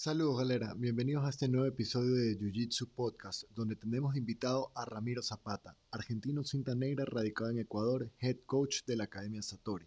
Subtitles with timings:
[0.00, 4.84] Saludos galera, bienvenidos a este nuevo episodio de Jiu Jitsu Podcast, donde tenemos invitado a
[4.84, 9.86] Ramiro Zapata, argentino cinta negra radicado en Ecuador, head coach de la Academia Satori.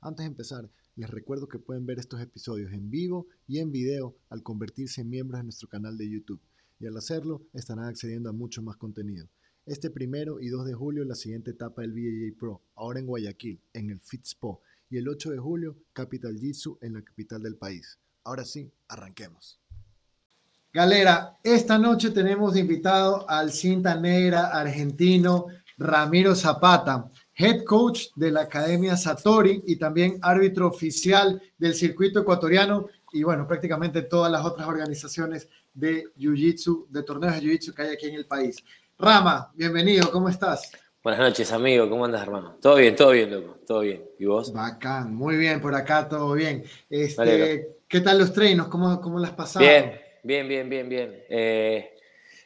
[0.00, 4.16] Antes de empezar, les recuerdo que pueden ver estos episodios en vivo y en video
[4.30, 6.40] al convertirse en miembros de nuestro canal de YouTube,
[6.78, 9.28] y al hacerlo estarán accediendo a mucho más contenido.
[9.66, 13.60] Este primero y 2 de julio la siguiente etapa del BJJ Pro, ahora en Guayaquil,
[13.74, 17.98] en el FITSPO, y el 8 de julio Capital Jitsu en la capital del país.
[18.24, 19.58] Ahora sí, arranquemos.
[20.72, 25.46] Galera, esta noche tenemos invitado al cinta negra argentino
[25.78, 32.86] Ramiro Zapata, head coach de la Academia Satori y también árbitro oficial del circuito ecuatoriano
[33.12, 37.94] y bueno, prácticamente todas las otras organizaciones de Jiu-Jitsu, de torneos de Jiu-Jitsu que hay
[37.94, 38.62] aquí en el país.
[38.98, 40.70] Rama, bienvenido, ¿cómo estás?
[41.02, 41.88] Buenas noches, amigo.
[41.88, 42.58] ¿Cómo andas, hermano?
[42.60, 43.58] Todo bien, todo bien, loco.
[43.66, 44.04] Todo bien.
[44.18, 44.52] ¿Y vos?
[44.52, 46.62] Bacán, muy bien, por acá todo bien.
[46.90, 48.68] Este, ¿Qué tal los treinos?
[48.68, 49.68] ¿Cómo, cómo las pasaron?
[49.68, 51.24] Bien, bien, bien, bien, bien.
[51.28, 51.96] Eh,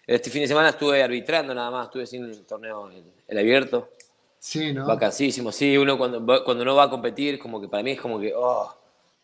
[0.07, 2.91] este fin de semana estuve arbitrando nada más, estuve sin el torneo,
[3.29, 3.91] el, abierto.
[4.39, 4.87] Sí, ¿no?
[4.87, 5.77] Vacancísimo, sí.
[5.77, 8.75] Uno cuando, cuando no va a competir, como que para mí es como que, oh,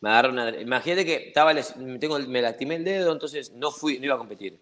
[0.01, 0.49] me agarra una...
[0.61, 1.55] Imagínate que estaba,
[1.99, 4.59] tengo, me lastimé el dedo, entonces no fui, no iba a competir.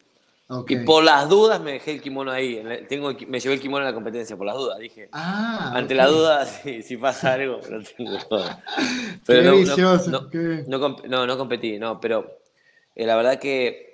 [0.67, 2.64] Y por las dudas me dejé el kimono ahí.
[2.89, 4.80] Tengo, me llevé el kimono a la competencia, por las dudas.
[4.80, 6.45] Dije, ah, ante la duda,
[6.83, 8.17] si, pasa algo, pero tengo
[9.27, 9.53] Pero
[10.67, 12.39] no, no, no, competí, no, pero
[12.95, 13.89] eh, la verdad que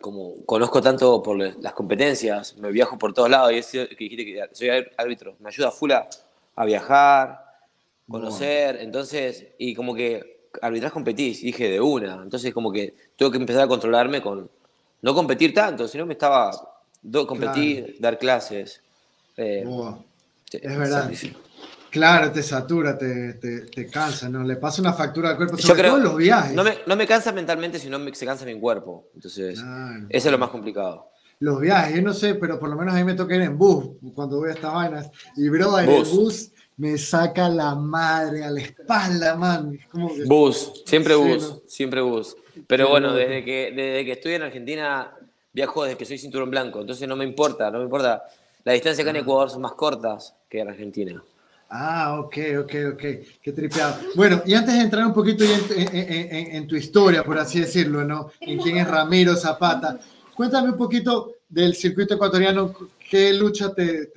[0.00, 4.24] como conozco tanto por las competencias, me viajo por todos lados y es que dijiste
[4.24, 6.08] que soy árbitro, me ayuda full a,
[6.64, 7.44] viajar,
[8.08, 13.38] conocer, entonces, y como que arbitras competís, dije de una, entonces como que tengo que
[13.38, 14.50] empezar a controlarme con
[15.02, 16.50] no competir tanto, sino me estaba
[17.26, 18.80] competir, dar clases.
[19.36, 19.64] Eh,
[20.50, 21.10] es verdad.
[21.90, 24.42] Claro, te satura, te, te, cansa, ¿no?
[24.44, 26.54] Le pasa una factura al cuerpo, sobre todo los viajes.
[26.54, 29.08] No me, no me cansa mentalmente, sino me, se cansa mi cuerpo.
[29.14, 29.58] Entonces,
[30.08, 31.10] eso es lo más complicado.
[31.40, 33.58] Los viajes, yo no sé, pero por lo menos a mí me toca ir en
[33.58, 35.10] bus cuando voy a estas vainas.
[35.36, 39.78] Y bro, en el bus me saca la madre a la espalda, man.
[40.26, 42.36] Bus, siempre bus, siempre bus.
[42.66, 45.12] Pero bueno, desde que, desde que estoy en Argentina
[45.52, 48.24] viajo desde que soy cinturón blanco, entonces no me importa, no me importa.
[48.64, 49.20] La distancia acá en ah.
[49.20, 51.22] Ecuador son más cortas que en Argentina.
[51.74, 53.02] Ah, ok, ok, ok.
[53.42, 53.96] Qué tripeado.
[54.14, 58.30] Bueno, y antes de entrar un poquito en, tu historia, por así decirlo, ¿no?
[58.40, 59.98] En quién es Ramiro Zapata,
[60.34, 62.74] cuéntame un poquito del circuito ecuatoriano.
[63.12, 63.74] ¿Qué lucha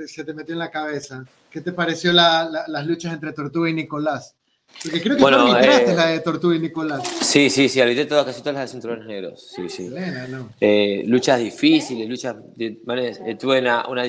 [0.08, 1.26] se te metió en la cabeza?
[1.52, 4.34] ¿Qué te pareció las luchas entre Tortuga y Nicolás?
[4.82, 7.06] Porque creo que bueno, eh, la de Tortuga y Nicolás.
[7.20, 9.52] Sí, sí, sí, arbitré todas, casi todas las de cinturones negros.
[9.54, 9.94] Sí, sí.
[10.62, 12.38] Eh, luchas difíciles, luchas.
[12.58, 14.06] Eh, tuve una, una,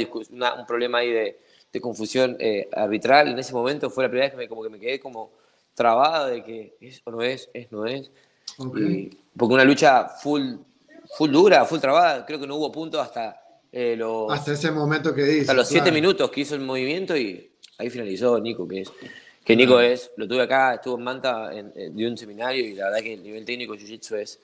[0.56, 1.40] un problema ahí de,
[1.72, 2.38] de confusión
[2.72, 3.90] arbitral en ese momento.
[3.90, 5.32] Fue la primera vez que me, como que me quedé como
[5.74, 8.08] trabada de que es o no es, es no es.
[8.56, 9.10] porque
[9.52, 10.58] una lucha full,
[11.16, 12.24] full dura, full trabada.
[12.24, 13.42] Creo que no hubo punto hasta
[13.96, 14.32] los.
[14.32, 15.40] Hasta ese momento que dice.
[15.42, 18.92] Hasta los siete minutos que hizo el movimiento y ahí finalizó Nico, que es
[19.44, 22.86] que Nico es, lo tuve acá, estuvo en Manta, en, de un seminario y la
[22.86, 24.40] verdad que el nivel técnico de Jiu-Jitsu es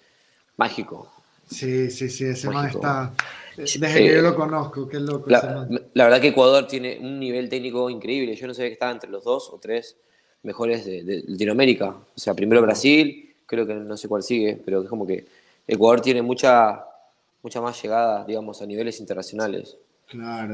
[0.56, 1.10] mágico.
[1.50, 3.12] Sí, sí, sí, ese man está.
[3.56, 5.28] Desde que yo eh, lo conozco, qué loco.
[5.28, 8.36] La, la, verdad que Ecuador tiene un nivel técnico increíble.
[8.36, 9.96] Yo no sabía que estaba entre los dos o tres
[10.42, 11.88] mejores de, Latinoamérica.
[11.88, 15.26] O sea, primero Brasil, creo que no sé cuál sigue, pero es como que
[15.66, 16.84] Ecuador tiene mucha,
[17.42, 19.76] mucha más llegada, digamos, a niveles internacionales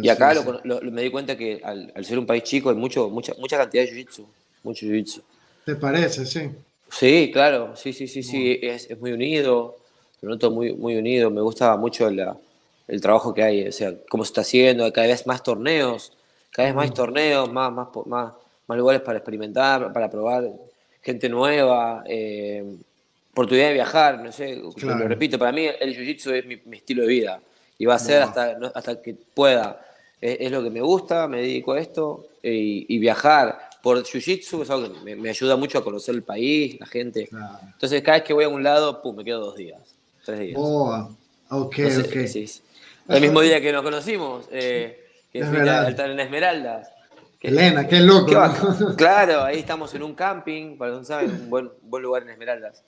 [0.00, 0.34] y acá
[0.82, 3.90] me di cuenta que al, ser un país chico hay mucho, mucha, mucha cantidad de
[3.90, 4.24] jiu-jitsu.
[4.62, 5.22] Mucho jiu-jitsu.
[5.64, 6.24] ¿Te parece?
[6.24, 6.50] Sí.
[6.90, 7.76] Sí, claro.
[7.76, 8.58] Sí, sí, sí, sí.
[8.62, 9.76] Es, es, muy unido.
[10.20, 11.30] Lo noto muy, muy unido.
[11.30, 13.68] Me gusta mucho el trabajo que hay.
[13.68, 14.90] O sea, cómo se está haciendo.
[14.92, 16.12] Cada vez más torneos.
[16.50, 18.32] Cada vez más torneos, más, más, más,
[18.66, 20.50] más lugares para experimentar, para probar
[21.02, 22.04] gente nueva.
[22.06, 22.64] Eh,
[23.38, 24.20] oportunidad de viajar.
[24.20, 25.38] No sé, lo repito.
[25.38, 27.40] Para mí el jiu-jitsu es mi estilo de vida
[27.78, 29.80] y va a ser hasta, hasta que pueda.
[30.20, 34.92] Es, lo que me gusta, me dedico a esto y, viajar por Jiu-Jitsu es algo
[34.92, 37.28] que me, ayuda mucho a conocer el país, la gente.
[37.72, 39.80] Entonces, cada vez que voy a un lado, pum, me quedo dos días,
[40.24, 40.56] tres días.
[40.58, 41.08] Oh,
[41.50, 42.16] ok, ok.
[43.08, 46.90] El mismo día que nos conocimos, eh, que fui a estar en Esmeraldas.
[47.40, 48.32] Elena, qué loco.
[48.96, 52.82] claro, ahí estamos en un camping, para que saben, un buen, buen lugar en Esmeraldas.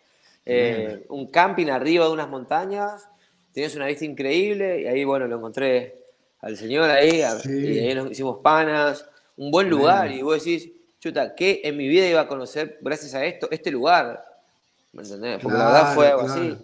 [0.47, 3.09] Eh, un camping arriba de unas montañas
[3.53, 6.05] tenías una vista increíble y ahí, bueno, lo encontré
[6.41, 9.05] al señor ahí, y ahí nos hicimos panas,
[9.37, 13.15] un buen lugar, y vos decís, chuta, ¿qué en mi vida iba a conocer gracias
[13.15, 14.25] a esto, este lugar?
[14.93, 15.39] ¿Me entendés?
[15.43, 16.57] Porque la verdad fue algo así.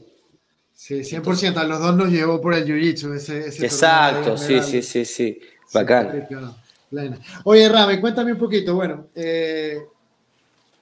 [0.74, 3.14] Sí, 100%, a los dos nos llevó por el jiu-jitsu.
[3.14, 5.40] Ese, Exacto, sí, sí, sí, sí,
[5.72, 6.28] bacán.
[7.44, 9.86] Oye, Rame, cuéntame un poquito, bueno, eh,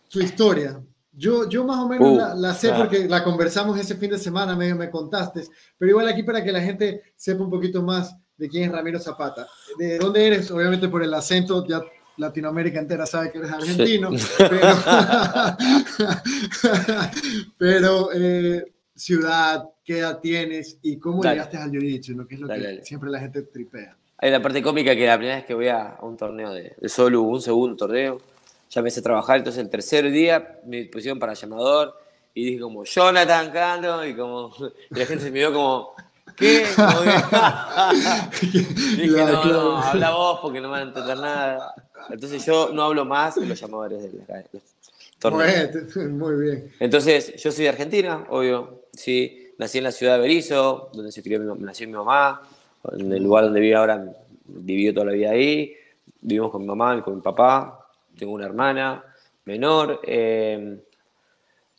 [0.08, 0.81] tu historia,
[1.16, 4.56] Yo, yo más o menos uh, la, sé porque la conversamos ese fin de semana,
[4.56, 5.44] medio me contaste,
[5.78, 8.99] pero igual aquí para que la gente sepa un poquito más de quién es Ramiro
[8.99, 9.46] Zapata.
[9.78, 10.50] ¿De dónde eres?
[10.50, 11.81] Obviamente por el acento, ya
[12.16, 14.11] Latinoamérica entera sabe que eres argentino,
[17.58, 22.81] pero, eh, ciudad, qué edad tienes y cómo llegaste al jiu-jitsu, que es lo que
[22.82, 23.96] siempre la gente tripea.
[24.19, 26.88] Hay la parte cómica que la primera vez que voy a, un torneo de, de
[26.88, 28.20] solo, un segundo torneo,
[28.70, 31.99] ya empecé a trabajar, entonces el tercer día me pusieron para llamador
[32.34, 34.52] y dije como Jonathan Cano y como
[34.90, 35.94] y la gente se vio como
[36.37, 36.66] ¿qué?
[38.96, 41.75] dije no, no, habla vos porque no me van a entender nada.
[42.11, 44.44] Entonces yo no hablo más que los llamadores de la
[46.10, 46.70] Muy bien.
[46.81, 51.22] Entonces yo soy de Argentina, obvio, sí, nací en la ciudad de Berizo, donde se
[51.22, 52.43] crió mi, nació mi mamá,
[52.93, 54.05] en el lugar donde vivo ahora,
[54.46, 55.75] vivió toda la vida ahí,
[56.20, 57.83] vivimos con mi mamá y con mi papá,
[58.16, 59.05] tengo una hermana
[59.44, 60.78] menor, eh,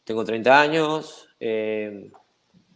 [0.04, 2.12] tengo 30 años, eh,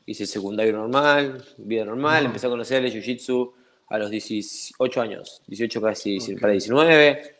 [0.05, 3.53] hice secundario normal, vida normal, empecé a conocer el jiu-jitsu
[3.89, 7.35] a los 18 años, 18 casi para 19.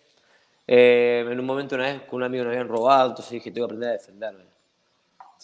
[0.68, 3.68] Eh, en un momento una vez con un amigo nos habían robado, entonces dije, tengo
[3.68, 4.44] que aprender a defenderme.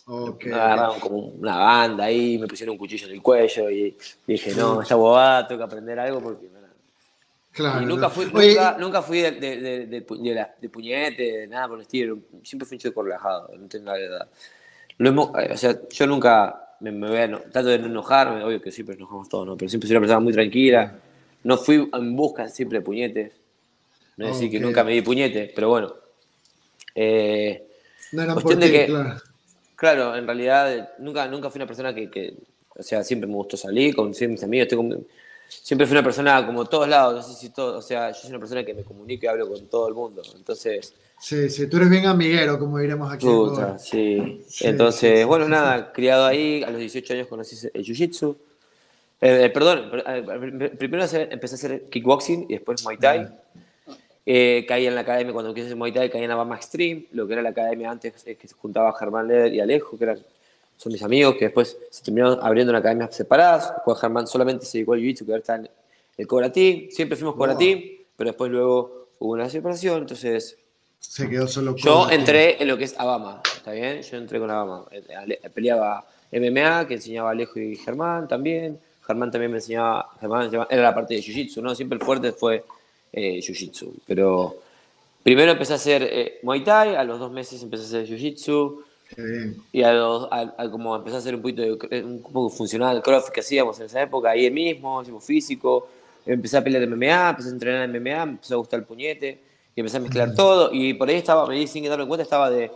[0.08, 3.98] Me agarraron como una banda ahí, me pusieron un cuchillo en el cuello y
[4.28, 6.48] dije, no, esta bobada, tengo que aprender algo porque
[7.58, 8.26] y nunca fui,
[8.80, 10.02] nunca, fui de, de, de,
[10.70, 12.20] puñete, de nada por el estilo.
[12.44, 14.30] Siempre fui un chico relajado, no tengo la verdad.
[14.98, 18.62] Lo eh, o sea, yo nunca me, me voy a, trato de no enojarme, obvio
[18.62, 19.56] que siempre nos enojamos todos, ¿no?
[19.56, 21.00] pero siempre soy una persona muy tranquila.
[21.44, 23.34] No fui en busca siempre de puñetes.
[24.18, 25.94] No es decir que nunca me di puñete, pero bueno.
[26.94, 27.68] Eh,
[28.12, 29.22] no era cuestión de que, claro.
[29.76, 30.16] claro.
[30.16, 32.34] en realidad nunca, nunca fui una persona que, que,
[32.70, 34.68] o sea, siempre me gustó salir con mis amigos.
[34.68, 35.06] Tengo,
[35.48, 38.30] siempre fui una persona como todos lados, no sé si todo, o sea, yo soy
[38.30, 40.94] una persona que me comunico y hablo con todo el mundo, entonces...
[41.20, 43.26] Sí, sí, tú eres bien amiguero, como diremos aquí.
[43.26, 44.44] Puta, sí.
[44.62, 48.36] Entonces, bueno, nada, criado ahí, a los 18 años conocí el Jiu-Jitsu.
[49.22, 53.30] Eh, eh, perdón, eh, primero empecé a hacer kickboxing y después Muay Thai.
[54.68, 57.26] caí en la academia, cuando quise hacer Muay Thai, caí en la Bama Extreme, lo
[57.26, 60.20] que era la academia antes, que se juntaba Germán Leder y Alejo, que eran
[60.78, 63.74] son mis amigos, que después se terminaron abriendo una academia separadas.
[63.84, 65.70] Juan Germán solamente se dedicó al jiu-jitsu, que ahora está en
[66.18, 66.88] el Cobra Team.
[66.92, 67.82] Siempre fuimos Cobra Team,
[68.16, 70.58] pero después luego hubo una separación, entonces...
[71.00, 74.02] Se quedó solo Yo entré en lo que es Abama, ¿está bien?
[74.02, 74.86] Yo entré con Abama.
[74.92, 78.80] Eh, peleaba MMA, que enseñaba Alejo y Germán también.
[79.06, 81.76] Germán también me enseñaba, Germán era la parte de Jiu-Jitsu, ¿no?
[81.76, 82.66] Siempre el fuerte fue
[83.14, 83.94] eh, Jiu-Jitsu.
[84.08, 84.58] Pero
[85.22, 88.85] primero empecé a hacer eh, Muay Thai, a los dos meses empecé a hacer Jiu-Jitsu.
[89.72, 89.94] Y a,
[90.72, 93.86] como empezó a hacer un poquito de, un poco funcional el crossfit que hacíamos en
[93.86, 95.88] esa época, ahí mismo, hicimos físico,
[96.26, 99.40] empecé a pelear MMA, empecé a entrenar en MMA, me empezó a gustar el puñete,
[99.76, 102.50] y empecé a mezclar todo, y por ahí estaba, me di sin darme cuenta, estaba
[102.50, 102.72] de,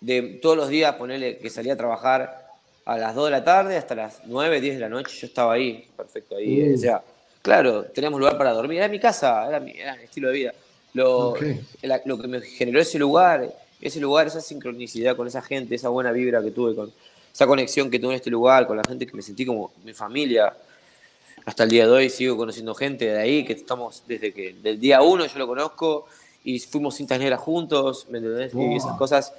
[0.00, 2.42] de todos los días ponerle que salía a trabajar
[2.84, 5.54] a las 2 de la tarde hasta las 9, 10 de la noche, yo estaba
[5.54, 7.02] ahí, perfecto, ahí, o sea,
[7.40, 10.54] claro, teníamos lugar para dormir, era mi casa, era mi, era mi estilo de vida.
[10.94, 11.34] Lo,
[12.04, 13.50] lo que me generó ese lugar,
[13.82, 16.92] ese lugar, esa sincronicidad con esa gente, esa buena vibra que tuve, con
[17.32, 19.92] esa conexión que tuve en este lugar, con la gente que me sentí como mi
[19.92, 20.54] familia.
[21.44, 24.78] Hasta el día de hoy sigo conociendo gente de ahí, que estamos desde que del
[24.78, 26.06] día uno yo lo conozco
[26.44, 28.54] y fuimos cintas negras juntos, ¿me entendés?
[28.54, 29.32] Y esas cosas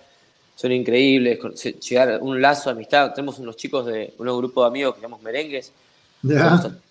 [0.56, 1.40] son increíbles,
[1.88, 3.14] llegar a un lazo de amistad.
[3.14, 5.72] Tenemos unos chicos de un grupo de amigos que llamamos merengues.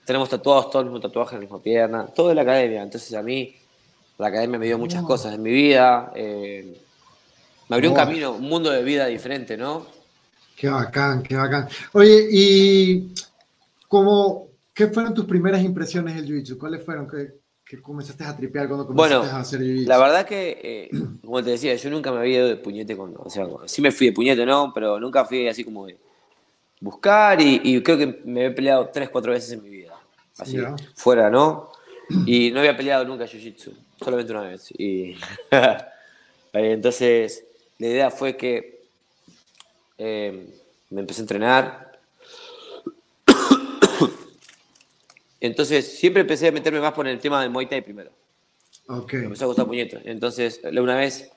[0.04, 2.82] Tenemos, tatuados todos el mismo tatuaje en la misma pierna, todo de la academia.
[2.82, 3.54] Entonces a mí
[4.18, 6.12] la academia me dio muchas cosas en mi vida.
[6.14, 6.76] Eh,
[7.68, 9.86] me abrió un camino, un mundo de vida diferente, ¿no?
[10.56, 11.68] Qué bacán, qué bacán.
[11.92, 13.14] Oye, ¿y
[13.88, 16.58] cómo, qué fueron tus primeras impresiones del jiu-jitsu?
[16.58, 19.88] ¿Cuáles fueron que, que, comenzaste a tripear cuando comenzaste a hacer jiu-jitsu?
[19.88, 20.90] La verdad que, eh,
[21.24, 23.90] como te decía, yo nunca me había ido de puñete con, o sea, sí me
[23.90, 24.72] fui de puñete, ¿no?
[24.74, 25.98] Pero nunca fui así como de
[26.80, 29.94] buscar y, creo que me he peleado tres, cuatro veces en mi vida.
[30.38, 30.58] Así,
[30.94, 31.70] fuera, ¿no?
[32.26, 34.70] Y no había peleado nunca jiu-jitsu, solamente una vez.
[34.78, 35.16] Y
[36.52, 37.46] entonces
[37.82, 38.80] la idea fue que
[39.98, 40.46] eh,
[40.90, 41.98] me empecé a entrenar.
[45.40, 48.10] Entonces, siempre empecé a meterme más por el tema del Muay Thai primero.
[48.86, 49.18] Okay.
[49.18, 50.00] Me empezó a gustar puñetos.
[50.04, 51.32] Entonces, una vez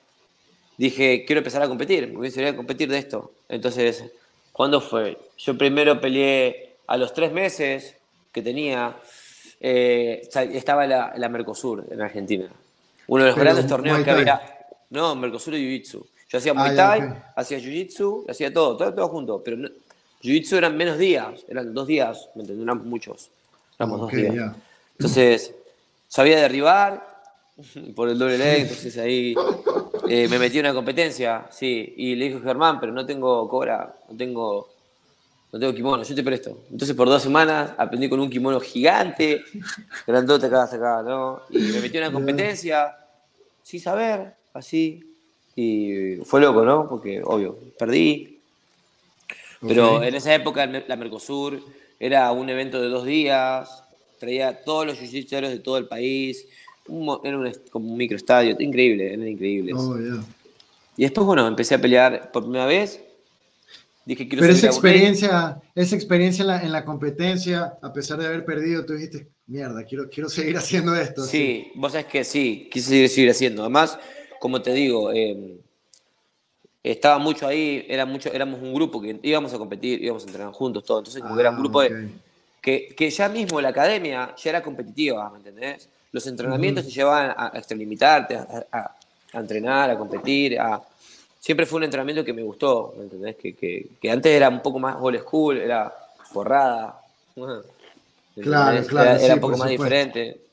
[0.78, 3.32] dije, quiero empezar a competir, me gustaría competir de esto.
[3.48, 4.04] Entonces,
[4.52, 5.18] ¿cuándo fue?
[5.38, 7.96] Yo primero peleé a los tres meses
[8.30, 8.96] que tenía,
[9.58, 12.48] eh, estaba la, la, Mercosur en Argentina.
[13.08, 14.40] Uno de los grandes torneos que había.
[14.90, 16.06] No, Mercosur y Jiu-Jitsu.
[16.28, 19.42] Yo hacía Muay ah, Thai, hacía Jiu-Jitsu, hacía todo, todo, todo junto.
[19.42, 19.56] Pero
[20.22, 22.64] Jiu-Jitsu eran menos días, eran dos días, ¿me entiendes?
[22.64, 23.30] Eran muchos.
[23.78, 24.54] Éramos dos días.
[24.98, 25.54] Entonces,
[26.08, 27.06] sabía derribar
[27.94, 29.34] por el doble leg, entonces ahí
[30.08, 33.92] Eh, me metí en una competencia, sí, y le dijo Germán, pero no tengo cobra,
[34.08, 34.68] no tengo,
[35.50, 36.64] no tengo kimono, yo te presto.
[36.70, 39.42] Entonces por dos semanas aprendí con un kimono gigante,
[40.06, 41.42] grandote acá, acá, ¿no?
[41.50, 42.96] Y me metí en una competencia,
[43.62, 45.15] sin saber, así,
[45.56, 46.86] y fue loco, ¿no?
[46.88, 48.38] Porque, obvio, perdí.
[49.66, 51.60] Pero en esa época la Mercosur
[51.98, 53.82] era un evento de dos días,
[54.20, 56.46] traía todos los jiu de todo el país,
[57.24, 59.72] era un, como un microestadio, increíble, era increíble.
[59.74, 59.96] Oh,
[60.98, 63.00] y después, bueno, empecé a pelear por primera vez.
[64.04, 68.26] Dije, quiero Pero esa experiencia, esa experiencia en la, en la, competencia, a pesar de
[68.26, 71.24] haber perdido, tú dijiste, mierda, quiero, quiero seguir haciendo esto.
[71.24, 73.62] Sí, vos sabés que sí, quise seguir, seguir haciendo.
[73.62, 73.98] Además,
[74.46, 75.58] como te digo, em,
[76.80, 80.52] estaba mucho ahí, era mucho, éramos un grupo que íbamos a competir, íbamos a entrenar
[80.52, 80.98] juntos, todo.
[80.98, 82.10] Entonces, como era un ah, grupo de,
[82.62, 85.88] que, que, ya mismo la academia ya era competitiva, ¿me entendés?
[86.12, 88.94] Los entrenamientos te llevaban a, extralimitarte, a,
[89.32, 90.80] entrenar, a competir, a...
[91.40, 93.34] Siempre fue un entrenamiento que me gustó, ¿me entendés?
[93.34, 93.56] Que,
[94.00, 95.92] que, antes era un poco más old school, era
[96.32, 97.00] porrada.
[98.38, 99.18] Claro, claro.
[99.18, 100.45] Era, un poco más diferente.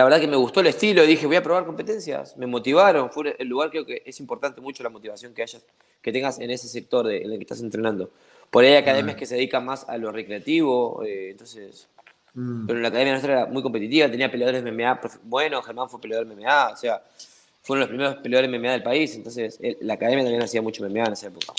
[0.00, 2.36] La verdad que me gustó el estilo y dije, voy a probar competencias.
[2.36, 3.10] Me motivaron.
[3.10, 5.62] Fue el lugar, creo que es importante mucho la motivación que, hayas,
[6.00, 8.10] que tengas en ese sector en el que estás entrenando.
[8.50, 11.88] Por ahí hay academias que se dedican más a lo recreativo, eh, entonces
[12.34, 12.66] Mm.
[12.66, 16.70] Pero la academia nuestra era muy competitiva, tenía peleadores MMA bueno, Germán fue peleador MMA,
[16.70, 17.02] o sea,
[17.62, 21.12] fueron los primeros peleadores MMA del país, entonces la academia también hacía mucho MMA en
[21.12, 21.52] esa época.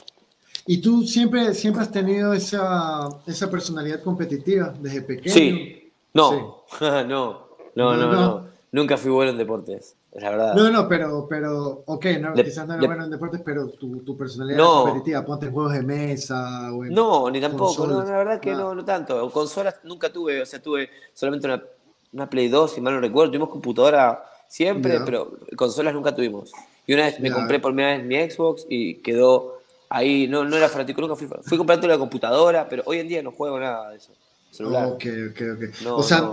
[0.67, 5.33] ¿Y tú siempre, siempre has tenido esa, esa personalidad competitiva desde pequeño?
[5.33, 10.55] Sí, no, no, no, no, no, nunca fui bueno en deportes la verdad.
[10.55, 14.17] No, no, pero, pero ok, no, quizás no era bueno en deportes, pero tu, tu
[14.17, 16.73] personalidad competitiva, ponte juegos de mesa.
[16.73, 19.29] O no, ni tampoco, no, la verdad que no, no tanto.
[19.31, 21.63] Consolas nunca tuve, o sea, tuve solamente una,
[22.11, 26.51] una Play 2, si mal no recuerdo, tuvimos computadora siempre, pero consolas nunca tuvimos.
[26.85, 30.57] Y una vez me compré por primera vez mi Xbox y quedó ahí, no, no
[30.57, 33.91] era fanático, nunca fui, fui comprando la computadora, pero hoy en día no juego nada
[33.91, 34.11] de eso.
[34.49, 34.87] Celular.
[34.87, 35.97] Ok, ok, ok.
[35.97, 36.29] o sea,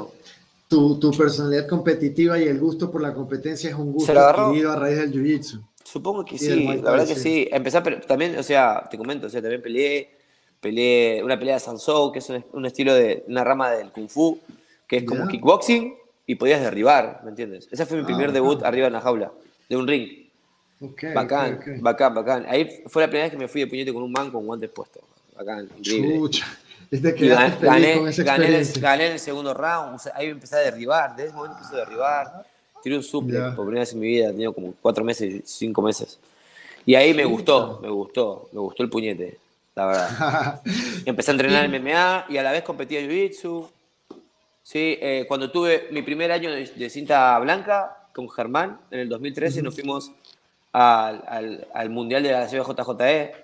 [0.68, 4.76] tu, tu, personalidad competitiva y el gusto por la competencia es un gusto adquirido a
[4.76, 5.62] raíz del jiu-jitsu.
[5.82, 7.48] Supongo que sí, la verdad que sí.
[7.50, 10.10] Empecé pero también, o sea, te comento, o sea, también peleé,
[10.60, 14.38] peleé una pelea de Sansou, que es un, estilo de una rama del Kung Fu,
[14.86, 15.94] que es como kickboxing
[16.26, 17.68] y podías derribar, ¿me entiendes?
[17.70, 19.32] Ese fue mi ah, primer debut arriba en la jaula,
[19.70, 20.28] de un ring.
[20.80, 22.46] Okay, bacán, bacán, bacán.
[22.46, 24.68] Ahí fue la primera vez que me fui de puñete con un man con guantes
[24.68, 25.02] puestos.
[25.34, 25.68] Bacán,
[26.90, 27.36] increíble.
[27.36, 31.28] Desde gané, con esa gané, gané, en el segundo round, ahí empecé a derribar, desde
[31.28, 32.46] ese momento empecé a derribar.
[32.82, 36.18] Tiré un suple por primera vez en mi vida, tenía como cuatro meses, cinco meses.
[36.86, 39.38] Y ahí me gustó, me gustó, me gustó el puñete,
[39.74, 40.62] la verdad.
[41.04, 43.68] empecé a entrenar MMA y a la vez competí en Jiu-Jitsu.
[44.62, 49.62] Sí, eh, cuando tuve mi primer año de, cinta blanca con Germán, en el 2013,
[49.62, 50.10] nos fuimos
[50.72, 53.34] al, al, al, Mundial de la CBJJE,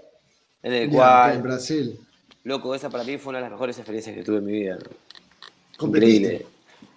[0.62, 1.34] en el cual...
[1.34, 2.00] En Brasil.
[2.44, 4.78] Loco, esa para mí fue una de las mejores experiencias que tuve en mi vida.
[5.80, 6.46] Increíble.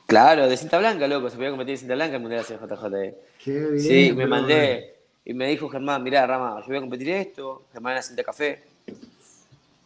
[0.05, 1.29] Claro, de cinta blanca, loco.
[1.29, 3.17] Se podía competir de cinta blanca en el Mundial de JJD.
[3.43, 3.79] Qué bien.
[3.79, 4.95] Sí, me mandé.
[5.25, 7.63] Y me dijo Germán, mirá, Rama, yo voy a competir esto.
[7.73, 8.63] Germán era cinta café.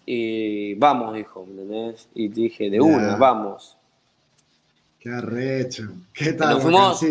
[0.05, 2.07] Y vamos, dijo, ¿me entendés?
[2.15, 3.77] Y dije, de una, vamos.
[4.99, 5.91] Qué arrecho.
[6.13, 6.55] ¿Qué tal?
[6.55, 7.03] Nos fuimos,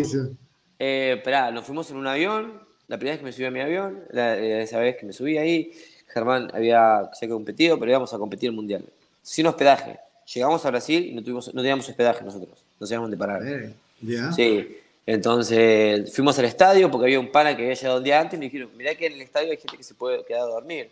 [0.79, 2.61] eh, esperá, nos fuimos en un avión.
[2.87, 5.71] La primera vez que me subí a mi avión, esa vez que me subí ahí,
[6.13, 8.83] Germán había se competido, pero íbamos a competir el mundial.
[9.21, 9.99] Sin hospedaje.
[10.33, 12.57] Llegamos a Brasil y no, tuvimos, no teníamos hospedaje nosotros.
[12.79, 13.41] No sabíamos dónde parar.
[13.45, 13.73] Eh,
[14.35, 14.77] sí.
[15.05, 18.39] Entonces fuimos al estadio porque había un pana que había llegado un día antes y
[18.39, 20.89] me dijeron, mirá que en el estadio hay gente que se puede quedar a dormir.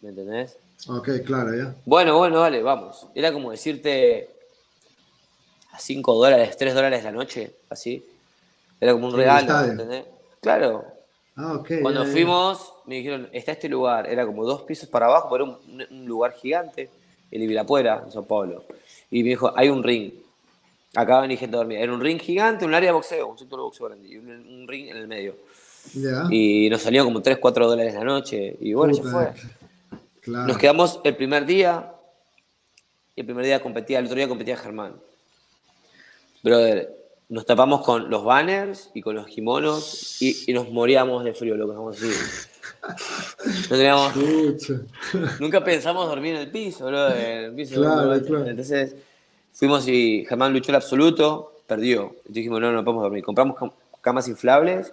[0.00, 0.56] ¿Me entendés?
[0.88, 1.74] Ok, claro, ya.
[1.84, 3.06] Bueno, bueno, vale, vamos.
[3.14, 4.30] Era como decirte
[5.72, 8.04] a 5 dólares, 3 dólares la noche, así.
[8.80, 10.04] Era como un regalo, ¿me entendés?
[10.40, 10.84] Claro,
[11.34, 15.44] Ah, Cuando fuimos, me dijeron, está este lugar, era como dos pisos para abajo, pero
[15.44, 16.90] era un, lugar gigante,
[17.30, 18.64] el Ibirapuera, en Sao Paulo.
[19.10, 20.12] Y me dijo, hay un ring.
[20.94, 21.78] Acá venía gente a dormir.
[21.78, 24.66] Era un ring gigante, un área de boxeo, un sector de boxeo grande, y un,
[24.68, 25.36] ring en el medio.
[26.30, 29.32] Y nos salió como 3, 4 dólares la noche, y bueno, ya fue.
[30.26, 31.92] Nos quedamos el primer día,
[33.16, 34.94] y el primer día competía, el otro día competía Germán.
[36.42, 41.56] Brother, nos tapamos con los banners y con los kimonos y, nos moríamos de frío,
[41.56, 42.51] lo que vamos a decir.
[43.68, 44.12] Teníamos,
[45.40, 47.82] nunca pensamos dormir en el piso, bro, en el piso.
[48.46, 48.96] Entonces
[49.52, 52.16] fuimos y Germán luchó el absoluto, perdió.
[52.28, 53.24] Y dijimos, no, no podemos dormir.
[53.24, 53.56] Compramos
[54.00, 54.92] camas inflables,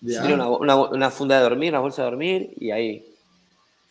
[0.00, 3.06] una, una, funda de dormir, una bolsa de dormir y ahí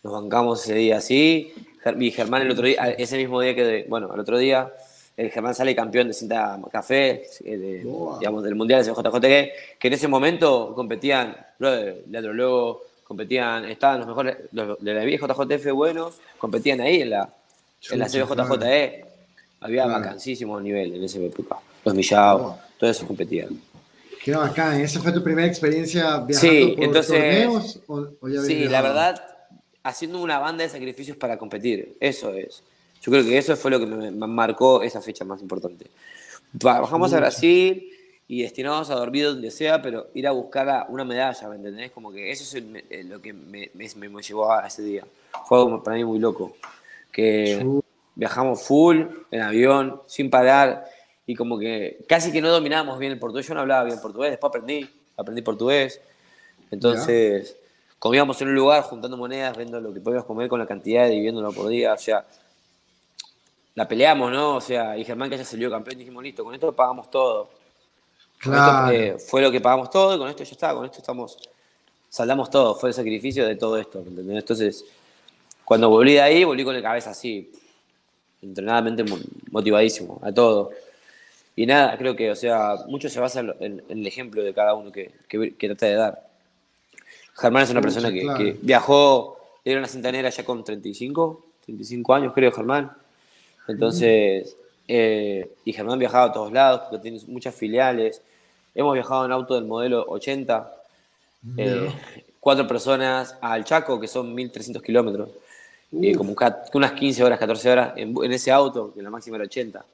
[0.02, 1.52] nos bancamos ese día así.
[1.98, 4.72] Y Germán el otro día, ese mismo día que, bueno, el otro día
[5.16, 7.84] el Germán sale campeón de cinta café, eh,
[8.18, 9.20] digamos, del Mundial de CJJ,
[9.78, 15.26] que en ese momento competían, Leandro luego competían, estaban los mejores, los de la vieja
[15.26, 17.28] JJF buenos, competían ahí en la,
[17.90, 19.04] en la CBJJE.
[19.60, 21.58] Había vacancísimo nivel en ese época.
[21.84, 23.60] Los Millao, todos esos competían.
[24.24, 24.80] Qué bacán.
[24.80, 28.46] ¿Esa fue tu primera experiencia viajando sí, por entonces, torneos?
[28.46, 29.22] sí, la verdad,
[29.82, 31.96] haciendo una banda de sacrificios para competir.
[32.00, 32.62] Eso es.
[33.02, 35.86] Yo creo que eso fue lo que me, marcó esa fecha más importante.
[36.54, 37.91] Bajamos a Brasil
[38.32, 41.90] y destinados a dormir donde sea, pero ir a buscar una medalla, ¿me entendés?
[41.90, 45.04] Como que eso es eh, lo que me, me, llevó a ese día.
[45.44, 46.56] Fue para mí muy loco.
[47.12, 47.62] Que
[48.14, 50.86] viajamos full, en avión, sin parar,
[51.26, 53.46] y como que casi que no dominábamos bien el portugués.
[53.46, 56.00] Yo no hablaba bien portugués, después aprendí, aprendí portugués.
[56.70, 57.54] Entonces,
[57.98, 61.52] comíamos en un lugar juntando monedas, viendo lo que podíamos comer con la cantidad, dividiéndolo
[61.52, 61.92] por día.
[61.92, 62.24] O sea,
[63.74, 64.56] la peleamos, ¿no?
[64.56, 67.60] O sea, y Germán que ya salió campeón, dijimos, listo, con esto pagamos todo.
[68.42, 68.92] Claro.
[68.92, 71.38] Eh, fue lo que pagamos todo y con esto ya está, con esto estamos,
[72.08, 74.36] saldamos todo, fue el sacrificio de todo esto, ¿entendés?
[74.36, 74.84] Entonces,
[75.64, 77.52] cuando volví de ahí, volví con la cabeza así,
[78.42, 79.04] entrenadamente
[79.52, 80.70] motivadísimo, a todo.
[81.54, 84.90] Y nada, creo que, o sea, mucho se basa en, el ejemplo de cada uno
[84.90, 86.28] que, que, trata de dar.
[87.36, 92.32] Germán es una persona que, que, viajó, era una cintanera ya con 35, 35 años,
[92.34, 92.90] creo, Germán.
[93.68, 94.56] Entonces,
[94.88, 98.20] eh, y Germán viajado a todos lados porque tiene muchas filiales.
[98.74, 100.72] Hemos viajado en auto del modelo 80,
[101.56, 101.92] eh,
[102.40, 105.28] cuatro personas al Chaco, que son 1300 kilómetros,
[105.90, 106.34] y como
[106.72, 109.84] unas 15 horas, 14 horas en, ese auto, que la máxima era 80.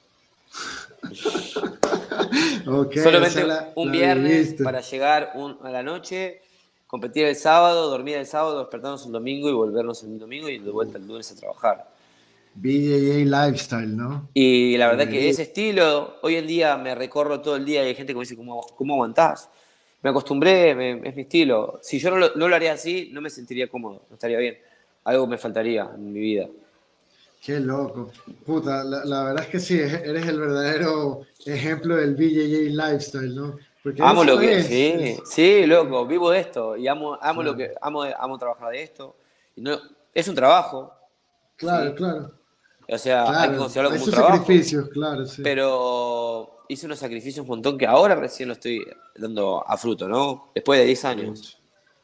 [3.03, 3.45] Solamente
[3.75, 5.33] un viernes para llegar
[5.63, 6.41] a la noche,
[6.87, 10.71] competir el sábado, dormir el sábado, despertarnos el domingo y volvernos el domingo y de
[10.71, 11.98] vuelta el lunes a trabajar.
[12.61, 14.29] BJA Lifestyle, ¿no?
[14.35, 17.89] Y la verdad que ese estilo, hoy en día me recorro todo el día y
[17.89, 19.49] hay gente que me dice, ¿cómo, cómo aguantás?
[20.03, 21.81] Me acostumbré, es mi estilo.
[21.83, 24.59] Si yo no lo, no lo, haría así, no me sentiría cómodo, no estaría bien.
[25.05, 26.49] Algo me faltaría en mi vida.
[27.41, 28.11] Qué loco.
[28.45, 33.57] Puta, la, verdad es que sí, eres el verdadero ejemplo del BJJ Lifestyle, ¿no?
[33.83, 37.73] Porque amo lo que, sí, sí, loco, vivo de esto y amo, amo lo que,
[37.81, 39.17] amo, amo trabajar de esto.
[39.55, 39.79] Y no,
[40.13, 40.93] es un trabajo.
[41.57, 42.38] Claro, claro.
[42.91, 44.37] O sea, hay que considerarlo como un trabajo.
[44.39, 45.43] sacrificios, claro, sí.
[45.43, 48.85] Pero hice unos sacrificios un montón que ahora recién lo estoy
[49.17, 50.51] dando a fruto, ¿no?
[50.55, 51.59] Después de 10 años.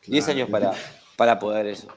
[0.07, 0.73] 10 años para,
[1.16, 1.88] para poder eso.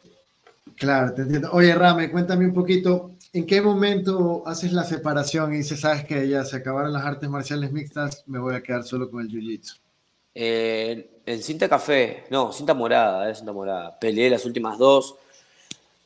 [0.75, 1.49] Claro, te entiendo.
[1.51, 6.27] Oye, Rame, cuéntame un poquito, ¿en qué momento haces la separación y dices, sabes que
[6.27, 9.79] ya se acabaron las artes marciales mixtas, me voy a quedar solo con el jiu-jitsu?
[10.33, 13.97] Eh, en cinta café, no, cinta morada, era cinta morada.
[13.99, 15.15] Peleé las últimas dos.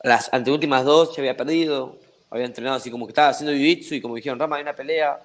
[0.02, 1.98] Las anteúltimas dos ya había perdido
[2.32, 5.20] había entrenado así como que estaba haciendo jiu-jitsu y como dijeron, Rama, hay una pelea.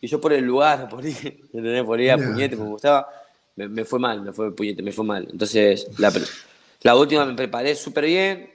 [0.00, 1.40] Y yo por el lugar, por ir,
[1.84, 3.08] por ir a puñete, me gustaba,
[3.56, 5.26] me, fue mal, me fue puñete, me fue mal.
[5.30, 6.12] Entonces, la,
[6.82, 8.50] la última me preparé súper bien,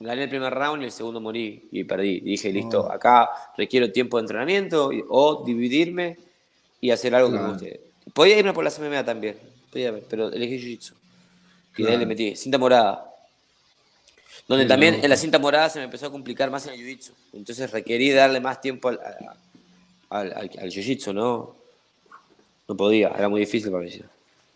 [0.00, 2.18] gané el primer round y el segundo morí y perdí.
[2.20, 2.92] dije, listo, oh.
[2.92, 6.18] acá requiero tiempo de entrenamiento o dividirme
[6.80, 7.80] y hacer algo que me guste.
[8.12, 9.36] Podía irme por la MMA también,
[9.70, 10.94] pero elegí jiu-jitsu.
[11.76, 13.11] Y de ahí le metí cinta morada.
[14.52, 17.12] Donde también en la cinta morada se me empezó a complicar más en el jiu-jitsu.
[17.32, 19.00] Entonces requerí darle más tiempo al,
[20.10, 21.56] al, al, jiu-jitsu, ¿no?
[22.68, 23.90] No podía, era muy difícil para mí.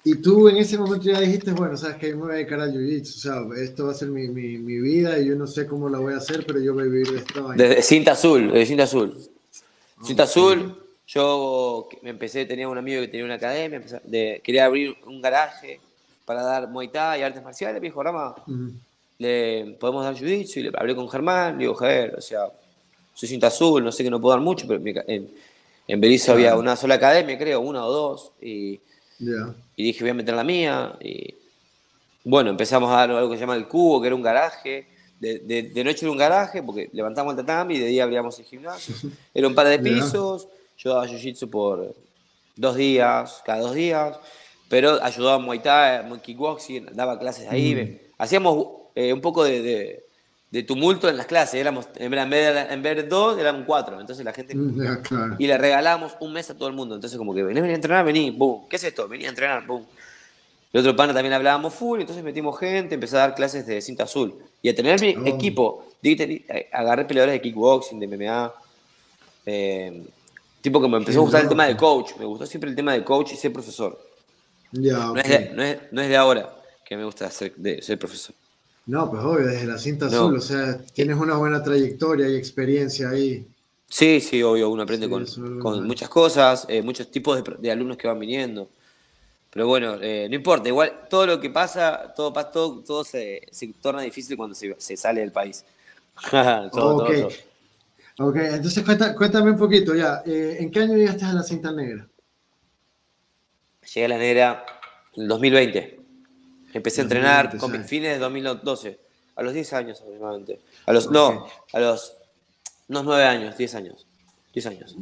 [0.05, 2.75] Y tú en ese momento ya dijiste, bueno, sabes que me voy a dedicar al
[2.75, 5.67] jiu-jitsu, o sea, esto va a ser mi, mi, mi, vida y yo no sé
[5.67, 7.49] cómo la voy a hacer, pero yo voy a vivir de esto.
[7.57, 9.19] Desde cinta azul, desde cinta azul.
[10.05, 14.95] Cinta azul, yo me empecé, tenía un amigo que tenía una academia, de, quería abrir
[15.07, 15.81] un garaje
[16.27, 18.35] para dar Muay Thai y artes marciales, me dijo, Rama,
[19.19, 22.49] le podemos dar jiu-jitsu y le hablé con Germán, le digo, Javier, o sea,
[23.15, 25.31] soy cinta azul, no sé que no puedo dar mucho, pero en,
[25.89, 28.79] en Berizo había una sola academia, creo, una o dos, y,
[29.19, 31.35] y dije, voy a meter la mía, y
[32.25, 35.39] bueno, empezamos a dar algo que se llama el cubo, que era un garaje, de,
[35.39, 38.95] de, noche era un garaje, porque levantamos el tatami y de día abríamos el gimnasio,
[39.35, 41.95] era un par de pisos, yo daba jiu-jitsu por
[42.55, 44.19] dos días, cada dos días,
[44.69, 48.13] pero ayudaba a Muay Thai, Muay Kickboxing, daba clases ahí, mm.
[48.19, 50.03] hacíamos eh, un poco de,
[50.51, 51.55] de, tumulto en las clases.
[51.61, 54.01] Éramos, en vez de, en vez de dos, eran cuatro.
[54.01, 54.55] Entonces la gente.
[54.57, 56.97] Mm, y le regalamos un mes a todo el mundo.
[56.97, 58.69] Entonces, como que vení, vení a entrenar, vení, boom.
[58.69, 59.07] ¿Qué es esto?
[59.07, 59.87] Vení a entrenar, boom.
[60.73, 64.05] El otro pana también hablábamos full, entonces metimos gente, empecé a dar clases de cinta
[64.05, 64.35] azul.
[64.61, 65.27] Y a tener mi oh.
[65.27, 65.87] equipo.
[66.03, 68.53] Eh, agarré peleadores de kickboxing, de MMA.
[69.47, 70.03] Eh,
[70.61, 72.13] tipo que me empezó a gustar el tema de coach.
[72.19, 73.99] Me gustó siempre el tema de coach y ser profesor.
[74.73, 76.53] no, es de, no, es de, ahora
[76.85, 78.35] que me gusta ser, de, ser profesor.
[78.87, 83.11] No, pues obvio, desde la cinta azul, o sea, tienes una buena trayectoria y experiencia
[83.11, 83.45] ahí.
[83.89, 88.19] Sí, sí, obvio, uno aprende con, muchas cosas, eh, muchos tipos de, alumnos que van
[88.19, 88.69] viniendo.
[89.51, 93.49] Pero bueno, eh, no importa, igual todo lo que pasa, todo, todo, todo se,
[93.81, 95.65] torna difícil cuando se, sale del país.
[96.73, 97.09] todo,
[98.19, 98.85] ok, entonces
[99.17, 102.07] cuéntame un poquito ya, eh, ¿en qué año llegaste a la cinta negra?
[103.95, 104.67] Llegué a la negra
[105.17, 106.06] en 2020.
[106.77, 109.01] Empecé a entrenar con fines de 2012,
[109.35, 110.61] a los 10 años aproximadamente.
[110.85, 112.13] A los, No, a los
[112.89, 114.07] unos 9 años, 10 años.
[114.53, 114.97] 10 años.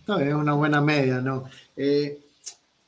[0.00, 1.44] Está bien, una buena media, ¿no?
[1.76, 2.18] Eh,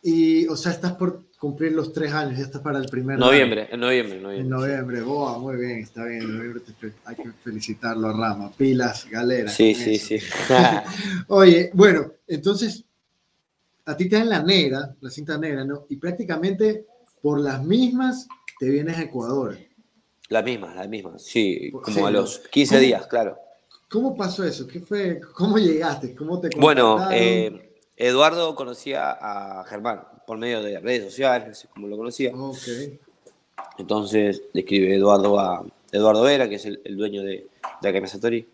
[0.02, 3.68] y, o sea, estás por cumplir los 3 años, ya estás para el primer noviembre,
[3.70, 4.40] En noviembre, en noviembre.
[4.40, 6.22] En noviembre, boa, muy bien, está bien.
[6.22, 6.62] En noviembre
[7.04, 8.52] hay que felicitarlo a Rama.
[8.56, 9.50] Pilas, galera.
[9.50, 10.18] Sí, sí, sí.
[11.28, 12.84] Oye, bueno, entonces,
[13.84, 15.84] a ti te dan la negra, la cinta negra, ¿no?
[15.90, 16.86] Y prácticamente
[17.22, 18.28] por las mismas
[18.58, 19.58] te vienes a Ecuador.
[20.28, 23.36] Las mismas, las mismas, sí, como a los 15 días, claro.
[23.88, 24.66] ¿Cómo pasó eso?
[24.68, 25.20] ¿Qué fue?
[25.34, 26.14] ¿Cómo llegaste?
[26.14, 31.96] ¿Cómo te Bueno, eh, Eduardo conocía a Germán por medio de redes sociales, cómo lo
[31.96, 32.32] conocía.
[33.78, 37.48] Entonces le escribe Eduardo a Eduardo Vera, que es el, dueño de,
[37.82, 38.46] de Academia Satori.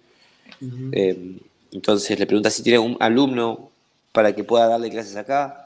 [0.92, 1.38] Eh,
[1.72, 3.70] entonces le pregunta si tiene un alumno
[4.12, 5.65] para que pueda darle clases acá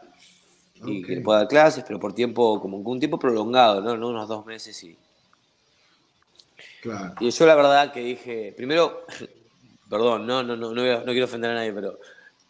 [0.84, 4.08] y que le pueda dar clases, pero por tiempo, como un tiempo prolongado, ¿no?
[4.08, 4.96] Unos dos meses y.
[6.82, 7.14] Claro.
[7.20, 9.04] Y yo la verdad que dije, primero,
[9.90, 11.98] perdón, no, no, no, no, no quiero ofender a nadie, pero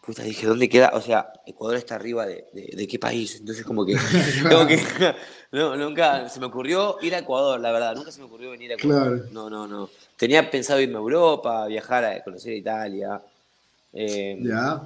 [0.05, 0.91] puta, dije, ¿dónde queda?
[0.93, 3.37] O sea, Ecuador está arriba de, de, qué país.
[3.39, 3.95] Entonces, como que,
[5.51, 8.71] no, nunca se me ocurrió ir a Ecuador, la verdad, nunca se me ocurrió venir
[8.71, 9.27] a Ecuador.
[9.31, 9.89] No, no, no.
[10.17, 13.21] Tenía pensado irme a Europa, viajar a conocer Italia.
[13.93, 14.81] Eh, ya.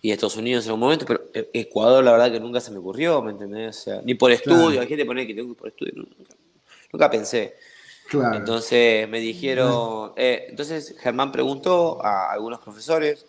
[0.00, 2.78] Y Estados Unidos en un momento, pero e, Ecuador, la verdad que nunca se me
[2.78, 3.78] ocurrió, ¿me entendés?
[3.78, 6.34] O sea, ni por estudio, hay gente pone que tengo que ir por estudio, nunca,
[6.92, 7.54] nunca pensé.
[8.34, 13.26] Entonces me dijeron, eh, entonces Germán preguntó a algunos profesores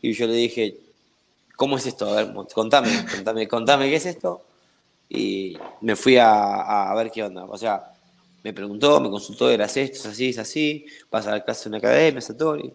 [0.00, 0.78] y yo le dije,
[1.56, 2.08] ¿cómo es esto?
[2.08, 4.42] A ver, contame, contame, contame qué es esto.
[5.08, 7.44] Y me fui a, a ver qué onda.
[7.44, 7.92] O sea,
[8.42, 11.70] me preguntó, me consultó, eras esto, es así, es así, vas a dar clase en
[11.70, 12.72] una academia, Satori.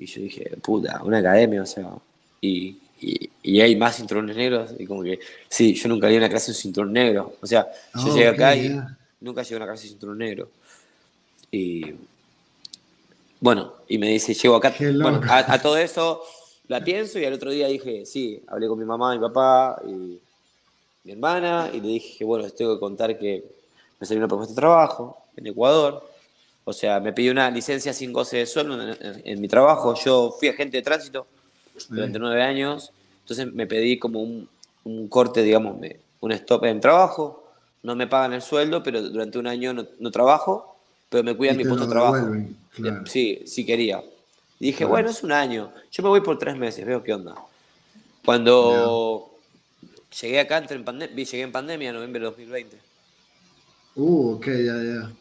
[0.00, 1.90] Y yo dije, puta, una academia, o sea,
[2.40, 2.78] y,
[3.42, 4.70] y, hay más cinturones negros.
[4.78, 7.34] Y como que, sí, yo nunca di una clase de cinturón negro.
[7.40, 8.80] O sea, yo llegué acá y
[9.20, 10.48] nunca llegué a una clase de cinturón negro.
[11.52, 11.94] Y
[13.40, 14.74] bueno, y me dice, llego acá.
[14.78, 16.22] Bueno, a, todo eso
[16.66, 20.18] la pienso y al otro día dije, sí, hablé con mi mamá, mi papá y
[21.04, 23.44] mi hermana y le dije, bueno, les tengo que contar que
[23.98, 26.08] me salió una propuesta de trabajo en Ecuador.
[26.64, 29.94] O sea, me pidió una licencia sin goce de sueldo en, mi trabajo.
[29.94, 31.26] Yo fui agente de tránsito
[31.88, 32.92] durante nueve años.
[33.20, 34.48] Entonces me pedí como un,
[34.84, 35.76] un corte, digamos,
[36.20, 37.40] un stop en trabajo
[37.82, 40.76] no me pagan el sueldo, pero durante un año no, trabajo,
[41.08, 42.34] pero me cuidan mi puesto de trabajo.
[43.06, 44.02] Sí, sí quería.
[44.58, 47.34] Y dije, bueno, es un año, yo me voy por tres meses, veo qué onda.
[48.24, 49.30] Cuando
[50.20, 52.78] llegué acá, entré en pandemia, llegué en pandemia en noviembre de 2020.
[53.96, 55.12] Uh, ok, ya, ya.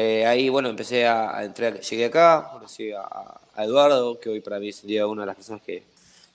[0.00, 4.70] Eh, ahí, bueno, empecé a, entrar, llegué acá, conocí a, Eduardo, que hoy para mí
[4.70, 5.82] sería una de las personas que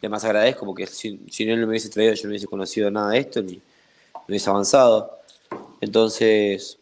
[0.02, 2.92] le más agradezco, porque si, si no él me hubiese traído, yo no hubiese conocido
[2.92, 3.62] nada de esto, ni, no
[4.28, 5.18] hubiese avanzado.
[5.80, 6.78] Entonces,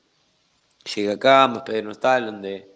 [0.96, 2.68] llegué acá, me hospedé en un hostal donde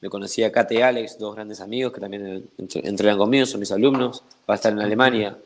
[0.00, 3.70] me conocí a Kate y Alex, dos grandes amigos que también entrenan conmigo, son mis
[3.70, 5.38] alumnos, va a estar en Alemania.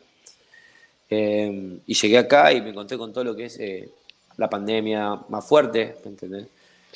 [1.11, 3.91] Eh, y llegué acá y me encontré con todo lo que es eh,
[4.39, 6.47] la pandemia más fuerte, ¿entendés?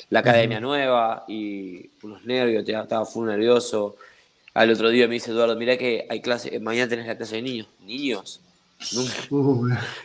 [0.09, 3.95] La academia nueva y unos nervios, estaba full nervioso.
[4.53, 7.41] Al otro día me dice Eduardo, mira que hay clase, mañana tenés la clase de
[7.41, 7.67] niños.
[7.85, 8.41] ¿Niños?
[8.91, 9.81] Nunca.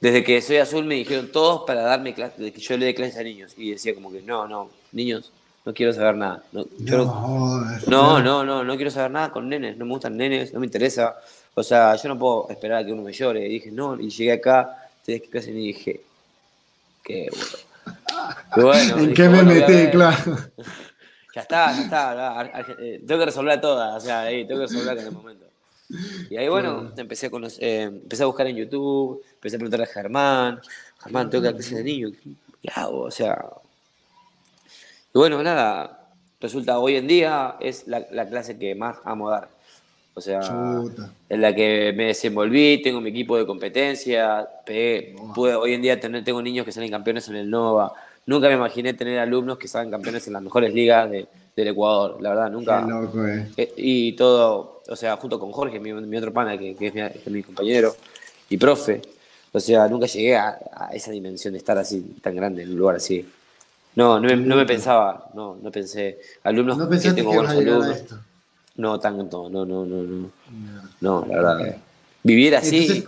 [0.00, 2.94] Desde que soy azul me dijeron todos para darme clases, de que yo le dé
[2.94, 3.54] clases a niños.
[3.56, 5.32] Y decía como que, no, no, niños,
[5.64, 6.42] no quiero saber nada.
[6.52, 6.66] No,
[7.86, 10.66] no, no, no, no, quiero saber nada con nenes, no me gustan nenes, no me
[10.66, 11.16] interesa.
[11.54, 13.46] O sea, yo no puedo esperar a que uno me llore.
[13.46, 16.02] Y dije, no, y llegué acá, tenés que clase y dije,
[17.02, 17.75] qué bueno.
[18.56, 20.36] ¿En qué me metí, claro?
[21.34, 22.50] Ya está, ya está.
[22.78, 25.44] Eh, tengo que resolver todas, o sea, ahí, tengo que resolver en el momento.
[26.30, 29.88] Y ahí, bueno, empecé, a eh, empecé a buscar en YouTube, empecé a preguntarle a
[29.88, 30.60] Germán,
[31.02, 32.08] Germán, tengo que dar clase de niño,
[32.62, 33.00] ¿qué hago?
[33.02, 33.44] O sea...
[35.14, 36.06] Y bueno, nada,
[36.40, 39.48] resulta hoy en día es la, clase que más amo dar.
[40.14, 40.40] O sea,
[41.28, 44.48] en la que me desenvolví, tengo mi equipo de competencia,
[45.36, 47.92] hoy en día tener, tengo niños que salen campeones en el Nova.
[48.26, 52.20] Nunca me imaginé tener alumnos que salen campeones en las mejores ligas de, del Ecuador,
[52.20, 52.86] la verdad, nunca.
[53.28, 53.52] Eh.
[53.56, 57.94] Eh, y todo, o sea, junto con Jorge, mi, otro pana, que, es, mi, compañero
[58.50, 59.00] y profe,
[59.52, 60.58] o sea, nunca llegué a,
[60.92, 63.26] esa dimensión de estar así, tan grande, en un lugar así.
[63.94, 66.18] No, no me, pensaba, no, no pensé.
[66.42, 68.04] Alumnos no que tengo buenos alumnos.
[68.76, 70.30] No tanto, no, no, no, no.
[71.00, 71.76] No, la verdad.
[72.22, 73.06] Vivir así.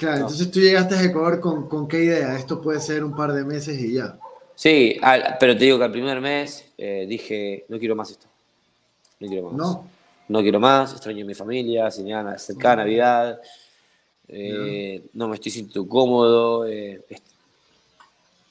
[0.00, 2.36] Claro, entonces tú llegaste a Ecuador con, con, qué idea?
[2.36, 4.18] Esto puede ser un par de meses y ya.
[4.54, 4.98] Sí,
[5.38, 8.26] pero te digo que al primer mes eh, dije, no quiero más esto.
[9.18, 9.52] No quiero más.
[9.54, 9.84] No.
[10.28, 13.40] No quiero más, extraño a mi familia, se acerca Navidad,
[14.28, 17.04] eh, no me estoy sintiendo cómodo, eh,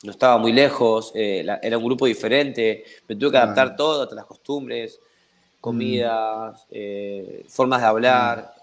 [0.03, 4.25] no estaba muy lejos, era un grupo diferente, me tuve que adaptar todo, hasta las
[4.25, 4.99] costumbres,
[5.62, 6.65] comidas,
[7.47, 8.53] formas de hablar,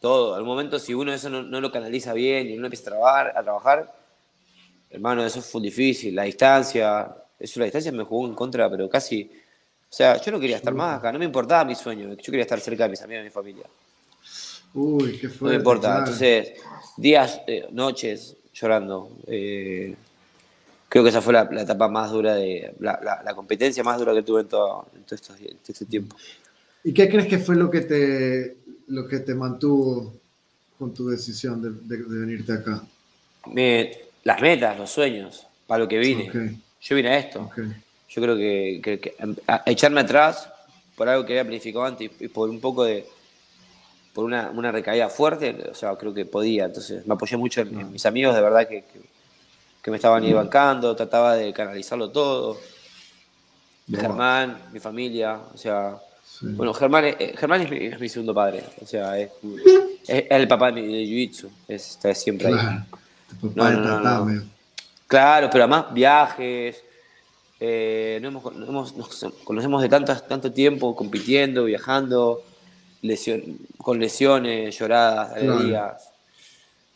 [0.00, 0.34] todo.
[0.34, 3.42] Al momento, si uno eso no, lo canaliza bien y uno empieza a trabajar, a
[3.42, 4.00] trabajar
[4.90, 6.14] hermano, eso fue difícil.
[6.14, 9.30] La distancia, eso la distancia me jugó en contra, pero casi.
[9.88, 12.42] O sea, yo no quería estar más acá, no me importaba mi sueño, yo quería
[12.42, 13.64] estar cerca de mis amigos, de mi familia.
[14.72, 15.44] Uy, qué fuerte.
[15.44, 15.98] No me importa.
[15.98, 16.52] Entonces,
[16.96, 19.10] días, eh, noches llorando.
[19.26, 19.96] Eh,
[20.88, 22.72] creo que esa fue la, etapa más dura de.
[22.78, 26.16] La, competencia más dura que tuve en todo, este tiempo.
[26.84, 28.56] ¿Y qué crees que fue lo que te,
[28.90, 30.14] lo que te mantuvo
[30.78, 32.82] con tu decisión de, de venirte acá?
[34.24, 36.60] Las metas, los sueños, para lo que vine.
[36.80, 37.50] Yo vine a esto.
[38.08, 39.14] Yo creo que,
[39.66, 40.48] echarme atrás
[40.96, 43.06] por algo que había planificado antes y por un poco de.
[44.12, 46.66] por una, recaída fuerte, o sea, creo que podía.
[46.66, 48.84] Entonces me apoyé mucho en, mis amigos, de verdad que,
[49.90, 52.58] me estaban ir bancando, trataba de canalizarlo todo.
[53.88, 55.98] Germán, mi familia, o sea.
[56.40, 59.30] Bueno, Germán, es, Germán es, mi, segundo padre, o sea, es,
[60.08, 62.54] el papá de, de Jiu-Jitsu, está siempre ahí.
[63.54, 64.42] No, no,
[65.06, 66.82] claro, pero además viajes,
[67.62, 68.42] eh, nos,
[69.44, 72.42] conocemos de tantas, tanto tiempo compitiendo, viajando,
[73.76, 76.10] con lesiones, lloradas, alegrías,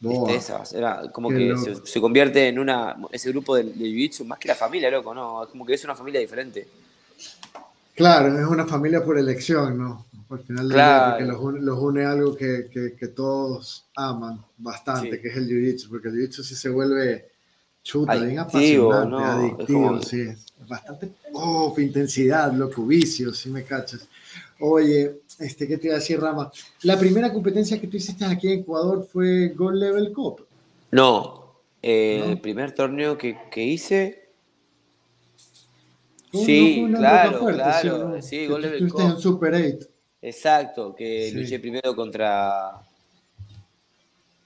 [0.01, 0.73] tristezas.
[0.73, 1.55] Era como que
[1.85, 5.47] se, convierte en una ese grupo de, de más que la familia, loco, ¿no?
[5.51, 6.67] Como que es una familia diferente.
[7.95, 10.07] Claro, es una familia por elección, ¿no?
[10.31, 15.89] Al final porque los une, algo que, que, todos aman bastante, que es el jiu-jitsu,
[15.89, 17.31] porque el jiu-jitsu sí se vuelve
[17.85, 19.19] chuta, bien apasionante, ¿no?
[19.19, 24.09] adictivo, sí, es bastante, oh, intensidad, loco, vicio, si me cachas.
[24.59, 26.51] Oye, este, ¿qué te iba a decir, Rama?
[26.83, 30.47] La primera competencia que tú hiciste aquí en Ecuador fue Gold Level Cup.
[30.91, 34.24] No, eh, el primer torneo que, que hice
[36.35, 38.23] Sí, claro, claro.
[38.23, 39.01] Sí, Gold Level Cup.
[39.01, 39.89] en Super 8.
[40.23, 42.81] Exacto, que luché primero contra.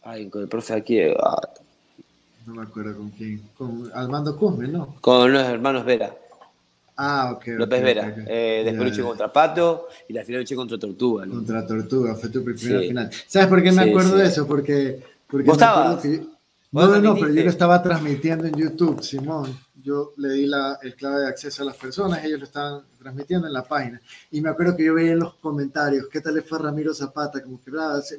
[0.02, 1.00] Ay, con el profe aquí.
[1.00, 1.40] Ah.
[2.46, 3.42] No me acuerdo con quién.
[3.56, 4.96] Con Armando Cosme, ¿no?
[5.00, 6.14] Con los hermanos Vera.
[6.96, 7.46] Ah, ok.
[7.58, 8.14] López Vera.
[8.26, 11.26] Eh, después luché contra Pato y la final luché contra Tortuga.
[11.26, 13.10] Contra Tortuga, fue tu primera final.
[13.26, 14.46] ¿Sabes por qué me acuerdo de eso?
[14.46, 15.00] Porque.
[15.28, 16.04] porque ¿Vos estabas?
[16.72, 19.56] No, no, no, pero yo lo estaba transmitiendo en YouTube, Simón
[19.88, 23.46] yo le di la, el clave de acceso a las personas, ellos lo estaban transmitiendo
[23.46, 24.00] en la página.
[24.30, 26.92] Y me acuerdo que yo veía en los comentarios, ¿qué tal le fue a Ramiro
[26.92, 27.42] Zapata?
[27.42, 27.70] Como que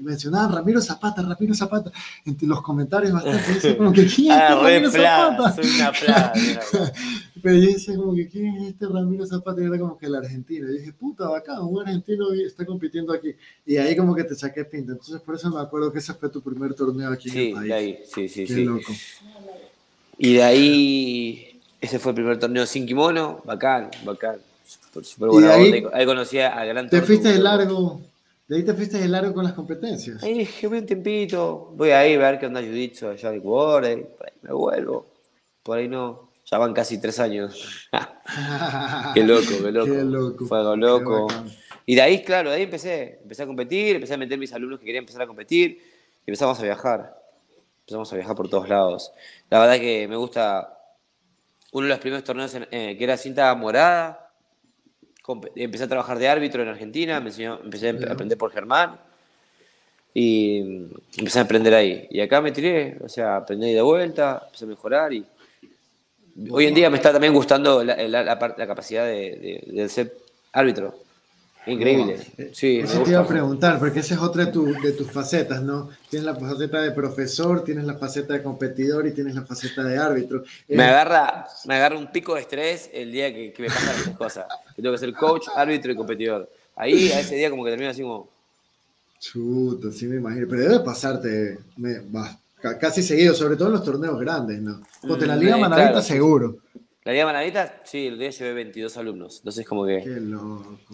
[0.01, 1.91] mencionaban Ramiro Zapata, Ramiro Zapata,
[2.25, 5.53] entre los comentarios bastante, como que ¿quién es ah, Ramiro Zapata?
[5.53, 6.34] Soy una plaga,
[7.41, 9.62] Pero yo decía como que ¿quién es este Ramiro Zapata?
[9.62, 10.69] Y era como que el argentino.
[10.69, 13.34] Y dije, puta, bacán, un argentino está compitiendo aquí.
[13.65, 14.93] Y ahí como que te saqué pinta.
[14.93, 17.53] Entonces por eso me acuerdo que ese fue tu primer torneo aquí sí, en el
[17.53, 17.71] país.
[17.71, 18.65] ahí, sí, sí, Qué sí.
[18.65, 18.91] Loco.
[20.21, 21.48] Y de ahí
[21.81, 24.37] ese fue el primer torneo sin kimono, bacán, bacán.
[25.01, 25.51] Super, bueno.
[25.51, 28.01] ahí, ahí, conocí a Gran ¿Te fuiste de largo?
[28.47, 30.23] ¿De ahí te fuiste de largo con las competencias?
[30.23, 33.85] Ahí dije, voy un tiempito, voy ahí a ver qué onda Jiu-Jitsu allá de por
[33.85, 34.07] ahí
[34.41, 35.05] me vuelvo.
[35.61, 37.87] Por ahí no, ya van casi tres años.
[39.13, 39.91] qué loco, qué loco.
[39.91, 40.45] Qué loco.
[40.47, 41.27] Fue algo loco.
[41.85, 43.19] Y de ahí, claro, de ahí empecé.
[43.21, 45.79] Empecé a competir, empecé a meter mis alumnos que querían empezar a competir
[46.25, 47.15] y empezamos a viajar.
[47.81, 49.11] Empezamos a viajar por todos lados.
[49.51, 50.78] La verdad que me gusta
[51.71, 54.32] uno de los primeros torneos eh, que era cinta morada.
[55.55, 58.99] Empecé a trabajar de árbitro en Argentina, me enseñó, empecé a aprender por Germán
[60.13, 62.08] y empecé a aprender ahí.
[62.10, 65.23] Y acá me tiré, o sea, aprendí de vuelta, empecé a mejorar y
[66.49, 70.15] hoy en día me está también gustando la, la, capacidad de, de, ser
[70.51, 70.95] árbitro.
[71.65, 72.17] Increíble.
[72.54, 75.89] Sí, Eso te iba a preguntar, porque esa es otra de, de, tus facetas, ¿no?
[76.10, 79.98] Tienes la faceta de profesor, tienes la faceta de competidor y tienes la faceta de
[79.98, 80.43] árbitro.
[80.67, 84.17] Me, eh, agarra, me agarra un pico de estrés el día que, me pasan esas
[84.17, 84.45] cosas.
[84.76, 86.50] Que tengo que ser coach, árbitro y competidor.
[86.76, 88.30] Ahí, a ese día, como que termino así como.
[89.19, 90.48] Chuta, sí me imagino.
[90.50, 92.02] Pero debe pasarte me,
[92.80, 94.82] casi seguido, sobre todo en los torneos grandes, ¿no?
[95.08, 96.58] Porque en la mm, Liga Manavita seguro.
[97.05, 99.38] La Liga Manavita, sí, el día llevé 22 alumnos.
[99.38, 100.03] Entonces, como que.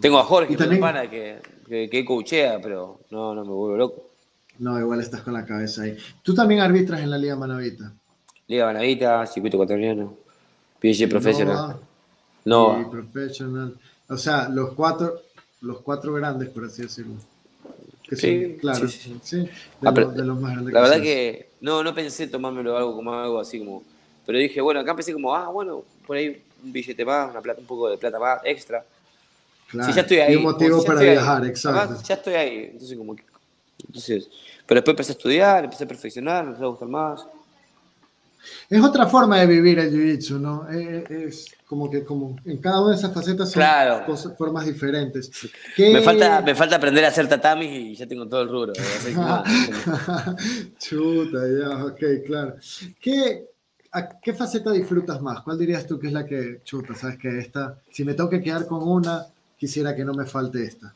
[0.00, 0.80] Tengo a Jorge, también...
[0.80, 4.10] pana, que, que, que coachea, pero no, no me vuelvo loco.
[4.58, 5.96] No, igual estás con la cabeza ahí.
[6.22, 7.92] ¿Tú también arbitras en la Liga Manavita?
[8.46, 10.16] Liga Manavita, Circuito Ecuatoriano,
[10.80, 11.76] PG Professional.
[12.44, 12.78] No.
[12.78, 12.90] no.
[12.90, 13.74] Professional.
[14.08, 15.20] O sea, los cuatro.
[15.60, 17.14] los cuatro grandes, por así decirlo.
[18.12, 18.88] sí, claro.
[18.88, 19.50] Sí, de,
[19.82, 20.72] ah, los, más grandes.
[20.72, 23.82] La verdad que no, no pensé tomármelo algo como algo así como.
[24.26, 27.60] Pero dije, bueno, acá pensé como, ah, bueno, por ahí un billete más, una plata,
[27.60, 28.84] un poco de plata más extra.
[29.68, 29.94] Claro.
[29.94, 30.32] ya estoy ahí.
[30.32, 32.02] Y un motivo para viajar, exacto.
[32.02, 32.70] ya estoy ahí.
[32.72, 33.24] Entonces, como que,
[33.86, 34.28] entonces,
[34.66, 37.26] pero después empecé a estudiar, empecé a perfeccionar, me empezó a gustar más.
[38.68, 40.68] Es otra forma de vivir el jiu-jitsu, ¿no?
[40.70, 45.30] Eh, es, como que como en cada una de esas facetas son formas diferentes.
[45.76, 48.72] Me, falta, me falta aprender a hacer tatamis y ya tengo todo el rubro.
[50.78, 52.54] Chuta, ya, ok, claro.
[53.00, 53.46] ¿Qué,
[54.22, 55.42] ¿Qué faceta disfrutas más?
[55.42, 56.94] ¿Cuál dirías tú que es la que chuta?
[56.94, 59.26] ¿Sabes que esta, si me tengo que quedar con una,
[59.58, 60.94] quisiera que no me falte esta?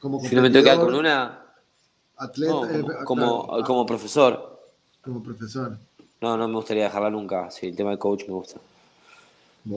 [0.00, 1.44] Como si no me tengo que quedar con una,
[2.16, 4.60] atleta, eh, como, como profesor.
[5.02, 5.78] Como profesor.
[6.20, 7.50] No, no me gustaría dejarla nunca.
[7.50, 8.58] Sí, el tema del coach me gusta.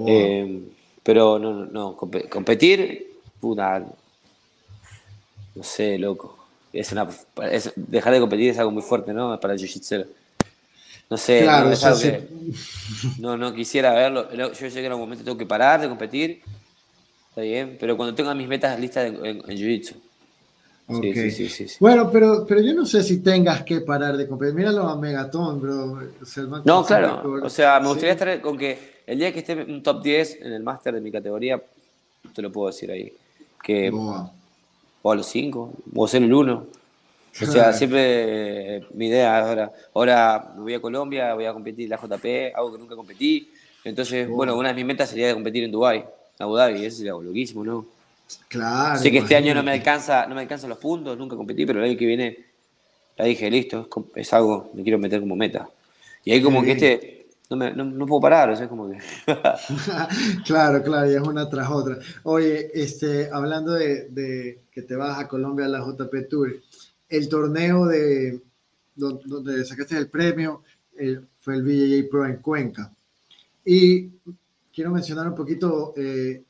[0.08, 0.64] Eh,
[1.04, 3.86] pero no, no, competir, puta.
[5.56, 6.38] No sé, loco.
[6.74, 7.08] Es una,
[7.76, 9.40] dejar de competir es algo muy fuerte, ¿no?
[9.40, 10.06] Para el jiu
[11.10, 11.72] No sé, claro,
[13.20, 14.30] no, no, quisiera verlo.
[14.34, 16.42] Yo llegué a un momento tengo que parar de competir.
[17.30, 19.96] Está bien, pero cuando tenga mis metas listas en, en jiu-jitsu.
[20.90, 24.56] Sí, sí, sí, bueno, pero, pero yo no sé si tengas que parar de competir.
[24.56, 26.00] Míralo a Megaton, bro.
[26.64, 27.42] no, claro.
[27.44, 30.54] O sea, me gustaría estar con que el día que esté un top 10 en
[30.54, 31.62] el máster de mi categoría,
[32.34, 33.12] te lo puedo decir ahí.
[33.62, 36.68] Que, o a los 5, o ser el 1.
[37.42, 41.98] O sea, siempre mi idea ahora, ahora voy a Colombia, voy a competir en la
[41.98, 43.52] JP, algo que nunca competí.
[43.84, 46.06] Entonces, bueno, una de mis metas sería competir en Dubai,
[46.40, 47.86] Abu Dhabi, eso sería loquísimo, ¿no?
[48.50, 49.00] Claro.
[49.00, 51.80] Sé que este año no me alcanza, no me alcanzan los puntos, nunca competí, pero
[51.80, 52.48] el año que viene
[53.18, 55.68] ya dije, listo, es, algo, me quiero meter como meta.
[56.24, 58.98] Y ahí como que este, no, me, no, puedo parar, o sea, como que...
[60.46, 61.98] claro, claro, y es una tras otra.
[62.24, 66.58] Oye, este, hablando de, que te vas a Colombia a la JP Tour,
[67.10, 68.42] el torneo de
[68.96, 70.64] donde, sacaste el premio
[70.98, 72.92] eh, fue el BJJ Pro en Cuenca.
[73.64, 74.10] Y
[74.74, 76.46] quiero mencionar un poquito eh,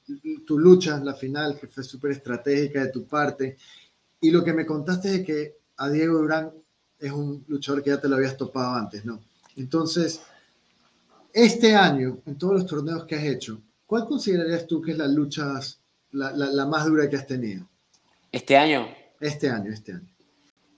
[0.45, 3.57] tu lucha, la final, que fue súper estratégica de tu parte.
[4.21, 6.51] Y lo que me contaste es que a Diego Durán
[6.99, 9.21] es un luchador que ya te lo habías topado antes, ¿no?
[9.55, 10.21] Entonces,
[11.33, 15.07] este año, en todos los torneos que has hecho, ¿cuál considerarías tú que es la
[15.07, 15.59] lucha,
[16.11, 17.67] la, la, más dura que has tenido?
[18.31, 18.87] ¿Este año?
[19.19, 20.16] Este año, este año.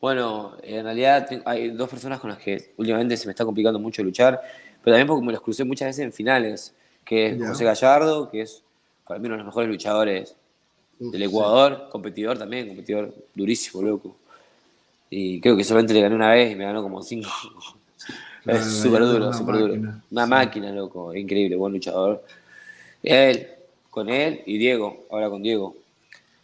[0.01, 4.01] Bueno, en realidad hay dos personas con las que últimamente se me está complicando mucho
[4.03, 4.39] luchar,
[4.83, 8.41] pero también porque me los crucé muchas veces en finales que es José Gallardo, que
[8.41, 8.61] es
[9.05, 10.35] para mí uno de los mejores luchadores
[10.99, 14.15] del Ecuador, competidor también, competidor durísimo, loco.
[15.09, 17.29] Y creo que solamente le gané una vez y me ganó como cinco.
[18.45, 19.73] es súper duro, súper duro.
[20.11, 22.23] Una máquina, loco, increíble, buen luchador.
[23.01, 23.47] Él,
[23.89, 25.75] con él y Diego, ahora con Diego.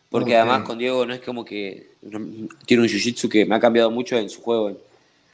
[0.09, 1.91] Porque además con Diego no es como que
[2.65, 4.77] tiene un jiu-jitsu que me ha cambiado mucho en su juego.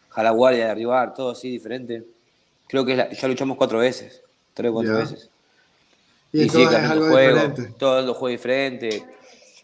[0.10, 2.04] Jala guardia, derribar, todo así diferente.
[2.68, 4.22] Creo que ya luchamos cuatro veces
[4.54, 5.30] tres o cuatro veces.
[6.34, 7.74] Y, y sí, algo juego, diferente.
[7.78, 9.04] Todo lo juego diferente.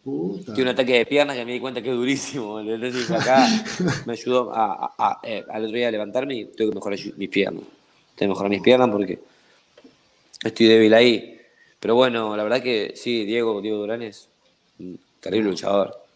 [0.04, 2.60] Tiene un ataque de piernas que me di cuenta que es durísimo.
[2.60, 3.48] Entonces acá
[4.06, 7.64] me ayudó a, eh, al otro día a levantarme y tengo que mejorar mis piernas.
[8.16, 9.20] Tengo que mejorar mis piernas porque
[10.44, 11.40] estoy débil ahí.
[11.80, 14.30] Pero bueno, la verdad que sí, Diego, Diego Durán es
[14.80, 16.07] un terrible luchador.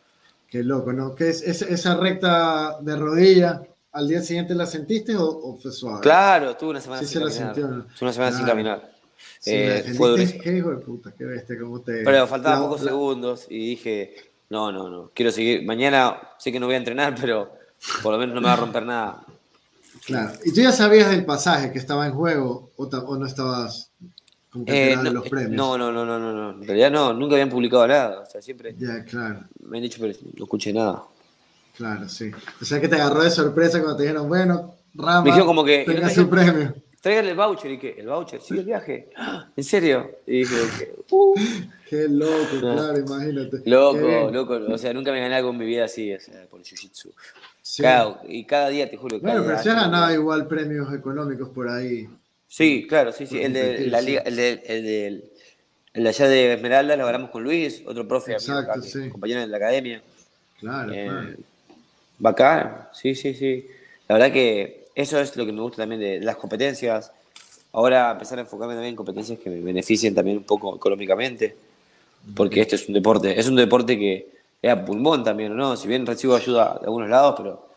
[0.52, 1.16] Qué loco, ¿no?
[1.16, 3.64] ¿Qué es, esa recta de rodilla?
[3.94, 6.02] ¿Al día siguiente la sentiste o, fue suave?
[6.02, 7.54] Claro, tuve una semana sin caminar.
[7.56, 8.92] Tuve una semana sin caminar.
[9.46, 11.14] eh, fue ¿Qué hijo de puta?
[11.18, 11.58] ¿Qué bestia?
[11.58, 12.04] ¿Cómo te.?
[12.04, 14.14] Pero faltaban pocos segundos y dije,
[14.50, 15.64] no, no, no, quiero seguir.
[15.64, 17.54] Mañana sé que no voy a entrenar, pero
[18.04, 19.24] por lo menos no me va a romper nada.
[20.06, 20.34] Claro.
[20.44, 23.92] ¿Y tú ya sabías del pasaje que estaba en juego o, o no estabas
[24.52, 25.52] como que eh, no, los premios?
[25.52, 28.20] No, no, no, no, no, En realidad no, nunca habían publicado nada.
[28.20, 28.76] O sea, siempre.
[28.78, 29.46] Ya, claro.
[29.66, 31.04] Me han dicho, pero no escuché nada.
[31.78, 32.32] Claro, sí.
[32.62, 35.64] O sea que te agarró de sorpresa cuando te dijeron, bueno, Rama, me dijeron como
[35.64, 36.76] que tenga su premio.
[37.00, 38.42] Traigan el voucher y que, ¿el voucher?
[38.42, 39.10] Sí, el viaje.
[39.56, 40.12] ¿En serio?
[40.28, 41.36] Y dije, uh.
[41.90, 43.64] Qué loco, claro, imagínate.
[43.66, 44.60] Loco, loco.
[44.72, 47.12] O sea, nunca me gané algo en mi vida así, o sea, por el jiu-jitsu.
[47.62, 47.84] Sí.
[48.30, 49.20] y cada día, te juro.
[49.20, 52.08] Bueno, pero se ha ganado igual premios económicos por ahí.
[52.52, 53.42] Sí, claro, sí, sí.
[53.42, 55.32] El de la liga, el de, el de,
[55.94, 59.08] el de allá de Esmeralda lo ganamos con Luis, otro profe, Exacto, sí.
[59.08, 60.02] compañero de la academia.
[60.60, 61.30] Claro, eh, claro.
[62.20, 63.66] Bacán, sí, sí, sí.
[64.10, 67.14] La verdad que eso es lo que me gusta también de las competencias.
[67.72, 71.56] Ahora empezar a enfocarme también en competencias que me beneficien también un poco económicamente,
[72.36, 74.28] porque este es un deporte, es un deporte que
[74.62, 75.78] es a pulmón también, ¿no?
[75.78, 77.70] Si bien recibo ayuda de algunos lados, pero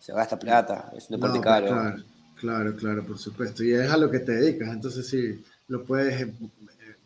[0.00, 1.66] se gasta plata, es un deporte caro.
[1.66, 2.13] Claro,
[2.44, 3.64] claro, claro, por supuesto.
[3.64, 6.32] Y es a lo que te dedicas, entonces sí, lo puedes eh,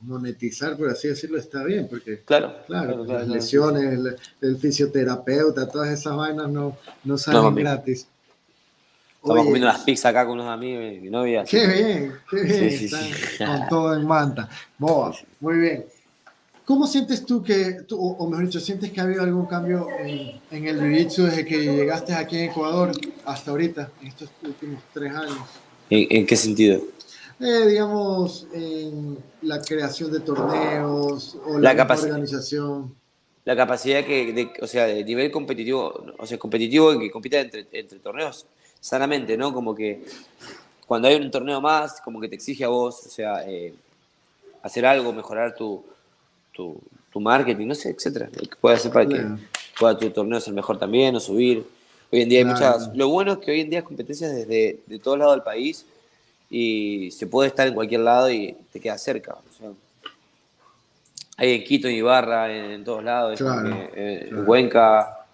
[0.01, 6.17] monetizar, por así decirlo, está bien, porque claro, claro, las lesiones, el, fisioterapeuta, todas esas
[6.17, 8.09] vainas no, no salen gratis.
[9.23, 11.45] Estamos comiendo las pizzas acá con unos amigos y mi novia.
[11.45, 12.91] Qué bien, qué bien.
[13.39, 14.49] con todo en manta.
[14.79, 15.85] Boa, muy bien.
[16.69, 20.67] ¿Cómo sientes tú que, o mejor dicho, sientes que ha habido algún cambio en, en
[20.67, 22.93] el jiu-jitsu desde que llegaste aquí en Ecuador
[23.25, 25.39] hasta ahorita, en estos últimos tres años?
[25.89, 26.83] ¿En, qué sentido?
[27.41, 32.95] Eh, digamos, en la creación de torneos o la, organización.
[33.47, 37.67] La capacidad que, de, o sea, de nivel competitivo, o sea, competitivo que compita entre,
[37.73, 38.45] entre torneos
[38.79, 39.55] sanamente, ¿no?
[39.55, 40.05] Como que
[40.87, 43.73] cuando hay un torneo más, como que te exige a vos, o sea, eh,
[44.63, 45.83] hacer algo, mejorar tu,
[46.59, 48.29] tu, marketing, no sé, etcétera.
[48.29, 49.25] Que pueda hacer para que
[49.79, 51.65] pueda tu torneo ser mejor también o subir.
[52.13, 52.95] Hoy en día hay muchas.
[52.95, 55.85] Lo bueno es que hoy en día hay competencias desde de todos lados del país
[56.49, 59.37] y se puede estar en cualquier lado y te queda cerca.
[61.37, 63.41] hay en Quito, en Ibarra, en, todos lados,
[63.95, 65.27] en, Cuenca,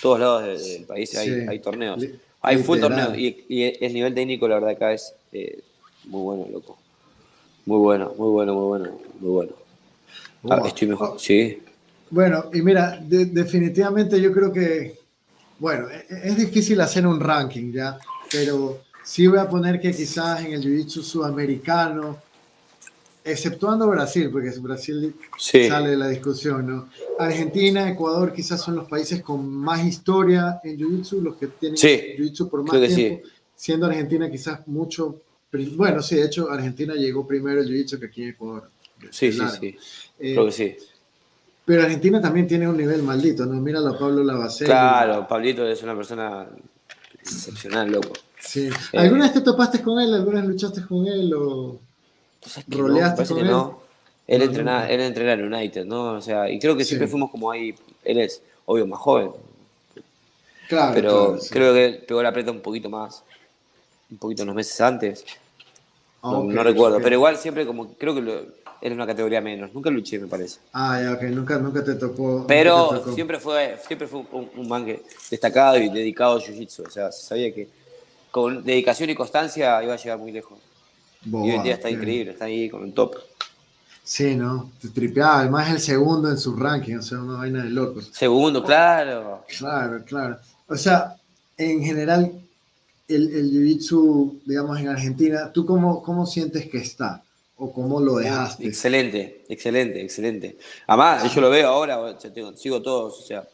[0.00, 2.04] todos lados del, país hay, torneos.
[2.42, 5.60] Hay full torneos y, el nivel técnico, la verdad, acá es eh,
[6.04, 6.76] muy bueno, loco.
[7.64, 9.65] Muy bueno, muy bueno, muy bueno, muy bueno.
[10.48, 11.58] Ah, estoy mejor, sí.
[12.10, 14.98] Bueno, y mira, definitivamente yo creo que,
[15.58, 17.98] bueno, e, e, es, difícil hacer un ranking ya,
[18.30, 22.22] pero sí voy a poner que quizás en el jiu-jitsu sudamericano,
[23.24, 26.88] exceptuando Brasil, porque Brasil sale de la discusión, ¿no?
[27.18, 32.48] Argentina, Ecuador quizás son los países con más historia en jiu-jitsu, los que tienen jiu-jitsu
[32.48, 33.26] por más tiempo,
[33.56, 35.22] siendo Argentina quizás mucho,
[35.76, 38.70] bueno, sí, de hecho Argentina llegó primero el jiu-jitsu que aquí en Ecuador.
[39.10, 39.76] Sí, sí, sí.
[40.18, 40.76] Eh, Creo que sí.
[41.66, 43.54] Pero Argentina también tiene un nivel maldito, ¿no?
[43.60, 44.68] Míralo a Pablo Lavacero.
[44.68, 46.46] Claro, Pablito es una persona
[47.20, 48.12] excepcional, loco.
[48.38, 48.70] Sí.
[48.92, 50.14] Eh, ¿Alguna vez te topaste con él?
[50.14, 51.80] ¿Alguna vez luchaste con él o
[52.68, 53.46] roleaste con él?
[53.48, 53.80] No.
[54.28, 56.12] Él, entrenaba, él entrenaba en United, ¿no?
[56.12, 57.74] O sea, y creo que siempre fuimos como ahí.
[58.04, 59.32] Él es, obvio, más joven.
[60.68, 60.94] Claro.
[60.94, 63.24] Pero creo que pegó la preta un poquito más.
[64.08, 65.24] Un poquito unos meses antes.
[66.22, 67.00] no, no, recuerdo.
[67.00, 68.46] Pero igual siempre como, creo que lo,
[68.80, 69.72] era una categoría menos.
[69.72, 70.60] Nunca luché, me parece.
[70.72, 72.44] Ah, ya, ok, nunca, nunca te tocó.
[72.46, 74.86] Pero siempre fue, siempre fue un, un man
[75.30, 76.86] destacado y dedicado a Jiu-Jitsu.
[76.86, 77.68] O sea, se sabía que
[78.30, 80.58] con dedicación y constancia iba a llegar muy lejos.
[81.24, 83.16] y hoy en día está increíble, está ahí con un top.
[84.04, 84.70] Sí, ¿no?
[84.80, 88.10] Te tripeaba, además el segundo en su ranking, o sea, una vaina de locos.
[88.12, 89.44] Segundo, claro.
[89.58, 90.38] Claro, claro.
[90.68, 91.16] O sea,
[91.56, 92.30] en general,
[93.08, 97.22] el, el Jiu-Jitsu, digamos, en Argentina, ¿tú cómo, cómo sientes que está?
[97.58, 98.66] O cómo lo dejaste.
[98.66, 100.56] Excelente, excelente, excelente.
[100.86, 102.16] Además, yo lo veo ahora,
[102.54, 103.48] sigo todos, o sea,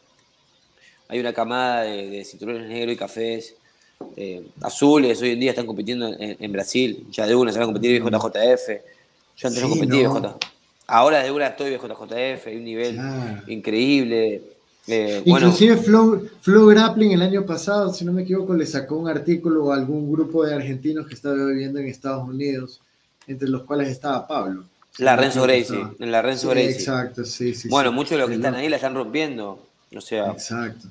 [1.07, 3.55] hay una camada de, cinturones negros y cafés,
[4.17, 7.73] eh, azules, hoy en día están compitiendo en, Brasil, ya de una se van a
[7.73, 8.67] competir BJJF,
[9.37, 10.37] yo antes no competí BJ.
[10.85, 12.99] Ahora de una estoy BJJF, hay un nivel
[13.47, 14.41] increíble.
[14.85, 19.07] Eh, Inclusive Flow, Flow Grappling el año pasado, si no me equivoco, le sacó un
[19.07, 22.81] artículo a algún grupo de argentinos que estaba viviendo en Estados Unidos
[23.27, 24.65] entre los cuales estaba Pablo.
[24.99, 26.71] La Renzo Gracie, en la Renzo Gracie.
[26.71, 27.67] Exacto, sí, sí.
[27.67, 29.59] Bueno, muchos de los que están ahí la están rompiendo.
[29.95, 30.87] O sea, exacto.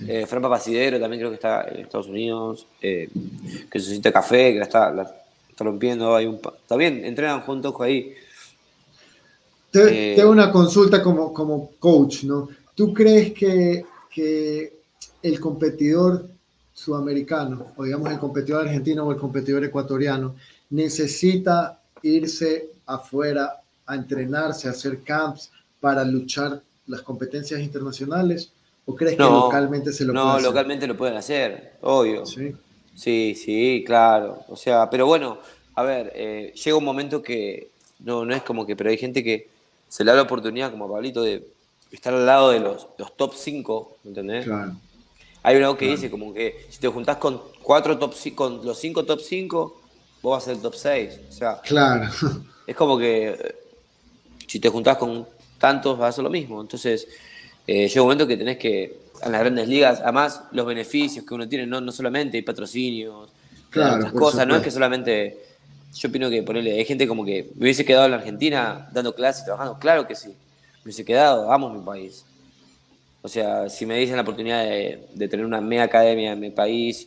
[0.00, 2.66] Eh, Fran Papacidero también creo que está en Estados Unidos.
[2.82, 3.08] Eh,
[3.70, 6.14] que necesita café, que la está, la está rompiendo.
[6.16, 8.14] Hay un, está bien, entrenan juntos ahí.
[9.70, 12.48] Te, eh, tengo una consulta como, como coach, ¿no?
[12.74, 14.72] ¿Tú crees que, que
[15.22, 16.28] el competidor
[16.74, 20.34] sudamericano, o digamos el competidor argentino o el competidor ecuatoriano,
[20.70, 25.50] necesita irse afuera a entrenarse, a hacer camps
[25.80, 28.52] para luchar las competencias internacionales?
[28.84, 32.24] ¿O crees que localmente se lo no, No, localmente lo pueden hacer, obvio.
[32.24, 32.54] Sí.
[32.94, 34.44] Sí, sí, claro.
[34.48, 35.38] O sea, pero bueno,
[35.74, 39.22] a ver, eh, llega un momento que no, no es como que, pero hay gente
[39.22, 39.48] que
[39.88, 41.46] se le da la oportunidad, como Pablito, de
[41.90, 44.44] estar al lado de los, los top 5, ¿entendés?
[44.46, 44.72] Claro.
[45.42, 49.04] Hay algo que dice como que si te juntás con cuatro top con los cinco
[49.04, 49.80] top 5,
[50.26, 51.20] vos vas a ser el top 6.
[51.28, 52.10] O sea, claro.
[52.66, 53.54] Es como que eh,
[54.44, 55.24] si te juntás con
[55.56, 56.60] tantos vas a hacer lo mismo.
[56.60, 57.06] Entonces,
[57.64, 61.32] eh, llega un momento que tenés que, en las grandes ligas, además los beneficios que
[61.32, 63.30] uno tiene, no, no solamente hay patrocinios,
[63.70, 65.44] claro, otras cosas, no es que solamente,
[65.94, 69.14] yo opino que ponerle, hay gente como que me hubiese quedado en la Argentina dando
[69.14, 72.24] clases, trabajando, claro que sí, me hubiese quedado, amo mi país.
[73.22, 76.50] O sea, si me dicen la oportunidad de, de tener una mega academia en mi
[76.50, 77.06] país,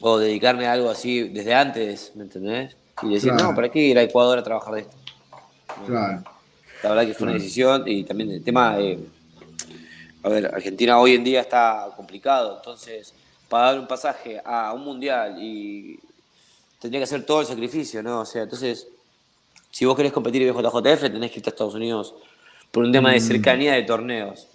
[0.00, 2.76] o dedicarme a algo así desde antes, ¿me entendés?
[3.02, 4.96] Y decir, no, ¿para qué ir a Ecuador a trabajar de esto?
[5.86, 6.24] Claro.
[6.82, 8.98] La verdad que fue una decisión y también el tema de,
[10.22, 13.12] a ver, Argentina hoy en día está complicado, entonces
[13.48, 15.98] pagar un pasaje a un mundial y
[16.80, 18.20] tendría que hacer todo el sacrificio, ¿no?
[18.20, 18.86] O sea, entonces
[19.70, 22.14] Si vos querés competir en JJF, tenés que irte a Estados Unidos
[22.70, 23.22] por un tema de mm.
[23.22, 24.46] cercanía de torneos.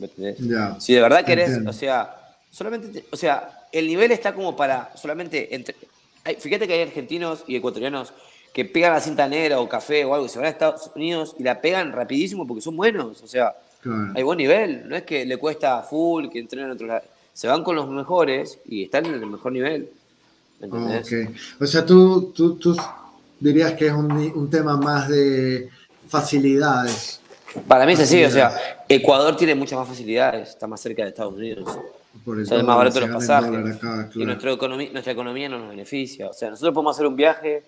[0.80, 5.54] si de verdad querés, o sea, solamente, o sea, el nivel está como para solamente
[5.54, 5.76] entre,
[6.40, 8.14] fíjate que hay argentinos y ecuatorianos
[8.54, 11.44] que pegan la cinta negra o café o algo, se van a Estados Unidos y
[11.44, 13.56] la pegan rapidísimo porque son buenos, o sea,
[14.16, 17.02] hay buen nivel, no es que le cuesta full, que entrenen en otro lado,
[17.34, 19.90] se van con los mejores y están en el mejor nivel.
[21.60, 22.78] O sea, tú, tú, tú
[23.40, 25.68] dirías que es un, un tema más de
[26.08, 27.20] facilidades.
[27.68, 28.56] Para mí es así, o sea,
[28.88, 31.68] Ecuador tiene muchas más facilidades, está más cerca de Estados Unidos.
[32.24, 33.80] Por más barato los pasajes.
[34.16, 36.30] Y nuestra economía, nuestra economía no nos beneficia.
[36.30, 37.64] O sea, nosotros podemos hacer un viaje,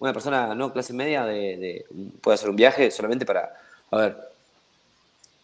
[0.00, 1.84] una persona no clase media de,
[2.20, 3.52] puede hacer un viaje solamente para,
[3.90, 4.16] a ver,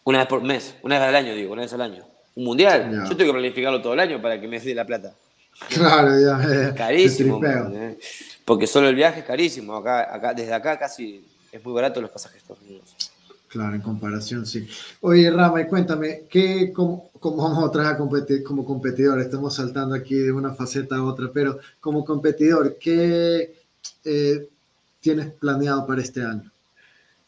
[0.03, 2.03] una vez por mes, una vez al año, digo, una vez al año.
[2.35, 3.05] Un mundial.
[3.09, 5.13] Yo tengo que planificarlo todo el año para que me dé la plata.
[5.69, 6.73] Claro, ya.
[6.75, 7.39] carísimo.
[8.43, 9.75] Porque solo el viaje es carísimo.
[9.75, 12.43] Acá, acá, desde acá casi es muy barato los pasajes.
[13.53, 14.67] Claro, en comparación, sí.
[15.01, 19.19] Oye, Rama, y cuéntame, ¿qué, cómo, vamos otra vez a competir como competidor?
[19.19, 23.53] Estamos saltando aquí de una faceta a otra, pero como competidor, ¿qué
[24.05, 24.49] eh,
[24.99, 26.51] tienes planeado para este año?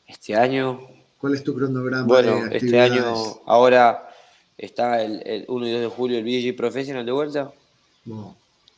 [0.08, 0.80] Este año.
[1.20, 2.08] ¿Cuál es tu cronograma?
[2.08, 3.04] Bueno, este año,
[3.46, 4.10] ahora
[4.58, 7.54] está el, 1 y 2 de julio el BG Professional de vuelta.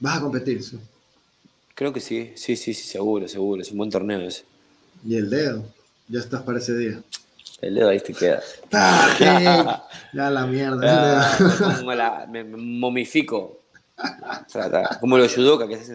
[0.02, 0.62] ¿Vas a competir?
[0.62, 0.78] Sí?
[1.76, 3.62] Creo que sí, sí, sí, sí, seguro, seguro.
[3.62, 4.44] Es un buen torneo ese.
[5.06, 5.64] ¿Y el dedo?
[6.10, 7.02] ¿Ya estás para ese día?
[7.62, 8.42] El dedo ahí te queda.
[8.72, 11.38] ya la mierda.
[11.96, 13.62] la, me, momifico.
[15.00, 15.92] como lo judoka que es.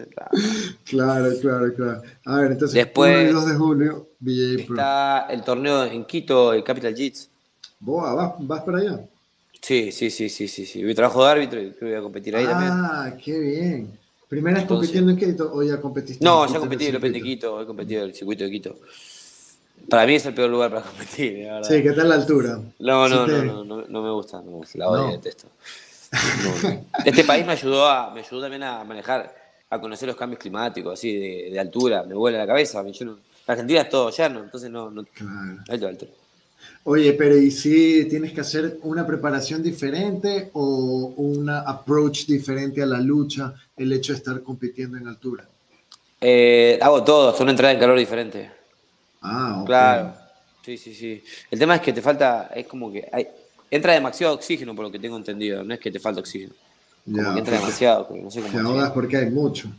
[0.85, 2.01] Claro, claro, claro.
[2.25, 4.75] A ver, entonces, Después, el 2 de julio, BJ Pro.
[4.75, 7.29] Está el torneo en Quito, el Capital Jits.
[7.79, 8.99] ¿Vos vas, vas para allá?
[9.61, 10.81] Sí, sí, sí, sí, sí, sí.
[10.81, 12.71] Yo trabajo de árbitro y voy a competir ahí también.
[12.73, 13.97] Ah, qué bien.
[14.27, 16.25] ¿Primera vez compitiendo en Quito o ya competiste?
[16.25, 18.75] No, ya competí en el Quito, he competido en el circuito de Quito.
[19.89, 21.63] Para mí es el peor lugar para competir, verdad.
[21.67, 22.59] Sí, está en la altura.
[22.79, 25.47] No, no, no, no, no, me gusta, no me gusta, la odio, detesto.
[27.05, 29.35] Este país me ayudó, a, me ayudó también a manejar,
[29.69, 32.85] a conocer los cambios climáticos, así, de, de altura, me vuela la cabeza.
[32.87, 33.17] Yo no,
[33.47, 35.63] la Argentina es todo llano, entonces no, no, claro.
[35.67, 36.07] alto, alto.
[36.85, 42.85] Oye, pero ¿y si tienes que hacer una preparación diferente o una approach diferente a
[42.85, 45.47] la lucha, el hecho de estar compitiendo en altura?
[46.21, 48.49] Eh, hago todo, es una entrada en calor diferente.
[49.23, 49.65] Ah, ok.
[49.65, 50.13] Claro.
[50.63, 51.23] Sí, sí, sí.
[51.49, 53.27] El tema es que te falta, es como que hay,
[53.69, 56.53] entra demasiado oxígeno por lo que tengo entendido, no es que te falta oxígeno.
[57.05, 58.53] Como que entra demasiado, no sé cómo.
[58.53, 59.69] Te ahogas porque hay mucho.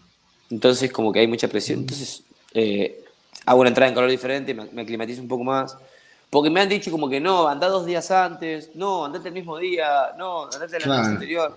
[0.51, 1.81] Entonces, como que hay mucha presión.
[1.81, 2.23] Entonces,
[2.53, 3.03] eh,
[3.47, 5.77] hago una entrada en calor diferente, me, aclimatizo un poco más.
[6.29, 9.57] Porque me han dicho como que no, anda dos días antes, no, andate el mismo
[9.57, 11.57] día, no, andate la noche anterior,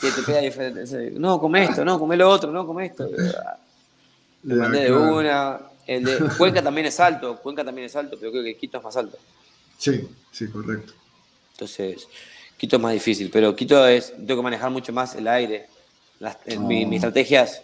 [0.00, 1.10] que te pega diferente.
[1.12, 3.08] No, come esto, no, come lo otro, no, come esto.
[4.42, 8.32] Me mandé de una, el de Cuenca también es alto, Cuenca también es alto, pero
[8.32, 9.18] creo que Quito es más alto.
[9.78, 10.92] Sí, sí, correcto.
[11.52, 12.08] Entonces,
[12.56, 15.66] Quito es más difícil, pero Quito es, tengo que manejar mucho más el aire.
[16.20, 17.62] Las, mis estrategias,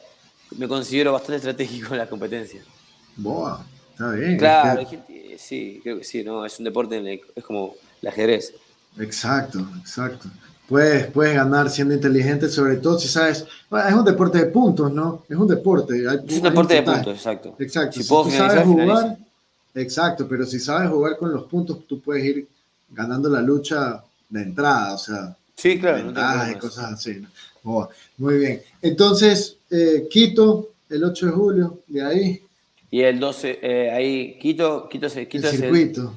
[0.57, 2.65] me considero bastante estratégico en las competencias.
[3.17, 4.37] Boa, está bien.
[4.37, 4.87] Claro,
[5.39, 6.45] sí, creo que sí, ¿no?
[6.45, 8.55] Es un deporte, es como el ajedrez.
[8.99, 10.29] Exacto, exacto
[10.71, 15.25] puedes, puedes ganar siendo inteligente, sobre todo si sabes, es un deporte de puntos, ¿no?
[15.29, 15.99] Es un deporte.
[15.99, 17.57] es un deporte de puntos, exacto.
[17.59, 18.01] Exacto.
[18.01, 19.19] Si, tú sabes jugar,
[19.75, 22.47] exacto, pero si sabes jugar con los puntos, tú puedes ir
[22.89, 27.21] ganando la lucha de entrada, o sea, sí, claro, ventajas y cosas así.
[28.17, 28.63] muy bien.
[28.81, 32.43] Entonces, eh, Quito, el 8 de julio, de ahí.
[32.93, 36.17] Y el 12, eh, ahí, Quito, Quito, Quito el circuito,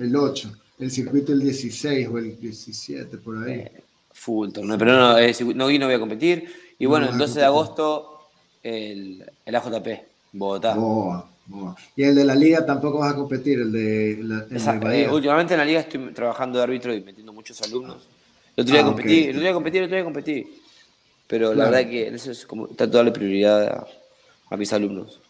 [0.00, 0.52] el 8
[0.82, 3.52] el circuito el 16 o el 17, por ahí.
[3.52, 6.52] Eh, full torneo, pero no, eh, no, no voy a competir.
[6.78, 8.20] Y bueno, el 12 de agosto
[8.62, 9.88] el, el AJP,
[10.32, 10.74] Bogotá.
[10.74, 11.76] Boa, boa.
[11.94, 14.46] Y el de la liga tampoco vas a competir, el de, la,
[14.92, 18.08] eh, últimamente en la liga estoy trabajando de árbitro y metiendo muchos alumnos.
[18.56, 20.46] El otro día ah, competí, el otro día competí, el otro día competí.
[21.28, 23.86] Pero la verdad que eso es como está toda la prioridad
[24.50, 25.21] a mis alumnos.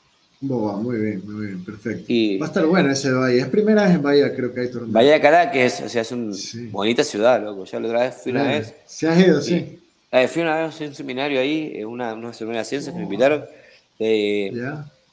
[0.45, 2.13] Boa, muy bien, muy bien, perfecto.
[2.41, 3.43] Va a estar bueno ese Bahía.
[3.43, 4.93] Es primera vez en Bahía, creo que hay torneo.
[4.93, 6.35] Bahía de Caracas, o sea, es una
[6.73, 7.65] bonita ciudad, loco.
[7.65, 8.75] Ya la otra vez fui una vez.
[8.85, 9.79] ¿Se has ido, sí?
[10.11, 13.05] Eh, fui una vez a un seminario ahí, una, una semana de ciencias que me
[13.05, 13.45] invitaron.
[14.01, 14.53] Eh,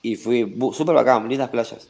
[0.01, 1.88] y fui súper bacán, lindas playas.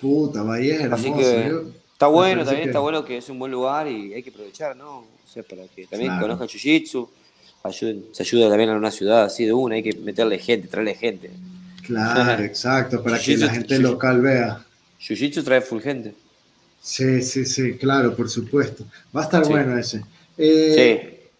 [0.00, 1.02] Puta, Bahía es hermoso.
[1.02, 1.52] Así que
[1.92, 4.98] está bueno, también está bueno que es un buen lugar y hay que aprovechar, ¿no?
[4.98, 7.08] O sea, para que también conozcan Jiu-Jitsu,
[8.12, 11.30] se ayuda también a una ciudad así de una, hay que meterle gente, traerle gente.
[11.82, 14.64] Claro, exacto, para que la gente local vea.
[15.00, 16.14] Jiu-Jitsu trae full gente.
[16.80, 18.84] Sí, sí, sí, claro, por supuesto.
[19.14, 20.02] Va a estar bueno ese.
[20.36, 21.30] Eh,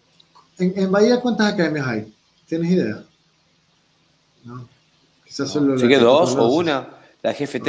[0.57, 0.71] sí.
[0.75, 2.13] En, Bahía, ¿cuántas academias hay?
[2.47, 3.03] ¿Tienes idea?
[4.45, 4.67] No.
[5.25, 5.77] Quizás solo.
[5.77, 6.87] Sí, que dos o una.
[7.23, 7.67] La GFT,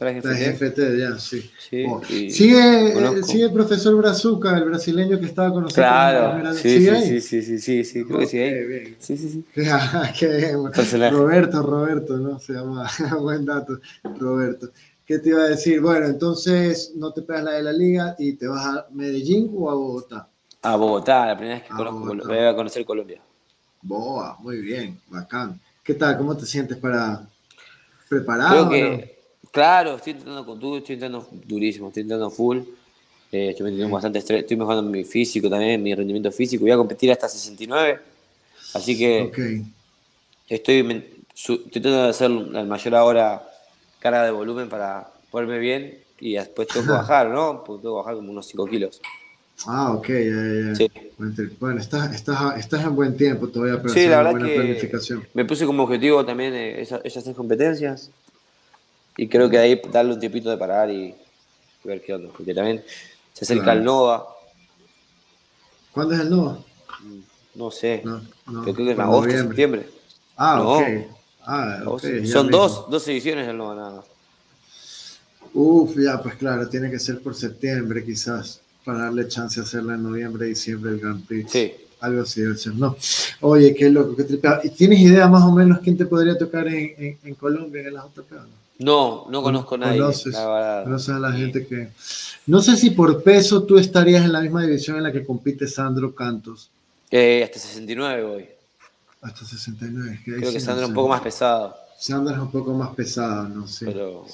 [0.00, 0.78] la GFT.
[0.98, 1.48] ya, sí.
[1.88, 5.86] Oh, sigue, eh, sigue el profesor Brazuca, el brasileño que estaba con nosotros.
[5.86, 8.38] Claro, sí, sí, sí, sí, sí, sí, creo que sí.
[8.38, 8.96] Bien.
[8.98, 9.44] Sí, sí, sí.
[10.18, 12.40] Qué Roberto, Roberto, ¿no?
[12.40, 12.90] Se llama,
[13.20, 14.70] buen dato, Roberto.
[15.06, 15.80] ¿Qué te iba a decir?
[15.80, 19.70] Bueno, entonces no te pegas la de la liga y te vas a Medellín o
[19.70, 20.28] a Bogotá.
[20.62, 23.22] A Bogotá, la primera vez que conozco, voy a conocer Colombia.
[23.82, 25.60] Boa, muy bien, bacán.
[25.84, 26.18] ¿Qué tal?
[26.18, 27.24] ¿Cómo te sientes para
[28.08, 28.70] preparado?
[29.50, 32.58] claro, estoy intentando con tú, estoy intentando durísimo, estoy intentando full.
[33.32, 36.62] Eh, estoy metiendo bastante estrés, estoy mejorando mi físico también, mi rendimiento físico.
[36.62, 37.98] Voy a competir hasta 69.
[38.74, 39.62] Así que
[40.48, 41.04] estoy,
[41.34, 43.48] estoy tratando de hacer la mayor ahora
[43.98, 47.64] carga de volumen para ponerme bien y después tengo que bajar, ¿no?
[47.64, 49.00] Porque tengo que bajar como unos 5 kilos.
[49.64, 50.74] Ah, ok, ya, ya.
[50.74, 50.90] Sí.
[51.58, 55.26] Bueno, estás, estás, estás en buen tiempo todavía para sí, la verdad buena que planificación.
[55.32, 58.10] Me puse como objetivo también eh, esas, esas, tres competencias
[59.16, 61.14] y creo que ahí darle un tiempito de parar y
[61.84, 62.84] ver qué onda, porque también
[63.32, 64.26] se acerca el NOVA.
[65.92, 66.58] ¿Cuándo es el NOVA?
[67.00, 67.18] Mm,
[67.54, 68.22] no sé, no,
[68.62, 69.88] creo que es en agosto, septiembre.
[70.36, 70.82] Ah, ok.
[71.46, 71.82] Ah,
[72.26, 74.04] Son dos, dos ediciones del NOVA nada más.
[75.54, 79.94] Uf, ya, pues claro, tiene que ser por septiembre quizás para darle chance a hacerla
[79.94, 81.50] en noviembre, diciembre el Grand Prix.
[81.50, 81.74] Sí.
[81.98, 82.96] Algo así debe ser, ¿no?
[83.40, 84.60] Oye, qué loco, qué tripeado.
[84.62, 87.94] ¿Y tienes idea más o menos quién te podría tocar en, en, Colombia en el
[87.94, 88.32] JP?
[88.78, 89.98] No, no conozco a nadie.
[89.98, 91.88] Conoces, conoces a la gente que...
[92.46, 95.66] No sé si por peso tú estarías en la misma división en la que compite
[95.66, 96.70] Sandro Cantos.
[97.10, 98.46] Eh, hasta 69 voy.
[99.20, 100.20] Hasta 69.
[100.24, 101.74] Creo que Sandro es un poco más pesado.
[101.98, 103.86] Sandro es un poco más pesado, no sé.
[103.86, 104.24] Pero...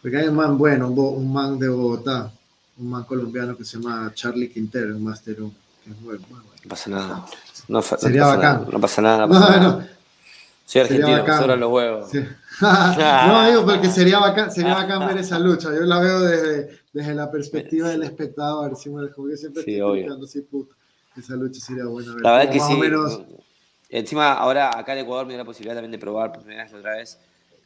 [0.00, 2.30] Porque hay un man bueno, un man de Bogotá
[2.78, 5.52] un man colombiano que se llama Charlie Quintero, un Master 1.
[5.86, 7.26] No pasa nada.
[7.68, 8.66] No, Sería bacán.
[8.70, 9.26] no pasa nada.
[9.26, 9.88] No pasa nada.
[10.64, 12.10] Soy argentino, me los huevos.
[12.60, 15.72] no, digo, porque sería bacán, sería bacán ver esa lucha.
[15.72, 18.76] Yo la veo desde, desde la perspectiva del espectador.
[19.14, 20.74] como yo siempre sí, estoy así, puto.
[21.16, 22.14] Esa lucha sería buena.
[22.14, 22.22] Ver.
[22.22, 22.74] La verdad que sí.
[22.74, 23.20] Menos...
[23.88, 26.74] Encima, ahora acá en Ecuador me dio la posibilidad también de probar por primera vez
[26.74, 27.18] otra vez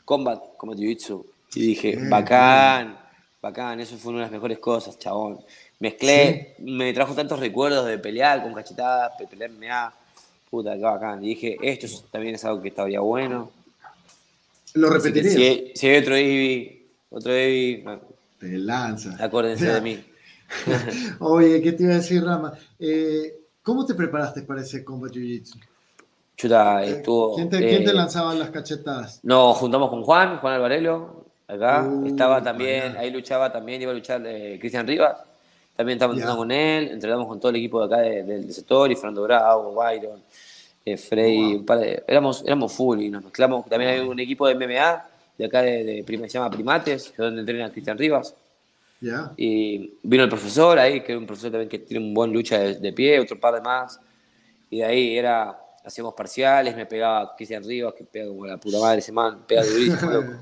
[0.04, 1.24] Combat como Jiu-Jitsu.
[1.54, 2.98] Y dije, bacán
[3.40, 5.38] bacán, eso fue una de las mejores cosas, chabón.
[5.78, 9.94] Mezclé, me trajo tantos recuerdos de pelear con cachetadas, pelear MMA,
[10.50, 11.24] puta, qué bacán.
[11.24, 13.50] Y dije, esto también es algo que estaría bueno.
[14.74, 15.32] ¿Lo repetiría?
[15.32, 17.84] Si, si, hay otro Evi, otro Evi,
[18.38, 19.16] te lanza.
[19.18, 20.04] Acuérdense de mí.
[21.20, 22.52] Oye, ¿qué te iba a decir, Rama?
[22.78, 25.58] Eh, ¿Cómo te preparaste para ese Combat Jiu-Jitsu?
[26.36, 27.36] Chuta, eh, estuvo.
[27.36, 29.20] ¿Quién te, ¿Quién te, eh, lanzaba las cachetadas?
[29.22, 31.19] Nos juntamos con Juan, Juan Alvarelo,
[31.54, 31.82] acá.
[31.82, 35.16] Uh, estaba también, ahí luchaba también, iba a luchar eh, Cristian Rivas.
[35.76, 38.96] También estaba entrenando con él, entrenamos con todo el equipo de acá del sector, y
[38.96, 40.22] Fernando Bravo, Byron,
[40.84, 43.66] eh, Frey, un par de, éramos, éramos full y nos mezclamos.
[43.66, 45.06] También hay un equipo de MMA
[45.38, 48.34] de acá de, de, se llama Primates, donde entrena Cristian Rivas.
[49.36, 52.58] Y vino el profesor ahí, que es un profesor también que tiene un buen lucha
[52.58, 53.98] de, pie, otro par de más.
[54.68, 58.78] Y de ahí era, hacíamos parciales, me pegaba Cristian Rivas, que pega como la puta
[58.78, 60.32] madre ese man, pega durísimo, loco.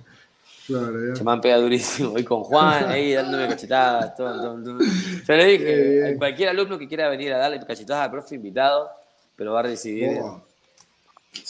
[0.68, 2.10] Claro, Se me han pegado durísimo.
[2.10, 4.14] Voy con Juan ahí dándome cachetadas.
[4.14, 4.78] Todo, todo,
[5.26, 8.90] Yo le dije, cualquier alumno que quiera venir a darle cachetadas al profe invitado,
[9.34, 10.20] pero va a decidir.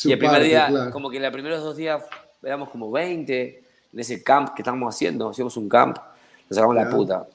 [0.05, 2.01] Y el primer día, como que los primeros dos días
[2.45, 3.63] éramos como 20
[3.93, 5.31] en ese camp que estábamos haciendo.
[5.31, 5.97] Hacíamos un camp,
[6.49, 7.27] nos sacamos la puta.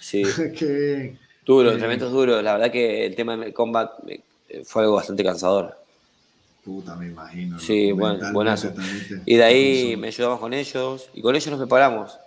[0.00, 0.22] Sí.
[0.58, 2.42] Qué Duro, entrenamientos duros.
[2.42, 4.22] La verdad que el tema del combat eh,
[4.64, 5.76] fue algo bastante cansador.
[6.66, 7.60] Puta, me imagino.
[7.60, 8.72] Sí, bueno, buenazo.
[9.24, 12.18] Y de ahí me ayudamos con ellos y con ellos nos preparamos.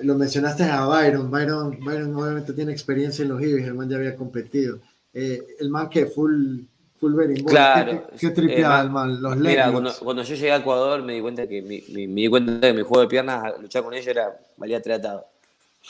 [0.00, 1.28] Lo mencionaste a Byron.
[1.28, 1.76] Byron.
[1.80, 4.78] Byron obviamente tiene experiencia en los Ibis, el man ya había competido.
[5.12, 6.60] Eh, el man que full,
[7.00, 7.44] full bering.
[7.44, 8.06] Claro.
[8.16, 9.20] ¿Qué, tripeaba el man?
[9.20, 12.60] Los Mira, cuando, yo llegué a Ecuador me di cuenta que mi, me di cuenta
[12.60, 15.26] que mi juego de piernas, luchar con ellos era valía tratado.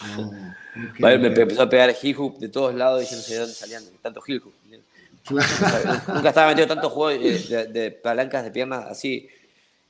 [1.00, 3.54] Oh, me, empezó a pegar hook de todos lados y yo no sé de dónde
[3.54, 4.54] salían tanto hip hook.
[5.30, 9.28] Nunca estaba metido tanto juego de, palancas de piernas así.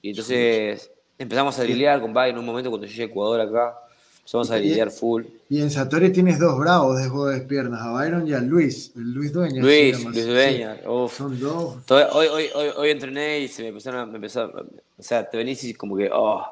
[0.03, 3.79] Y entonces empezamos a drillear con Bay en un momento cuando llegué a Ecuador acá.
[4.19, 5.25] Empezamos a drillear full.
[5.49, 8.93] Y en Satori tienes dos bravos de juego de piernas, a Byron y a Luis.
[8.95, 9.63] Luis Dueña.
[9.63, 10.81] Luis, Luis Dueña.
[11.11, 11.79] Son dos.
[11.89, 14.07] Hoy, hoy, hoy, hoy, entrené y se me empezaron a.
[14.07, 16.11] Me empezó, o sea, te venís y como que.
[16.13, 16.45] Oh,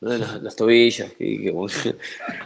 [0.00, 1.08] los, los tobillos.
[1.18, 1.66] Y, o,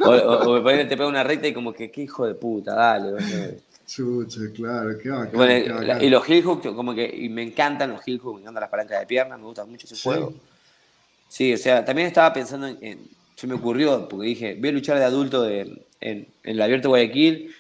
[0.01, 3.59] o, me te pega una recta y como que, qué hijo de puta, dale.
[3.89, 8.19] Chucha, claro, qué bacán, Y los heel hooks, como que y me encantan los heel
[8.19, 10.35] hooks, me encantan las palancas de piernas, me gusta mucho ese juego.
[11.27, 14.99] Sí, o sea, también estaba pensando en, se me ocurrió, porque dije, voy a luchar
[14.99, 17.55] de adulto en, en, el abierto Guayaquil,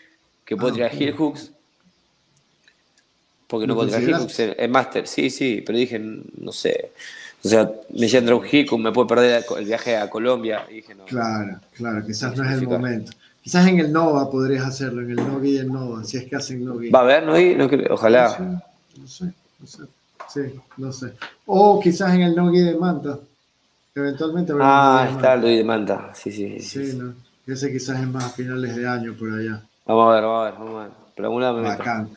[0.44, 1.50] que puedo ah, tirar heel hooks.
[3.46, 6.92] Porque no puedo tirar heel hooks en, Master, sí, sí, pero dije, no sé.
[7.42, 10.66] O sea, me decía Andrew Hickman, me puede perder el viaje a Colombia.
[10.68, 11.06] Y dije, no.
[11.06, 13.12] Claro, claro, quizás no es el momento.
[13.42, 16.36] Quizás en el Nova podrías hacerlo, en el Nogi y el Nova, si es que
[16.36, 16.90] hacen Nogi.
[16.90, 17.54] ¿Va a haber Nogi?
[17.54, 18.60] No, ojalá.
[18.96, 19.24] No sé,
[19.58, 19.82] no sé,
[20.28, 20.40] Sí,
[20.76, 21.14] no sé.
[21.46, 23.18] O quizás en el Nogi de Manta.
[23.94, 26.12] Eventualmente Ah, está el Nogi de Manta.
[26.14, 26.60] Sí, sí.
[26.60, 27.14] Sí, sí, no.
[27.46, 29.62] Ese quizás es más a finales de año por allá.
[29.86, 30.92] Vamos a ver, vamos a ver, vamos a ver.
[31.16, 32.10] Pero me Bacán.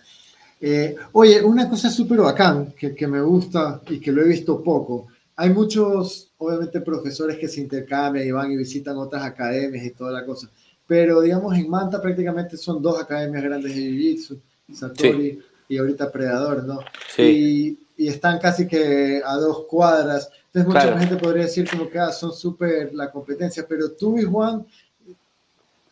[0.60, 4.62] Eh, oye, una cosa súper bacán que, que me gusta y que lo he visto
[4.62, 5.08] poco.
[5.38, 10.12] Hay muchos, obviamente, profesores que se intercambian y van y visitan otras academias y toda
[10.12, 10.50] la cosa
[10.92, 14.42] pero digamos en Manta prácticamente son dos academias grandes de Jiu-Jitsu,
[14.74, 15.40] Satori
[15.70, 16.80] y ahorita Predador, ¿no?
[17.16, 17.78] Sí.
[17.98, 20.30] Y, y, están casi que a dos cuadras.
[20.48, 24.24] Entonces mucha gente podría decir como que ah, son súper la competencia, pero tú y
[24.24, 24.66] Juan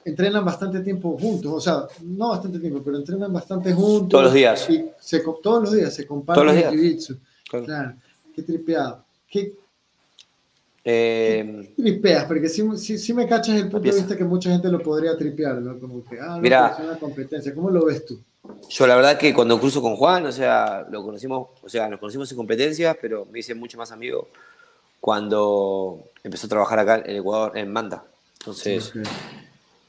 [0.04, 4.10] entrenan bastante tiempo juntos, o sea, no bastante tiempo, pero entrenan bastante juntos.
[4.10, 4.70] Todos los días.
[4.70, 7.18] Y se, todos los días se comparten el Jiu-Jitsu.
[7.50, 7.66] Claro.
[7.66, 7.94] claro.
[8.36, 9.06] Qué tripeado.
[9.30, 9.59] ¿Qué,
[10.84, 15.18] eh, tripeas, porque si, me cachas el punto de vista que mucha gente lo podría
[15.18, 15.80] tripear, ¿no?
[15.80, 17.54] Como que, ah, no, Mira, es una competencia.
[17.54, 18.20] ¿Cómo lo ves tú?
[18.70, 22.00] Yo la verdad que cuando cruzo con Juan, o sea, lo conocimos, o sea, nos
[22.00, 24.30] conocimos en competencias, pero me hice mucho más amigo
[25.00, 28.04] cuando empezó a trabajar acá en Ecuador, en Manta.
[28.40, 28.94] Entonces,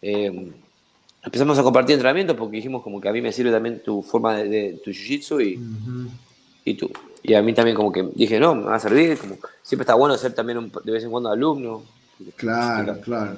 [0.03, 0.53] eh,
[1.25, 4.37] empezamos a compartir entrenamientos porque dijimos como que a mí me sirve también tu forma
[4.37, 5.61] de, tu jiu-jitsu y,
[6.65, 6.91] y tú.
[7.23, 9.95] Y a mí también como que dije, no, me va a servir, como siempre está
[9.95, 11.83] bueno ser también de vez en cuando alumno.
[12.37, 13.37] Claro, claro.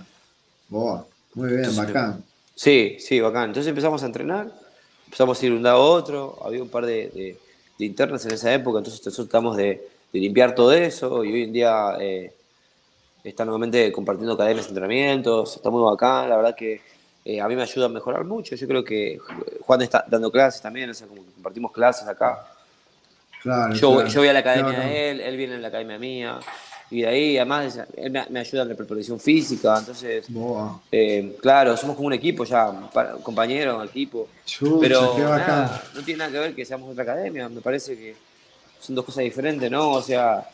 [0.69, 2.25] muy bien, bacán.
[2.55, 3.51] Sí, sí, bacán.
[3.51, 4.53] Entonces empezamos a entrenar,
[5.07, 7.37] empezamos a ir un lado a otro, había un par de,
[7.79, 11.97] internas en esa época, entonces nosotros tratamos de, limpiar todo eso y hoy en día
[11.99, 12.35] eh,
[13.25, 16.83] está nuevamente compartiendo cadenas de entrenamientos, está muy bacán, la verdad que
[17.25, 19.19] eh, a mí me ayuda a mejorar mucho, yo creo que
[19.63, 22.52] Juan está dando clases también, o sea, como que compartimos clases acá
[23.45, 26.39] yo, yo voy a la academia de él, él viene a la academia mía.
[26.93, 29.79] Y de ahí, además, él me, ayuda en la preparación física.
[29.79, 30.27] Entonces,
[30.93, 32.71] eh, claro, somos como un equipo ya,
[33.23, 34.29] compañeros, equipo.
[34.79, 35.17] pero
[35.95, 37.49] no tiene nada que ver que seamos otra academia.
[37.49, 38.15] Me parece que
[38.79, 39.91] son dos cosas diferentes, ¿no?
[39.91, 40.47] O sea.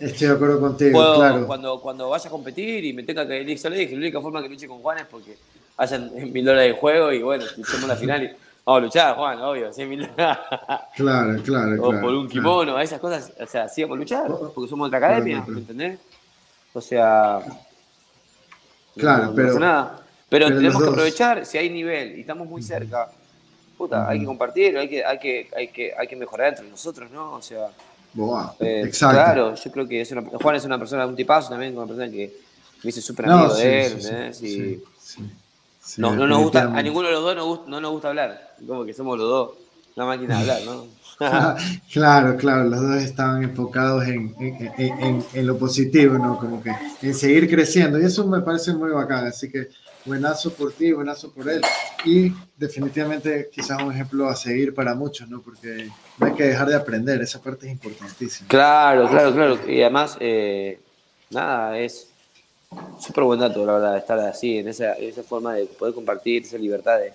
[0.00, 1.46] Estoy de acuerdo contigo, claro.
[1.46, 3.56] Cuando, cuando vaya a competir y me tenga que.
[3.56, 5.36] Yo le dije, la única forma que luche con Juan es porque
[5.76, 8.24] hayan mil dólares de juego y bueno, hicimos la final.
[8.24, 10.08] Y, Vamos a luchar, Juan, obvio, 100 mil
[10.96, 11.82] Claro, claro.
[11.82, 14.98] O por un kimono, esas cosas, o sea, sí vamos a luchar, porque somos otra
[14.98, 15.98] academia, ¿me entendés?
[16.72, 17.40] O sea.
[18.96, 19.58] Claro, pero.
[19.58, 20.00] nada.
[20.28, 23.08] Pero, tenemos que aprovechar, si hay nivel y estamos muy cerca,
[23.76, 27.10] puta, hay que compartir, hay que, hay que, hay que, hay que mejorar entre nosotros,
[27.10, 27.34] ¿no?
[27.34, 27.68] O sea.
[28.60, 29.16] Eh, exacto.
[29.16, 32.10] Claro, yo creo que es una, Juan es una persona, un tipazo también, una persona
[32.10, 32.32] que
[32.82, 35.34] me hizo súper amigo de él, sí, sí,
[35.98, 38.84] no, no nos gusta, a ninguno de los dos no, no nos gusta hablar, como
[38.84, 39.50] que somos los dos
[39.96, 40.86] una máquina de hablar, ¿no?
[41.92, 46.38] claro, claro, los dos estaban enfocados en, en, en, lo positivo, ¿no?
[46.38, 46.72] Como que
[47.02, 49.68] en seguir creciendo, y eso me parece muy bacán, así que
[50.04, 51.62] buenazo por ti, buenazo por él,
[52.04, 55.40] y definitivamente quizás un ejemplo a seguir para muchos, ¿no?
[55.40, 58.48] Porque no hay que dejar de aprender, esa parte es importantísima.
[58.48, 60.80] Claro, claro, claro, y además, eh,
[61.30, 62.08] nada, es
[62.98, 66.58] súper buen dato, la verdad, estar así, en esa, esa forma de poder compartir, esa
[66.58, 67.12] libertad de,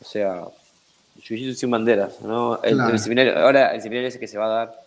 [0.00, 0.44] o sea,
[1.20, 2.62] jiu sin banderas, ¿no?
[2.62, 4.80] El, seminario, ahora el seminario ese que se va a dar,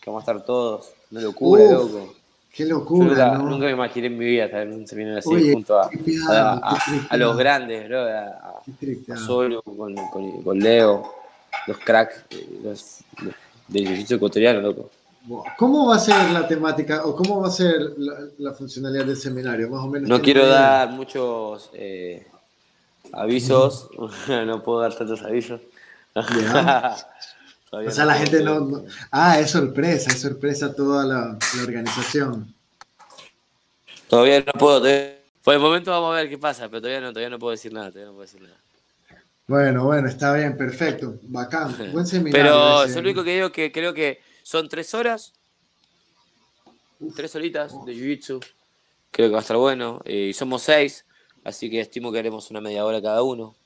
[0.00, 2.14] que vamos a estar todos, una locura, loco.
[2.54, 3.36] Qué locura.
[3.36, 5.90] Nunca, me imaginé en mi vida estar en un seminario así junto a,
[7.10, 7.98] a, los grandes, ¿no?
[7.98, 8.62] A,
[9.16, 9.94] Solo, con,
[10.44, 11.02] con, Leo,
[11.66, 12.24] los cracks
[12.62, 12.98] los,
[13.66, 14.90] del jiu-jitsu ecuatoriano, loco.
[15.56, 17.94] ¿Cómo va a ser la temática o cómo va a ser
[18.38, 19.70] la, funcionalidad del seminario?
[19.70, 20.08] Más o menos.
[20.08, 22.26] No quiero dar muchos eh,
[23.12, 23.88] avisos,
[24.28, 25.60] no puedo dar tantos avisos.
[26.14, 32.54] o sea, la gente no, Ah, es sorpresa, es sorpresa toda la, organización.
[34.08, 34.82] Todavía no puedo.
[35.42, 37.72] Por el momento vamos a ver qué pasa, pero todavía no, todavía no puedo decir
[37.72, 37.88] nada.
[37.88, 38.56] Todavía no puedo decir nada.
[39.46, 42.32] Bueno, bueno, está bien, perfecto, bacán, buen seminario.
[42.32, 45.32] Pero es lo único que digo que creo que son tres horas,
[47.16, 48.44] tres horitas de Jiu-Jitsu.
[49.10, 50.02] Creo que va a estar bueno.
[50.04, 51.06] Y somos seis,
[51.44, 53.56] así que estimo que haremos una media hora cada uno.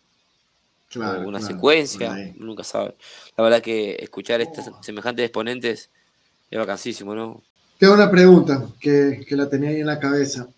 [0.89, 2.95] Claro, una secuencia, nunca sabe.
[3.37, 5.91] La verdad que escuchar estos semejantes exponentes
[6.49, 7.43] es vacancísimo, ¿no?
[7.77, 10.49] Tengo una pregunta que, que la tenía ahí en la cabeza.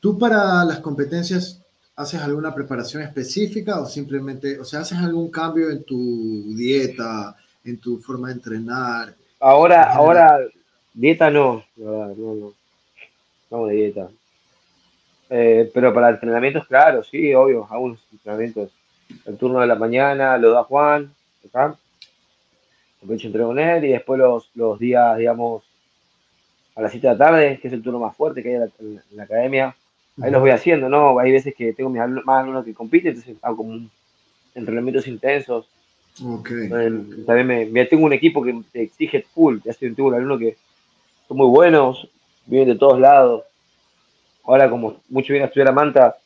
[0.00, 1.60] ¿Tú para las competencias
[1.94, 7.78] haces alguna preparación específica o simplemente, o sea, haces algún cambio en tu dieta, en
[7.78, 9.14] tu forma de entrenar?
[9.38, 10.38] Ahora, ahora,
[10.92, 12.52] dieta no, no, no,
[13.50, 14.08] no, de dieta.
[15.30, 18.70] Eh, pero para entrenamientos, claro, sí, obvio, hago unos entrenamientos.
[19.24, 21.12] El turno de la mañana lo da Juan,
[21.46, 21.76] acá.
[22.98, 25.62] Aprovecho entreno con él y después los, los días, digamos,
[26.74, 29.02] a las 7 de la tarde, que es el turno más fuerte que hay en
[29.12, 29.76] la, academia.
[30.20, 31.18] Ahí los voy haciendo, ¿no?
[31.18, 33.88] Hay veces que tengo mis más alumnos que compiten, entonces hago como
[34.54, 35.68] entrenamientos intensos.
[36.22, 36.68] Okay.
[37.26, 40.56] También me, tengo un equipo que te exige full, ya tengo un alumno que
[41.26, 42.08] son muy buenos,
[42.46, 43.44] vienen de todos lados.
[44.44, 46.16] Ahora, como mucho viene a estudiar a Manta,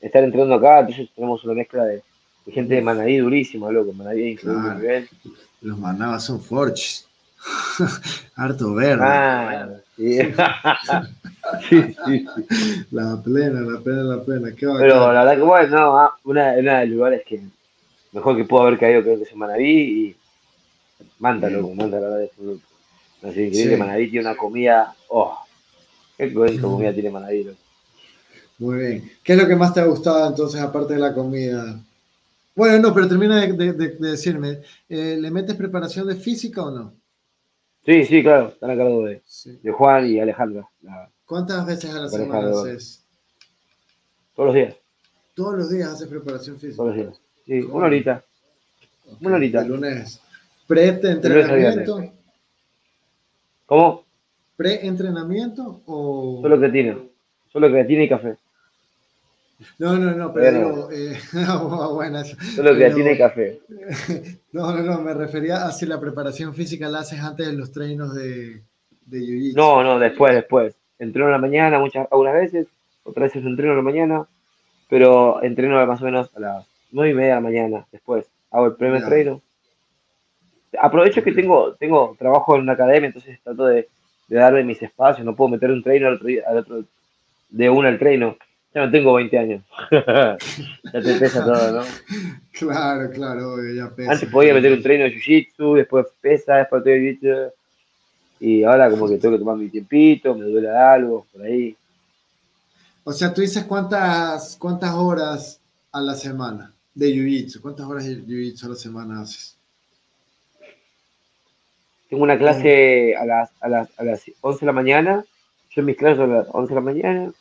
[0.00, 2.02] estar entrenando acá, entonces tenemos una mezcla de,
[2.46, 3.92] gente de Manadí durísima, loco.
[3.92, 4.74] Manadí claro.
[4.74, 5.08] nivel.
[5.62, 7.06] Los manabas son forches.
[8.36, 9.02] Harto verde.
[9.04, 10.18] Ah, sí.
[11.68, 12.26] sí, sí,
[12.90, 14.50] La plena, la plena, la plena.
[14.56, 17.40] Qué Pero la verdad que bueno, no, ah, una, una de los lugares que
[18.18, 20.16] mejor que pudo haber caído creo que es Manaví y
[21.18, 22.62] Manta, loco, Manta, la verdad es un
[23.22, 23.76] Así increíble, sí.
[23.76, 25.38] Manaví tiene una comida, oh,
[26.16, 27.58] qué comida tiene Manaví, loco.
[28.58, 29.10] Muy bien.
[29.22, 31.80] ¿Qué es lo que más te ha gustado entonces, aparte de la comida?
[32.54, 36.92] Bueno, no, pero termina de, decirme, eh, ¿le metes preparación de física o no?
[37.86, 39.22] Sí, sí, claro, están a cargo de,
[39.62, 40.68] de Juan y Alejandra.
[41.24, 43.04] ¿Cuántas veces a la semana haces?
[44.34, 44.76] Todos los días.
[45.34, 46.76] ¿Todos los días haces preparación física?
[46.76, 47.20] Todos los días.
[47.48, 48.22] Sí, una horita.
[49.22, 49.62] Una horita.
[49.62, 50.20] El lunes.
[50.66, 52.12] ¿Pre-entrenamiento?
[53.64, 54.04] ¿Cómo?
[54.54, 56.40] ¿Pre-entrenamiento o...?
[56.42, 56.98] Solo que tiene.
[57.50, 58.36] Solo que tiene y café.
[59.78, 61.18] No, no, no, pero eh,
[61.94, 63.60] bueno, Solo que tiene café.
[64.52, 67.70] No, no, no, me refería a si la preparación física la haces antes de los
[67.70, 68.62] treinos de,
[69.06, 70.74] de No, no, después, después.
[70.98, 72.66] Entreno en la mañana muchas, algunas veces,
[73.04, 74.26] otras veces entreno en la mañana,
[74.88, 78.26] pero entreno más o menos a las nueve y media de la mañana, después.
[78.50, 79.42] Hago el primer entreno.
[80.80, 83.88] Aprovecho que tengo, tengo trabajo en una academia, entonces trato de,
[84.28, 86.84] darme mis espacios, no puedo meter un treino al otro, al otro
[87.48, 88.36] de una al treino
[88.74, 89.62] ya no tengo 20 años.
[89.90, 90.36] ya
[90.92, 91.82] te pesa todo, ¿no?
[92.52, 94.12] Claro, claro, ya pesa.
[94.12, 97.52] Antes podía meter un treino de jiu-jitsu, después pesa, después de jiu-jitsu.
[98.40, 101.76] Y ahora como que tengo que tomar mi tiempito, me duele algo, por ahí.
[103.04, 105.60] O sea, tú dices cuántas, cuántas horas
[105.92, 107.60] a la semana de jiu-jitsu.
[107.60, 109.56] ¿Cuántas horas de jiu-jitsu a la semana haces?
[112.08, 115.24] Tengo una clase a las, a, las, a las 11 de la mañana.
[115.70, 117.32] Yo en mis clases a las 11 de la mañana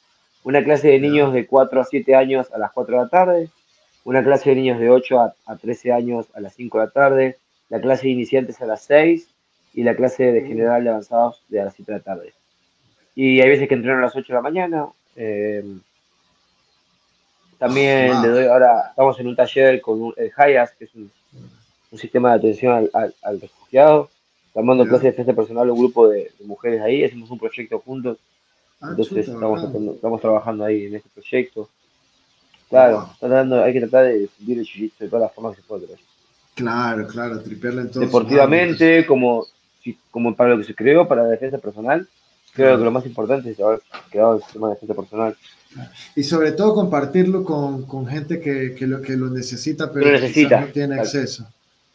[0.47, 3.49] una clase de niños de 4 a 7 años a las 4 de la tarde,
[4.05, 7.37] una clase de niños de 8 a, 13 años a las 5 de la tarde,
[7.67, 9.27] la clase de iniciantes a las 6
[9.73, 12.33] y la clase de general de avanzados de a las 7 de la tarde.
[13.13, 14.87] Y hay veces que entreno a las 8 de la mañana.
[15.17, 15.65] Eh,
[17.57, 21.11] también le doy, ahora estamos en un taller con el HIAS, que es un,
[21.97, 24.09] sistema de atención al, refugiado.
[24.47, 27.39] Estamos dando clases de defensa personal a un grupo de, de mujeres ahí, hacemos un
[27.39, 28.17] proyecto juntos
[28.79, 29.63] Ah, Entonces estamos,
[29.95, 31.67] estamos, trabajando ahí en este proyecto.
[32.69, 33.09] Claro,
[33.63, 35.87] hay que tratar de difundir el jiu de todas las formas que se puede.
[36.53, 39.45] Claro, claro, tripearle en Deportivamente, como,
[40.11, 42.07] como para lo que se creó, para la defensa personal,
[42.53, 43.81] creo que lo más importante es haber
[44.11, 45.37] creado el sistema de defensa personal.
[46.15, 50.61] Y sobre todo compartirlo con, con gente que, que, lo, que lo necesita, pero necesita,
[50.61, 51.47] no tiene acceso.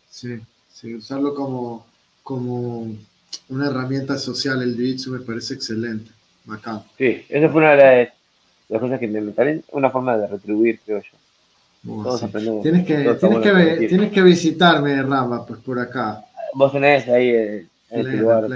[0.08, 0.38] Sí,
[0.72, 1.86] sí, usarlo como,
[2.22, 2.88] como
[3.48, 6.10] una herramienta social, el jiu me parece excelente.
[6.98, 8.12] Sí, esa fue una de
[8.68, 12.02] las, cosas que me metalen, una forma de retribuir, creo yo.
[12.02, 12.62] Todos aprendemos.
[12.62, 16.24] Tienes que, tienes que, tienes que visitarme, Rama, pues por acá.
[16.54, 18.48] Vos tenés ahí eh, en este lugar,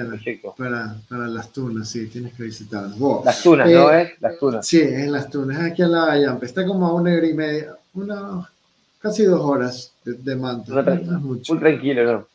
[0.57, 3.25] Para, para las tunas, sí, tienes que visitarnos.
[3.25, 4.09] las tunas, ¿no es?
[4.09, 4.67] Eh, las tunas.
[4.67, 6.47] Sí, es las tunas, aquí a la Yampa.
[6.47, 8.51] Está como a una hora y media, una,
[8.99, 10.73] casi dos horas de, de manto.
[11.21, 12.27] Muy tranquilo, ¿no?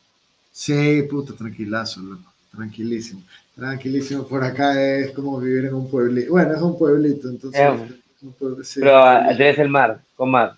[0.52, 2.32] Sí, puto, tranquilazo, loco.
[2.54, 3.22] Tranquilísimo.
[3.56, 6.30] Tranquilísimo, por acá es como vivir en un pueblito.
[6.30, 7.60] Bueno, es un pueblito, entonces.
[8.76, 9.02] pero
[9.36, 10.56] tenés el mar, con mar.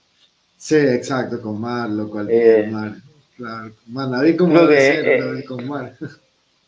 [0.57, 2.95] Sí, exacto, con mar, lo cual eh, mar.
[3.36, 5.95] Claro, mar, nadie como ser, eh, con mar.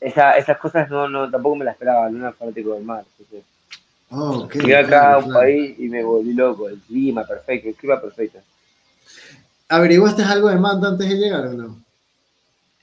[0.00, 3.04] Esa, esas cosas no, no, tampoco me las esperaba, no era fanático del mar.
[4.10, 7.74] Oh, okay, Llegué acá a un país y me volví loco, el clima perfecto, el
[7.74, 8.38] clima perfecto.
[9.68, 11.80] ¿Averiguaste algo de Manta antes de llegar o no?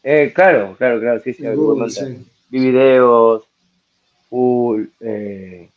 [0.04, 3.44] Eh, claro, claro, claro, sí, sí, Google, sí vi videos,
[4.30, 5.68] full, eh,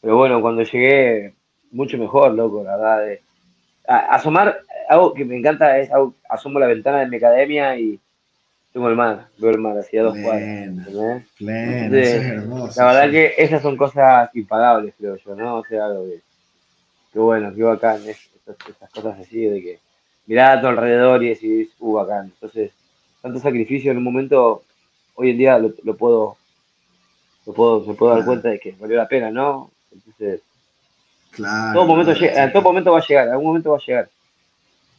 [0.00, 1.34] pero bueno, cuando llegué,
[1.70, 3.04] mucho mejor, loco, la verdad.
[3.04, 3.22] De,
[3.86, 5.90] asomar, algo que me encanta es,
[6.26, 8.00] asomo la ventana de mi academia y
[8.74, 11.22] tengo el mar, veo el mar hacia dos cuadras.
[11.38, 12.80] Pleno, es hermoso.
[12.80, 15.58] La verdad que esas son cosas impagables, creo yo, ¿no?
[15.58, 16.20] O sea, algo que,
[17.12, 19.78] que bueno, que bacán, esas, esas cosas así de que
[20.26, 22.32] mirá a tu alrededor y decís, uh, bacán.
[22.34, 22.72] Entonces,
[23.22, 24.64] tanto sacrificio en un momento
[25.14, 26.36] hoy en día lo, puedo,
[27.46, 29.70] lo puedo, me puedo dar cuenta de que valió la pena, ¿no?
[29.92, 30.40] Entonces,
[31.30, 34.08] claro, todo momento en todo momento va a llegar, en algún momento va a llegar.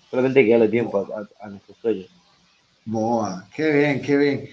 [0.10, 1.06] Solamente hay que darle tiempo
[1.42, 2.10] a, nuestros sueños.
[2.86, 4.50] Boa, qué bien, qué bien.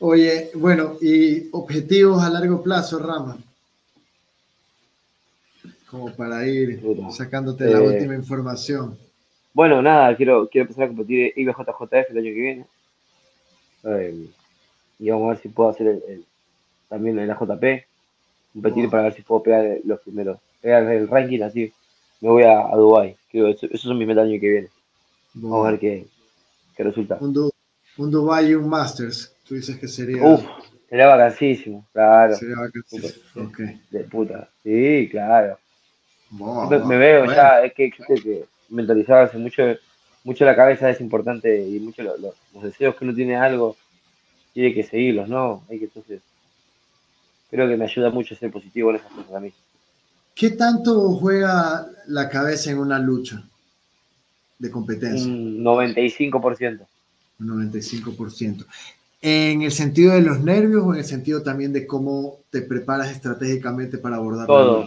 [0.00, 3.38] Oye, bueno, y objetivos a largo plazo, Rama.
[5.88, 8.98] Como para ir sacándote la eh, última información.
[9.54, 12.66] Bueno, nada, quiero, quiero empezar a competir IBJJF el año que viene.
[13.84, 14.26] Eh,
[14.98, 16.24] y vamos a ver si puedo hacer el,
[16.88, 17.86] también en la JP.
[18.52, 20.38] Competir para ver si puedo pegar los primeros.
[20.60, 21.72] Pegar el ranking así.
[22.20, 23.16] Me voy a, a Dubai.
[23.32, 24.68] Eso, esos son mis metas el año que viene.
[25.34, 26.06] Vamos a ver qué,
[26.74, 27.18] qué resulta.
[27.20, 27.50] Un,
[27.98, 29.34] un Dubai y un Masters.
[29.46, 30.22] Tú dices que sería.
[30.24, 30.44] Uf,
[30.88, 32.36] sería vacancísimo, claro.
[32.36, 33.48] Sería vacancísimo.
[33.48, 33.80] Okay.
[33.90, 34.48] De puta.
[34.62, 35.58] Sí, claro.
[36.30, 38.44] me, veo ya, es que existe que
[39.38, 39.62] mucho,
[40.24, 43.76] mucho la cabeza es importante y mucho los deseos que uno tiene algo,
[44.52, 45.62] tiene que seguirlos, ¿no?
[45.70, 46.20] Hay que entonces.
[47.48, 49.52] Creo que me ayuda mucho a ser positivo en esas cosas a mí.
[50.34, 53.42] ¿Qué tanto juega la cabeza en una lucha
[54.58, 55.30] de competencia?
[55.30, 56.86] Un 95%.
[57.40, 58.66] Un 95%.
[59.22, 63.10] ¿En el sentido de los nervios o en el sentido también de cómo te preparas
[63.10, 64.82] estratégicamente para abordar Todo.
[64.82, 64.86] la?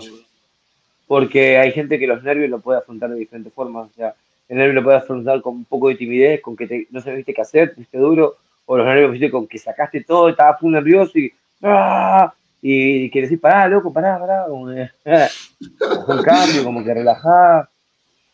[1.07, 3.89] Porque hay gente que los nervios lo puede afrontar de diferentes formas.
[3.89, 4.13] O sea,
[4.47, 7.33] el nervio lo puede afrontar con un poco de timidez, con que no sabes qué
[7.39, 11.33] hacer, viste duro, o los nervios viste con que sacaste todo, estabas muy nervioso y
[11.63, 12.33] ¡ah!
[12.61, 14.89] y quieres decir, pará, loco, pará, pará, como que,
[16.07, 17.69] un cambio, como que relajá.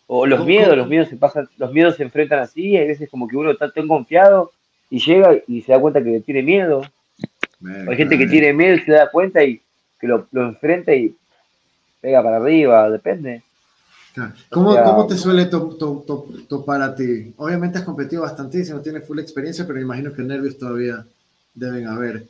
[0.08, 3.28] O los miedos, los miedos se pasan, los miedos se enfrentan así, hay veces como
[3.28, 4.52] que uno está tan confiado
[4.90, 6.84] y llega y se da cuenta que tiene miedo.
[7.88, 9.62] Hay gente que tiene miedo y se da cuenta y
[10.00, 11.16] que lo, enfrenta y
[12.02, 13.42] pega para arriba, depende.
[14.50, 17.34] ¿Cómo, te suele topar a ti?
[17.38, 21.04] Obviamente has competido bastantísimo, tienes full experiencia, pero me imagino que nervios todavía
[21.54, 22.26] deben haber.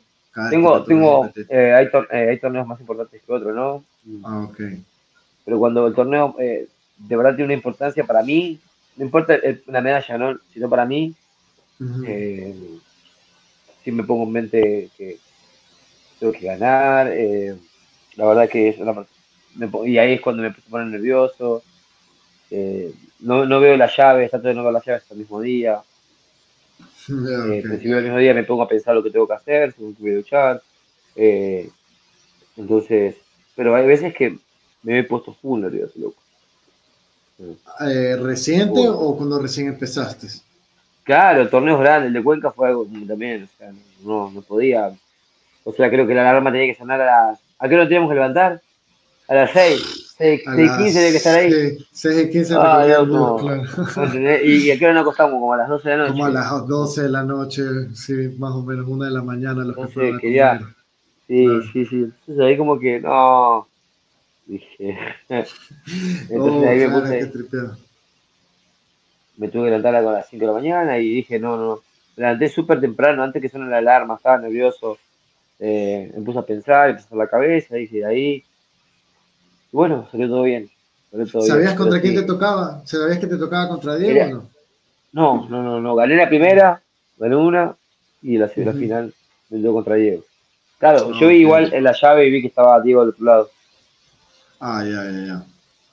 [0.50, 3.84] tengo, tengo eh, hay, eh, hay, torneos más importantes que otros, ¿no?
[4.24, 4.60] Ah, ok.
[5.44, 6.66] Pero cuando el torneo eh,
[6.96, 8.58] de verdad tiene una importancia para mí,
[8.96, 10.38] no importa la medalla, ¿no?
[10.52, 11.14] sino para mí,
[12.06, 12.54] eh,
[13.84, 15.18] si me pongo en mente que
[16.18, 17.12] tengo que ganar.
[17.12, 17.54] Eh,
[18.16, 18.76] la verdad que es
[19.86, 21.62] y ahí es cuando me poner nervioso.
[22.50, 25.80] Eh, no, no, veo las llaves, trato de no las llaves el mismo día.
[27.08, 29.72] Eh, si veo el mismo día me pongo a pensar lo que tengo que hacer,
[29.72, 30.62] si voy a luchar.
[32.56, 33.14] entonces,
[33.54, 34.36] pero hay veces que
[34.82, 36.20] me he puesto full nervioso, loco.
[38.20, 40.28] ¿Reciente o cuando recién empezaste?
[41.04, 43.72] Claro, torneos grandes, el de Cuenca fue algo también, o sea,
[44.02, 44.90] no, no podía.
[45.62, 47.40] O sea, creo que la alarma tenía que sonar a las.
[47.58, 48.60] ¿A qué hora teníamos que levantar?
[49.28, 50.14] A las 6.
[50.18, 51.78] 6, 15 tenía que estar ahí.
[51.92, 53.36] 6 y 15 ah, Dios, no.
[53.36, 53.62] claro.
[54.42, 55.34] ¿Y, a qué hora nos acostamos?
[55.34, 56.12] Como a las 12 de la noche.
[56.12, 57.62] Como a las 12 de la noche,
[57.94, 59.62] sí, más o menos, una de la mañana.
[59.62, 60.60] Los no sé, que ya.
[61.28, 61.96] Sí, sí, sí.
[61.96, 63.68] Entonces ahí como que, no.
[64.46, 64.98] Dije.
[65.28, 65.52] Entonces
[66.38, 67.30] oh, ahí me puse
[69.36, 71.80] me tuve que levantar a las 5 de la mañana y dije, no, no,
[72.16, 74.98] me levanté súper temprano, antes que suene la alarma, estaba nervioso,
[75.58, 78.44] eh, me puse a pensar, empezó la cabeza, dije, ahí,
[79.72, 80.70] y bueno, salió todo bien.
[81.46, 82.82] ¿Sabías contra quién te tocaba?
[82.84, 84.50] ¿Sabías que te tocaba contra Diego o no?
[85.12, 86.82] No, no, no, no, gané la primera,
[87.18, 87.74] gané una,
[88.22, 89.14] y la, final
[89.50, 90.24] me dio contra Diego.
[90.78, 93.50] Claro, yo vi igual en la llave y vi que estaba Diego del otro lado.
[94.60, 95.46] Ah, ya, ya, ya.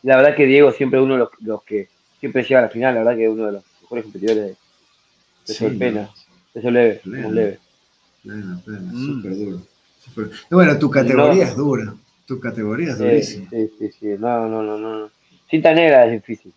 [0.04, 1.90] La verdad que Diego siempre es uno de los, los que
[2.20, 4.58] siempre llega a la final, la verdad que es uno de los mejores competidores
[5.48, 6.10] de, de pena,
[6.54, 7.60] eso leve, plena, leve.
[8.22, 9.06] Plena, plena, mm.
[9.06, 9.62] súper duro.
[10.50, 11.94] Bueno, tu categoría es dura,
[12.26, 13.50] tu categoría es durísima.
[13.50, 15.10] Sí, sí, sí, no, no, no, no.
[15.50, 16.54] Cinta negra es difícil,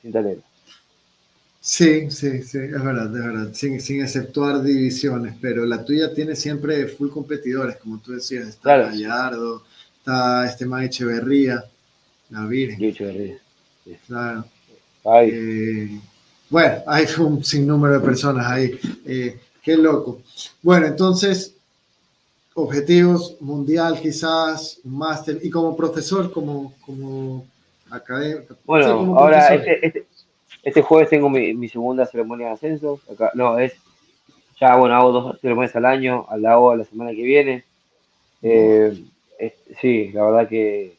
[0.00, 0.42] cinta negra.
[1.60, 6.34] Sí, sí, sí, es verdad, es verdad, sin, sin exceptuar divisiones, pero la tuya tiene
[6.34, 9.62] siempre full competidores, como tú decías, está Gallardo,
[10.02, 11.62] está este más Echeverría,
[12.30, 12.82] la Virgen.
[12.84, 13.38] Echeverría.
[14.08, 14.44] Claro.
[15.04, 16.00] Eh,
[16.50, 18.78] bueno, hay un sinnúmero de personas ahí.
[19.06, 20.20] Eh, qué loco.
[20.60, 21.54] Bueno, entonces,
[22.54, 27.46] objetivos mundial quizás, máster, y como profesor, como, como
[27.88, 28.56] académico.
[28.64, 30.06] Bueno, ahora este, este,
[30.64, 33.00] este, jueves tengo mi, segunda ceremonia de ascenso.
[33.12, 33.74] Acá, no, es
[34.60, 37.64] ya, bueno, hago dos ceremonias al año, al hago la semana que viene.
[38.42, 39.00] Eh,
[39.80, 40.96] sí, la verdad que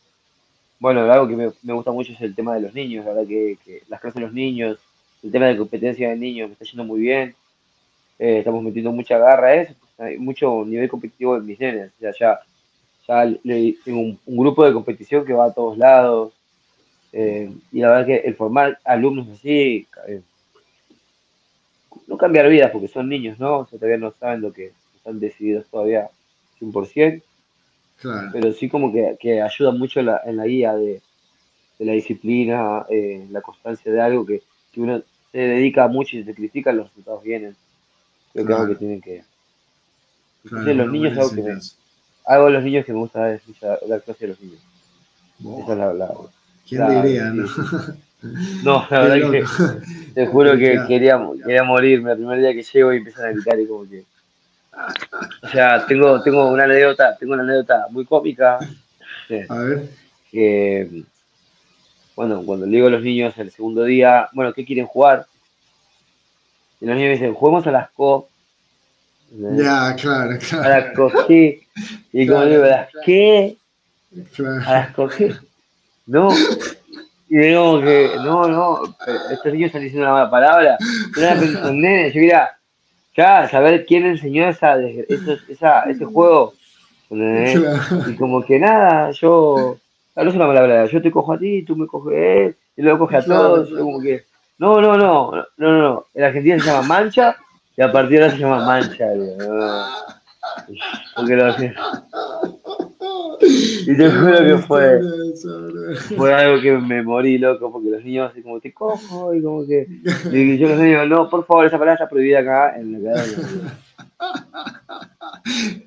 [0.84, 3.58] bueno, algo que me, gusta mucho es el tema de los niños, la verdad que,
[3.88, 4.78] las clases de los niños,
[5.24, 7.34] el tema de competencia de niños me está yendo muy bien.
[8.20, 11.94] Eh, estamos metiendo mucha garra a eso, pues, hay mucho nivel competitivo en mis nenes.
[11.96, 12.40] O sea, ya,
[13.08, 13.38] ya
[13.86, 16.34] tengo un, grupo de competición que va a todos lados.
[17.14, 20.22] Eh, y la verdad que el formar alumnos así, eh,
[22.08, 23.60] no cambiar vidas porque son niños, ¿no?
[23.60, 26.10] O sea, todavía no saben lo que están decididos todavía
[26.60, 27.22] 100%.
[28.02, 31.02] Pero sí como que, ayuda mucho en la guía de,
[31.80, 34.42] la disciplina, eh, la constancia de algo que,
[34.76, 37.56] uno se dedica mucho y se critica, los resultados vienen.
[38.34, 39.24] Creo que es algo que tienen que,
[40.44, 41.60] Entonces los niños algo que me,
[42.26, 43.42] a los niños que me gusta dar,
[43.88, 44.60] la clase de los niños.
[45.40, 46.14] Esa es la, la
[46.68, 47.46] ¿Quién diría, no?
[48.64, 49.44] No, la verdad que
[50.14, 53.60] te juro que quería, quería morirme el primer día que llego y empiezan a gritar
[53.60, 54.06] y como que.
[55.44, 58.58] O sea, tengo, tengo una anécdota, tengo una anécdota muy cómica.
[59.50, 59.90] A ver.
[60.32, 61.04] Que,
[62.16, 65.26] bueno, cuando le digo a los niños el segundo día, bueno, ¿qué quieren jugar?
[66.82, 68.30] Y los niños me dicen, juguemos a las co.
[69.32, 70.64] Ya, claro, claro.
[70.64, 73.58] A las co, Y como digo, ¿a las qué?
[74.66, 75.10] A las co,
[76.06, 76.30] No.
[77.30, 78.96] Y digo que, no, no,
[79.32, 80.78] estos niños están diciendo una mala palabra.
[81.16, 82.52] No era un nene, yo quería,
[83.16, 84.78] ya, saber quién enseñó esa,
[85.48, 86.54] esa, ese juego.
[87.10, 89.78] Y como que nada, yo,
[90.16, 92.82] no es una palabra, yo te cojo a ti, tú me coges a él, y
[92.82, 94.24] luego coge a todos, como que,
[94.58, 97.36] no, no, no, no, no, no, en Argentina se llama mancha,
[97.78, 100.13] y a partir de ahora se llama mancha, porque
[101.18, 101.54] lo
[103.86, 105.02] y te juro que fue,
[106.16, 109.66] fue algo que me morí, loco, porque los niños así como te cojo y como
[109.66, 109.88] que...
[110.32, 113.04] Y yo les digo, no, por favor, esa palabra está prohibida acá en el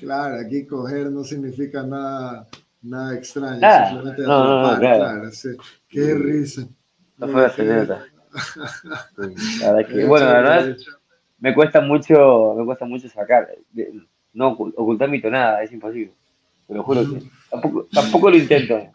[0.01, 2.47] Claro, aquí coger no significa nada,
[2.83, 5.31] nada extraño, ah, simplemente no, no, claro.
[5.89, 6.69] Qué risa.
[7.17, 7.49] No fue la
[9.61, 10.77] La verdad que, bueno, la verdad
[11.39, 13.49] me cuesta mucho, me cuesta mucho sacar,
[14.37, 16.13] no ocultar mi tonada, es imposible.
[16.69, 18.79] Te lo juro que tampoco, tampoco lo intento.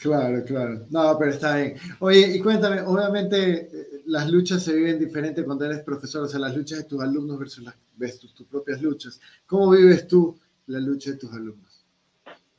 [0.00, 0.86] Claro, claro.
[0.90, 1.76] No, pero está bien.
[2.00, 6.40] Oye, y cuéntame, obviamente eh, las luchas se viven diferente cuando eres profesor, o sea,
[6.40, 9.20] las luchas de tus alumnos versus las, tus, tus propias luchas.
[9.46, 11.84] ¿Cómo vives tú la lucha de tus alumnos?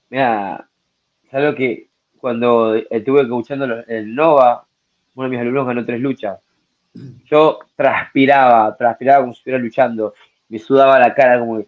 [0.09, 0.69] Mira,
[1.29, 1.89] algo que
[2.19, 4.65] cuando estuve escuchando el Nova,
[5.15, 6.39] uno de mis alumnos ganó tres luchas.
[7.25, 10.13] Yo transpiraba, transpiraba como si estuviera luchando.
[10.47, 11.65] Me sudaba la cara como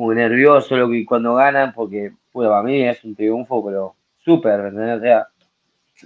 [0.00, 3.94] como nervioso lo que cuando ganan, porque para mí es un triunfo, pero
[4.24, 4.96] súper, ¿entendés?
[4.96, 5.26] O sea,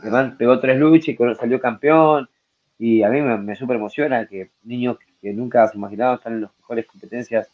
[0.02, 2.28] además pegó tres luchas y salió campeón,
[2.76, 6.40] y a mí me, me súper emociona que niños que nunca se imaginaban están en
[6.40, 7.48] las mejores competencias,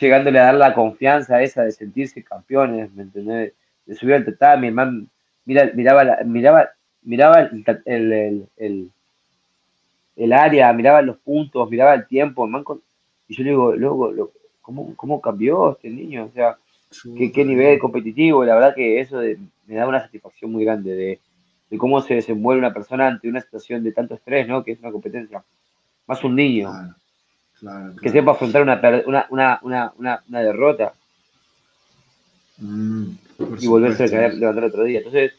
[0.00, 3.52] llegándole a dar la confianza esa de sentirse campeones, ¿me entendés?
[3.86, 5.08] De subir al tatami, hermano,
[5.46, 6.70] mira, miraba, la, miraba,
[7.02, 8.90] miraba el, el, el,
[10.14, 12.48] el, área, miraba los puntos, miraba el tiempo,
[13.26, 14.30] y yo le digo, luego, lo,
[14.70, 16.56] cómo, cómo cambió este niño, o sea,
[17.16, 19.20] qué, qué, nivel competitivo, la verdad que eso
[19.66, 21.20] me da una satisfacción muy grande de,
[21.70, 24.62] de, cómo se desenvuelve una persona ante una situación de tanto estrés, ¿no?
[24.62, 25.42] Que es una competencia.
[26.06, 26.70] Más un niño.
[28.00, 30.92] Que sepa afrontar una, una, una, una, una derrota.
[32.58, 33.10] Mm,
[33.58, 34.98] y volverse a caer, levantar otro día.
[34.98, 35.32] Entonces,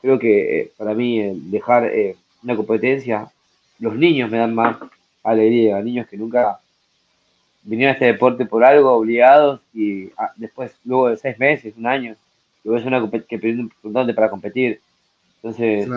[0.00, 3.28] creo que eh, para mí dejar eh, una competencia,
[3.78, 4.76] los niños me dan más
[5.22, 6.60] alegría, niños que nunca
[7.64, 11.86] vinieron a este deporte por algo, obligados, y ah, después, luego de seis meses, un
[11.86, 12.14] año,
[12.62, 14.80] luego es una que piden un para competir.
[15.36, 15.88] Entonces,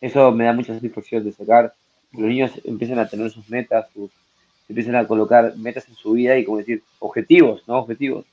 [0.00, 1.72] eso me da mucha satisfacción de sacar.
[2.12, 4.10] Los niños empiezan a tener sus metas, sus,
[4.68, 7.78] empiezan a colocar metas en su vida y, como decir, objetivos, ¿no?
[7.78, 8.24] Objetivos,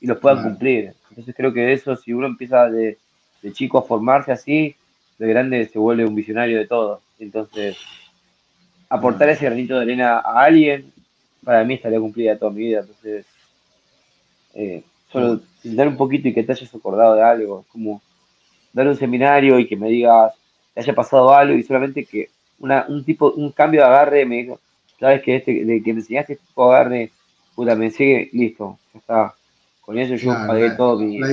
[0.00, 0.94] y los puedan cumplir.
[1.10, 2.98] Entonces, creo que eso, si uno empieza de,
[3.42, 4.74] de chico a formarse así,
[5.18, 7.00] de grande se vuelve un visionario de todo.
[7.18, 7.78] Entonces,
[8.88, 10.92] aportar ese granito de arena a alguien
[11.46, 12.80] para mí estaría cumplida toda mi vida.
[12.80, 13.24] Entonces,
[14.52, 14.82] eh,
[15.12, 18.02] solo dar un poquito y que te hayas acordado de algo, como
[18.72, 20.34] dar un seminario y que me digas,
[20.74, 24.42] que haya pasado algo y solamente que una, un tipo, un cambio de agarre me
[24.42, 24.58] dijo,
[24.98, 27.10] sabes que este, de que me enseñaste este tipo de agarre,
[27.54, 29.34] puta, me sigue, listo, ya está.
[29.82, 31.28] Con eso yo pagué todo mi, la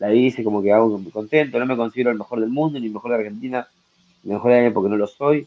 [0.00, 2.86] la hice como que hago muy contento, no me considero el mejor del mundo ni
[2.86, 3.68] el mejor de Argentina,
[4.24, 5.46] el mejor de año porque no lo soy,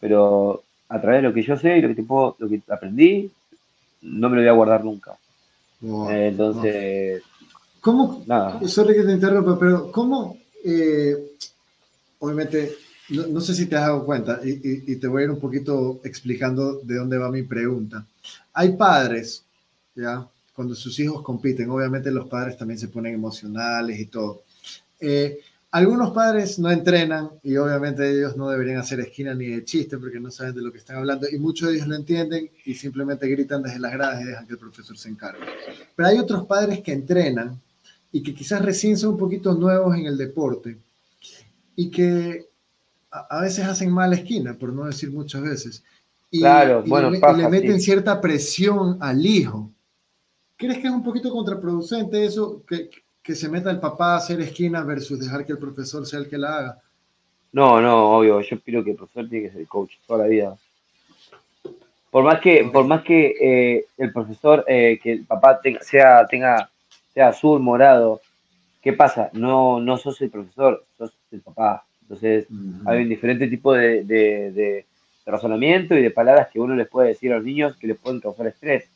[0.00, 2.60] pero a través de lo que yo sé y lo que, te puedo, lo que
[2.68, 3.30] aprendí,
[4.02, 5.16] no me lo voy a guardar nunca.
[5.82, 7.22] Eh, entonces,
[7.80, 8.24] ¿cómo?
[8.26, 8.60] Nada.
[8.68, 10.36] Sorry que te interrumpa, pero ¿cómo?
[10.64, 11.16] Eh,
[12.18, 12.72] obviamente,
[13.10, 16.80] no, sé si te has dado cuenta y, te voy a ir un poquito explicando
[16.82, 18.04] de dónde va mi pregunta.
[18.52, 19.44] Hay padres,
[19.94, 20.26] ¿ya?
[20.54, 24.42] Cuando sus hijos compiten, obviamente los padres también se ponen emocionales y todo.
[24.98, 25.38] Eh,
[25.72, 30.18] algunos padres no entrenan y obviamente ellos no deberían hacer esquina ni de chiste porque
[30.18, 33.28] no saben de lo que están hablando y muchos de ellos lo entienden y simplemente
[33.28, 35.44] gritan desde las gradas y dejan que el profesor se encargue.
[35.94, 37.60] Pero hay otros padres que entrenan
[38.10, 40.76] y que quizás recién son un poquito nuevos en el deporte
[41.76, 42.48] y que
[43.12, 45.84] a, veces hacen mala esquina, por no decir muchas veces.
[46.32, 49.70] Y, claro, bueno, le, le meten cierta presión al hijo.
[50.56, 52.62] ¿Crees que es un poquito contraproducente eso?
[52.66, 52.90] Que,
[53.22, 56.28] que se meta el papá a hacer esquina versus dejar que el profesor sea el
[56.28, 56.78] que la haga.
[57.52, 60.28] No, no, obvio, yo creo que el profesor tiene que ser el coach toda la
[60.28, 60.56] vida.
[62.10, 66.26] por más que, por más que eh, el profesor, eh, que el papá tenga, sea,
[66.26, 66.70] tenga,
[67.12, 68.20] sea azul, morado,
[68.82, 69.30] ¿qué pasa?
[69.32, 71.84] No, no sos el profesor, sos el papá.
[72.02, 72.46] Entonces,
[72.86, 74.86] hay un diferente tipo de, de,
[75.26, 78.18] razonamiento y de palabras que uno les puede decir a los niños que les pueden
[78.18, 78.90] causar estrés.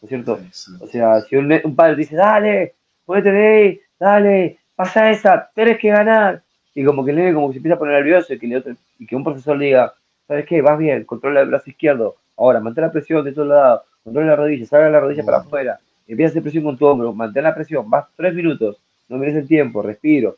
[0.00, 0.40] ¿No es cierto?
[0.80, 2.74] O sea, si un, un padre dice, dale,
[3.06, 6.42] ponete ahí, dale, pasa esa, tienes que ganar.
[6.74, 8.62] Y como que el nene como que se empieza a poner nervioso y que, le,
[8.98, 9.94] y que un profesor le diga,
[10.28, 10.60] ¿sabes qué?
[10.60, 14.36] Vas bien, controla el brazo izquierdo, Ahora, mantén la presión de todos lados, controla la
[14.36, 17.54] rodilla, salga la rodilla para afuera, empieza a hacer presión con tu hombro, mantén la
[17.54, 18.76] presión, vas tres minutos,
[19.08, 20.36] no mires el tiempo, respiro,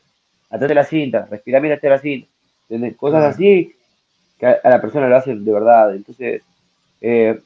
[0.48, 2.28] atate la cinta, respira, mírate la cinta,
[2.96, 3.74] cosas así
[4.38, 5.94] que a, la persona lo hacen de verdad.
[5.94, 6.42] Entonces,
[7.00, 7.40] eh,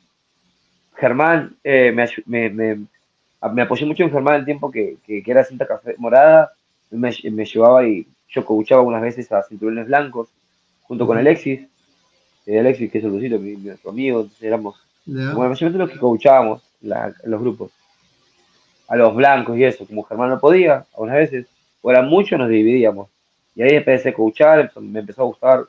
[0.96, 2.86] Germán, eh, me, me, me,
[3.42, 6.52] apoyé mucho en Germán el tiempo que, que, era cinta café morada,
[6.90, 10.28] me, me llevaba y yo coachaba algunas veces a cinturones blancos
[10.82, 11.60] junto con Alexis
[12.46, 15.32] eh, Alexis, que es el Lucito, mi, nuestro amigo, entonces éramos, yeah.
[15.34, 17.70] bueno, los que coachábamos los grupos,
[18.88, 21.46] a los blancos y eso, como Germán no podía, algunas veces,
[21.80, 23.08] o eran muchos, nos dividíamos.
[23.54, 25.64] Y ahí empecé a coachar, me empezó a gustar.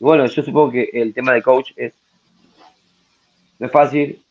[0.00, 1.92] Y bueno, yo supongo que el tema de coach es,
[3.58, 4.22] no es fácil,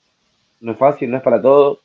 [0.62, 1.80] no es fácil, no es para todos,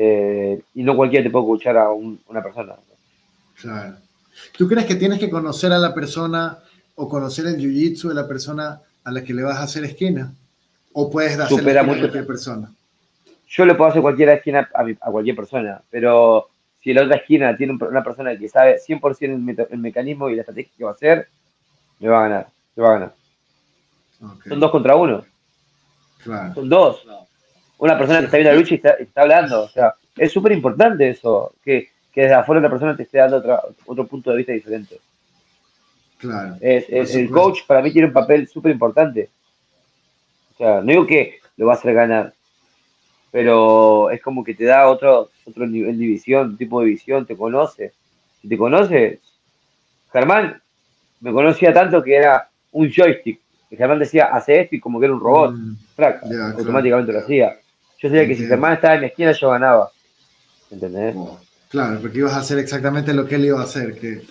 [0.00, 2.76] eh, y no cualquiera te puede coachar a una persona.
[3.60, 3.96] Claro.
[4.56, 6.58] ¿Tú crees que tienes que conocer a la persona
[6.94, 10.32] o conocer el jiu-jitsu de la persona a la que le vas a hacer esquina?
[10.92, 12.72] ¿O puedes darle a cualquier persona?
[13.48, 16.48] Yo le puedo hacer cualquier esquina a, cualquier persona, pero
[16.80, 20.72] si la otra esquina tiene una persona que sabe 100% el, mecanismo y la estrategia
[20.78, 21.28] que va a hacer,
[21.98, 23.14] me va a ganar, me va a ganar.
[24.48, 25.24] Son dos contra uno.
[26.54, 27.04] Son dos.
[27.78, 29.62] Una persona que está viendo la lucha y está, hablando.
[29.62, 33.42] O sea, es súper importante eso, que, que desde afuera la persona te esté dando
[33.86, 34.98] otro punto de vista diferente.
[36.18, 36.56] Claro.
[36.60, 39.30] Es, el coach para mí tiene un papel súper importante.
[40.54, 42.34] O sea, no digo que lo va a hacer ganar,
[43.30, 47.36] pero es como que te da otro, otro nivel de visión, tipo de visión, te
[47.36, 47.92] conoce.
[48.42, 49.20] Si te conoce,
[50.12, 50.60] Germán
[51.20, 53.40] me conocía tanto que era un joystick.
[53.70, 55.54] Germán decía, hace esto y como que era un robot.
[55.54, 55.76] Mm,
[56.56, 57.56] automáticamente lo hacía.
[57.98, 59.90] Yo sabía que si Germán estaba en mi esquina, yo ganaba.
[60.70, 61.14] ¿Entendés?
[61.68, 63.98] Claro, porque ibas a hacer exactamente lo que él iba a hacer.
[63.98, 64.22] Que...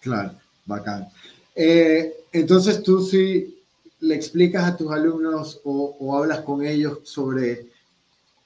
[0.00, 0.32] Claro.
[0.68, 1.08] Bacán.
[1.54, 3.58] Eh, entonces tú sí
[4.00, 7.66] le explicas a tus alumnos o, hablas con ellos sobre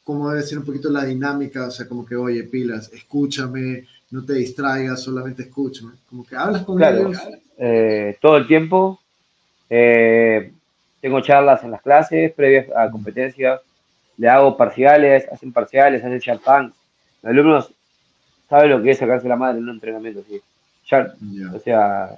[0.05, 4.25] cómo debe ser un poquito la dinámica, o sea, como que, oye, pilas, escúchame, no
[4.25, 5.93] te distraigas, solamente escúchame.
[6.09, 7.19] Como que hablas con ellos.
[7.59, 9.01] Eh, todo el tiempo.
[9.69, 10.53] Eh,
[11.01, 13.61] tengo charlas en las clases previas a competencias.
[14.23, 16.73] Le hago parciales, hacen parciales, hacen champán.
[17.23, 17.73] Los alumnos
[18.49, 20.41] saben lo que es sacarse la madre en un entrenamiento, sí.
[21.53, 22.11] O sea,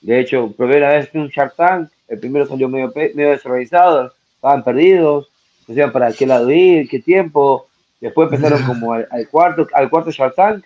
[0.00, 4.62] de hecho, probé una vez un Shark Tank, el primero salió medio, medio desorganizado, estaban
[4.62, 5.28] perdidos,
[5.66, 7.66] no sabían para qué lado ir, qué tiempo.
[8.00, 10.64] Después empezaron como al, cuarto, al cuarto Shark Tank,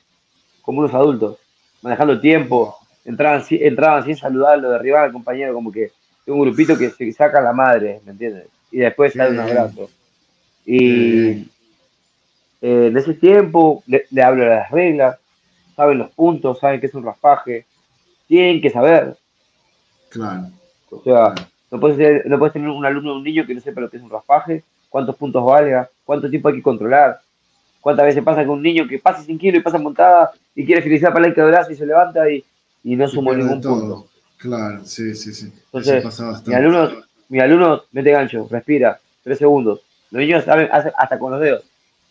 [0.60, 1.38] como unos adultos,
[1.80, 2.76] manejando el tiempo,
[3.06, 5.92] entraban, entraban sin saludarlo, derribaban al compañero, como que
[6.26, 8.48] un grupito que se saca la madre, ¿me entiendes?
[8.70, 9.88] Y después sale un abrazo.
[10.70, 11.30] Y
[12.60, 15.16] eh, en ese tiempo le, le hablo de las reglas,
[15.74, 17.64] saben los puntos, saben que es un raspaje,
[18.26, 19.16] tienen que saber.
[20.10, 20.50] Claro.
[20.90, 21.34] O sea,
[21.70, 23.96] no puedes, no puedes tener un alumno o un niño que no sepa lo que
[23.96, 27.18] es un raspaje, cuántos puntos valga, cuánto tiempo hay que controlar,
[27.80, 30.82] cuántas veces pasa que un niño que pasa sin kilo y pasa montada y quiere
[30.82, 32.44] finalizar para el de brazo y se levanta y,
[32.84, 34.06] y no sumó ningún punto.
[34.36, 35.50] Claro, sí, sí, sí.
[35.72, 36.04] Entonces,
[36.46, 36.90] mi alumno,
[37.30, 39.80] mi alumno mete gancho, respira, tres segundos.
[40.10, 41.64] Los niños saben hasta con los dedos.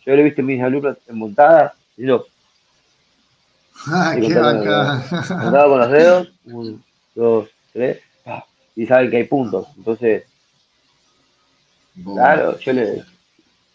[0.05, 2.25] Yo lo he visto en mis alumnos en montadas, y yo,
[3.87, 5.03] Ah, qué bacán.
[5.69, 6.79] con los dedos, uno,
[7.15, 7.99] dos, tres,
[8.75, 9.67] y saben que hay puntos.
[9.77, 10.23] Entonces,
[12.03, 13.03] claro, yo le.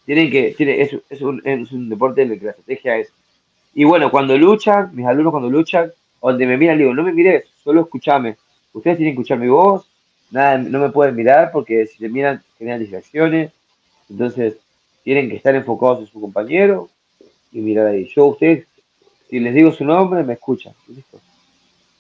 [0.05, 0.55] Tienen que.
[0.57, 3.09] Tiene, es, es, un, es un deporte en el que la estrategia es.
[3.75, 7.45] Y bueno, cuando luchan, mis alumnos cuando luchan, donde me miran, digo, no me mires,
[7.63, 8.37] solo escúchame.
[8.73, 9.87] Ustedes tienen que escuchar mi voz,
[10.31, 13.53] nada, no me pueden mirar porque si te miran generan distracciones.
[14.13, 14.57] Entonces,
[15.03, 16.89] tienen que estar enfocados en su compañero
[17.51, 18.09] y mirar ahí.
[18.15, 18.67] Yo, ustedes
[19.33, 20.75] si les digo su nombre, me escuchan.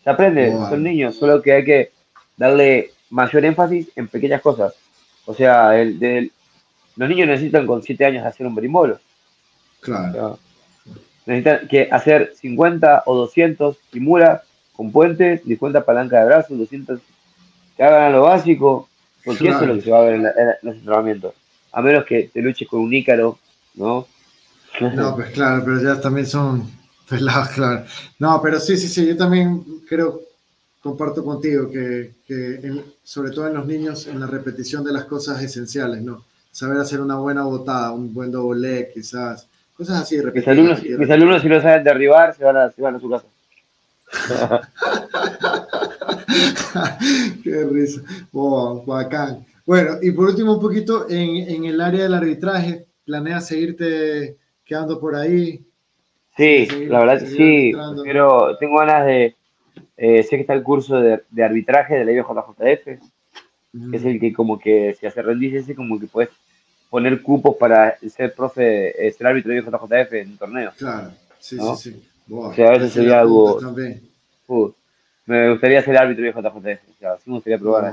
[0.04, 1.90] Se aprende, son niños, solo que hay que
[2.36, 4.74] darle mayor énfasis en pequeñas cosas.
[5.24, 6.30] O sea, el,
[6.94, 8.98] los niños necesitan con 7 años hacer un brimbolo.
[9.80, 10.38] Claro.
[11.24, 14.42] necesitan que hacer 50 o 200 simula
[14.76, 17.00] con puente, 50 palanca de brazos, 200
[17.78, 18.90] que hagan lo básico,
[19.24, 20.22] porque eso es lo que se va a ver en,
[20.60, 21.32] los entrenamientos.
[21.72, 23.38] A menos que te luches con un ícaro,
[23.74, 24.06] ¿no?
[24.80, 26.70] No, pues claro, pero ya también son
[27.54, 27.84] claro.
[28.18, 30.20] No, pero sí, sí, sí, yo también creo
[30.82, 35.42] comparto contigo que, que sobre todo en los niños, en la repetición de las cosas
[35.42, 36.24] esenciales, ¿no?
[36.50, 39.46] Saber hacer una buena botada, un buen doble, quizás,
[39.76, 40.18] cosas así.
[40.34, 43.08] Mis alumnos, mis alumnos, si lo saben derribar, se van a, se van a su
[43.08, 43.24] casa.
[47.42, 48.02] Qué risa.
[48.32, 49.46] Oh, bacán.
[49.64, 54.98] Bueno, y por último, un poquito en, en el área del arbitraje, ¿planeas seguirte quedando
[55.00, 55.64] por ahí?
[56.36, 57.72] Sí, la verdad que sí,
[58.04, 59.36] pero tengo ganas de,
[59.96, 62.84] eh, sé que está el curso de, de arbitraje de la IBJJF,
[63.90, 66.30] que es el que como que si hace rendirse, como que puedes
[66.90, 70.72] poner cupos para ser profe, eh, ser árbitro de IBJJF en un torneo.
[70.76, 72.02] Claro, sí, sí, sí.
[72.30, 73.60] o sea, a veces sería algo...
[74.48, 74.70] Uh,
[75.24, 77.92] me gustaría ser árbitro de IBJJF, o sea, sí me gustaría probar.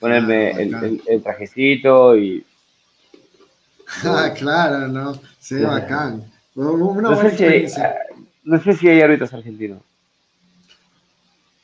[0.00, 2.44] Ponerme el, el, trajecito y...
[4.04, 5.20] Ah, claro, ¿no?
[5.38, 6.24] Sí, bacán.
[6.54, 7.66] Una no, sé si hay,
[8.44, 9.82] no sé si hay árbitros argentinos.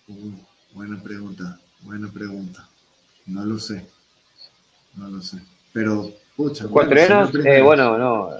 [0.08, 0.32] Uh,
[0.72, 2.68] buena pregunta, buena pregunta.
[3.26, 3.86] No lo sé.
[4.94, 5.38] No lo sé.
[5.72, 6.68] Pero, pucha.
[6.68, 7.32] ¿Cuatreros?
[7.32, 8.30] Bueno, eh, bueno, no.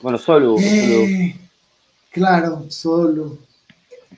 [0.00, 0.56] Bueno, solo.
[0.58, 1.36] Eh,
[2.10, 3.38] claro, solo.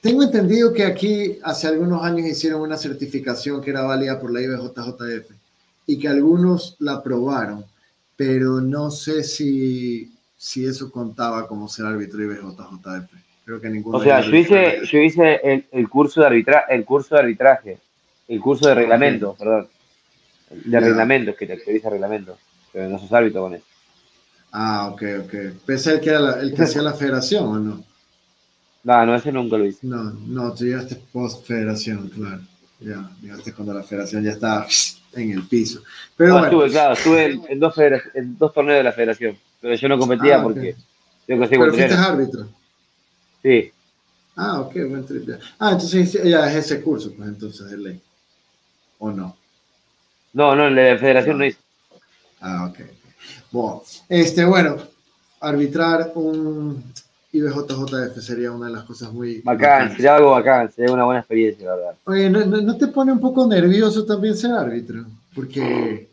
[0.06, 4.40] Tengo entendido que aquí hace algunos años hicieron una certificación que era válida por la
[4.40, 5.32] IBJJF
[5.84, 7.64] y que algunos la aprobaron,
[8.14, 13.10] pero no sé si, si eso contaba como ser árbitro IBJJF.
[13.44, 13.98] Creo que ninguno.
[13.98, 17.78] O sea, yo hice, yo hice el, el, curso de arbitra, el curso de arbitraje,
[18.28, 19.66] el curso de reglamento, perdón.
[20.50, 22.38] De reglamento, que te actualiza reglamento,
[22.72, 23.64] pero no sos árbitro con eso.
[24.52, 25.34] Ah, ok, ok.
[25.66, 27.95] Pensé que era el que hacía la federación, ¿o no?
[28.86, 29.84] No, no, ese nunca lo hice.
[29.84, 32.40] No, no, tú llegaste post federación, claro.
[32.78, 34.64] Ya, llegaste cuando la federación ya estaba
[35.14, 35.82] en el piso.
[36.16, 39.88] Pero no, estuve, claro, estuve en, dos en, dos torneos de la federación, pero yo
[39.88, 40.76] no competía ah, porque
[41.26, 42.48] yo conseguí Pero fuiste árbitro.
[43.42, 43.72] Sí.
[44.36, 45.30] Ah, ok, buen trip.
[45.58, 48.00] Ah, entonces ya es ese curso, pues entonces de ley.
[49.00, 49.36] ¿O no?
[50.32, 51.58] No, no, la federación no, hizo.
[52.40, 52.78] Ah, ok.
[53.50, 54.76] Bueno, este, bueno,
[55.40, 56.84] arbitrar un
[57.32, 59.40] IBJJF sería una de las cosas muy...
[59.43, 61.94] Bacán, sería algo bacán, sería una buena experiencia, la verdad.
[62.05, 65.05] Oye, ¿no, ¿no, te pone un poco nervioso también ser árbitro?
[65.35, 66.09] Porque...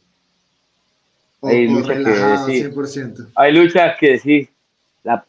[1.41, 3.27] hay luchas que, 100%.
[3.35, 4.49] Hay luchas que decís,
[5.03, 5.23] la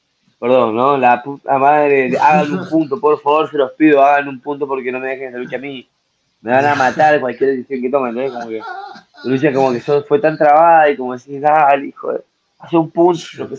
[0.45, 0.99] perdón, ¿no?
[0.99, 4.93] La puta madre, hagan un punto, por favor, se los pido, hagan un punto porque
[4.93, 5.89] no me dejen la lucha a mí.
[6.43, 8.31] Me van a matar cualquier decisión que tomen, ¿no?
[8.31, 8.61] Como que
[9.25, 12.13] lucha como que fue tan trabada y como decís, dale, hijo,
[12.59, 13.57] hace un punto, lo que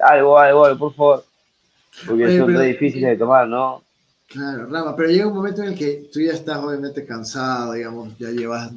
[0.00, 1.24] algo, algo, algo, por favor.
[2.06, 3.82] Porque son muy difíciles de tomar, ¿no?
[4.28, 8.16] Claro, Rama, pero llega un momento en el que tú ya estás obviamente cansado, digamos,
[8.18, 8.72] ya llevas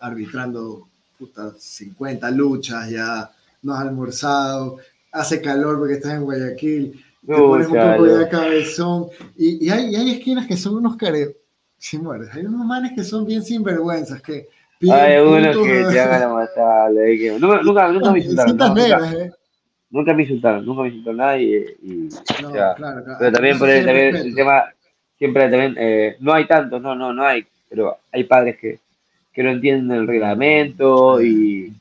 [0.00, 3.30] arbitrando puta, 50 luchas, ya
[3.62, 4.78] no has almorzado,
[5.12, 9.06] hace calor porque estás en Guayaquil, te pones un poco de cabezón,
[9.36, 11.36] y, y, hay, y, hay, esquinas que son unos care...
[11.78, 14.48] Si mueres, hay unos manes que son bien sinvergüenzas, que
[14.90, 18.56] Hay unos que te hagan la matar, nunca, nunca, nunca me insultaron.
[18.56, 19.30] No, nunca, eh.
[19.96, 21.76] Nunca me insultaron, nunca me insultó nadie.
[21.82, 22.08] Y,
[22.42, 23.18] no, o sea, claro, claro.
[23.18, 24.64] Pero también por el, también el tema,
[25.18, 28.78] siempre también, eh, no hay tantos, no, no, no hay, pero hay padres que,
[29.32, 31.72] que no entienden el reglamento y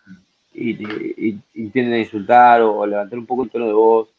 [0.56, 4.10] y, y, tienden a insultar o, levantar un poco el tono de voz.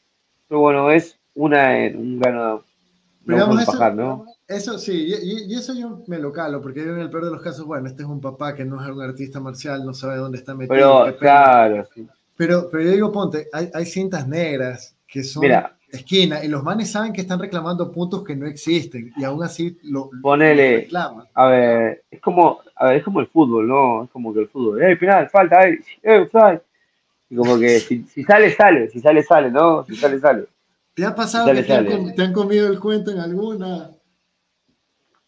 [0.48, 2.62] Pero bueno, es una, un gano
[3.24, 4.26] no eso, ¿no?
[4.46, 7.42] Eso sí, y, eso yo me lo calo, porque yo en el peor de los
[7.42, 10.38] casos, bueno, este es un papá que no es un artista marcial, no sabe dónde
[10.38, 11.04] está metido.
[11.04, 12.06] Pero, claro, sí.
[12.36, 15.44] Pero, pero yo digo, ponte, hay, hay cintas negras que son
[15.88, 19.78] esquina y los manes saben que están reclamando puntos que no existen y aún así
[19.84, 21.26] lo, Ponele, reclaman.
[21.34, 24.04] A ver, es como, a ver, es como el fútbol, ¿no?
[24.04, 26.28] Es como que el fútbol, ¡eh, final, falta, eh, eh,
[27.30, 29.84] Y como que si, si, sale, sale, si sale, sale, ¿no?
[29.84, 30.46] Si sale, sale.
[30.94, 33.90] ¿Te ha pasado que te han, te han, comido el cuento en alguna?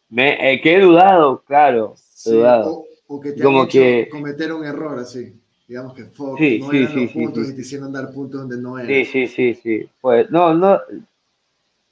[0.09, 1.95] Me, eh, que he dudado, claro,
[2.25, 2.85] he dudado.
[3.07, 4.09] O, que te como han hecho que...
[4.11, 5.35] cometer un error así
[5.69, 8.41] digamos que fue, sí, no sí, eran sí, los puntos y te hicieron dar puntos
[8.41, 8.89] donde no eran.
[8.89, 9.89] Sí, sí, sí, sí.
[10.01, 10.81] Pues, no, no,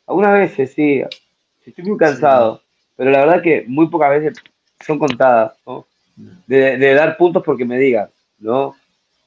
[0.06, 1.02] algunas veces sí,
[1.64, 2.62] estoy muy cansado,
[2.96, 4.38] pero la verdad que muy pocas veces
[4.84, 5.86] son contadas, ¿no?
[6.46, 8.08] De, de dar puntos porque me digan,
[8.38, 8.74] ¿no?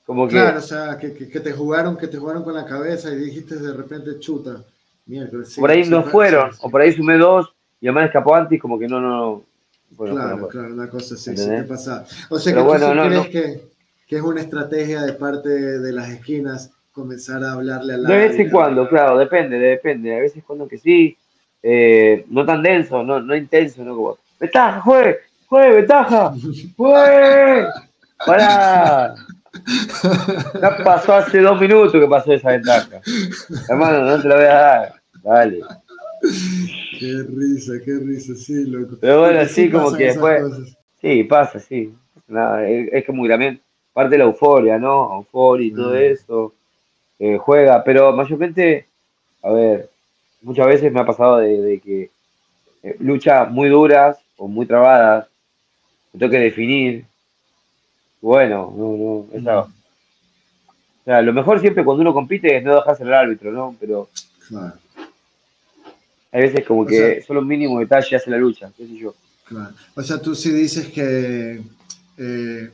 [0.07, 2.65] Como que, claro, o sea, que, que, que, te jugaron, que te jugaron con la
[2.65, 4.65] cabeza y dijiste de repente chuta.
[5.05, 8.79] Miércoles, por ahí no fueron, o por ahí sumé dos y además escapó antes como
[8.79, 9.43] que no, no,
[9.91, 12.05] Bueno, claro, claro, una cosa así, sí te pasa.
[12.29, 13.29] O sea, que bueno, tú no, crees no.
[13.29, 13.69] que
[14.09, 18.09] que es una estrategia de parte de las esquinas comenzar a hablarle a la...
[18.09, 20.15] De vez en cuando, claro, depende, depende.
[20.15, 21.15] A veces cuando que sí,
[21.61, 26.33] eh, no tan denso, no, no intenso, no como, ventaja, juegue, juegue, ventaja,
[26.75, 27.67] juegue,
[28.25, 29.13] para.
[30.61, 33.01] Ya pasó hace dos minutos que pasó esa ventaja.
[33.69, 34.93] Hermano, no te la voy a dar.
[35.23, 35.61] Dale.
[36.99, 38.97] Qué risa, qué risa, sí, loco.
[38.99, 40.43] Pero bueno, sí, como que después.
[40.99, 41.93] Sí, pasa, sí.
[42.27, 43.61] Nada, es, que muy también
[43.99, 45.13] parte de la euforia, ¿no?
[45.13, 46.53] Euforia y todo eso.
[47.19, 48.85] Eh, juega, pero mayormente,
[49.43, 49.89] a ver,
[50.41, 52.09] muchas veces me ha pasado de, que
[52.81, 55.27] eh, luchas muy duras o muy trabadas,
[56.13, 57.03] me tengo que definir.
[58.21, 59.69] Bueno, no, no, esa, O
[61.03, 63.75] sea, lo mejor siempre cuando uno compite es no dejarse el árbitro, ¿no?
[63.81, 64.07] Pero.
[64.47, 64.75] Claro.
[66.31, 69.13] Hay veces como que solo un mínimo detalle hace la lucha, qué sé yo.
[69.43, 69.73] Claro.
[69.93, 71.59] O sea, tú sí dices que
[72.17, 72.69] eh,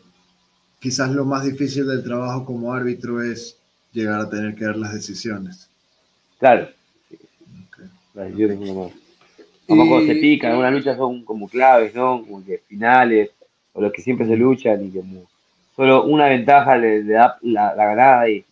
[0.86, 3.57] quizás lo más difícil del trabajo como árbitro es
[3.91, 5.68] llegar a tener que dar las decisiones.
[6.38, 6.70] Claro.
[8.14, 8.36] Okay.
[8.38, 8.94] Yo tengo
[9.68, 12.24] Como cuando se pican, algunas luchas son como claves, ¿no?
[12.24, 13.32] Como que finales,
[13.74, 15.26] o los que siempre se luchan y como
[15.76, 18.45] solo una ventaja le, da la, la ganada y.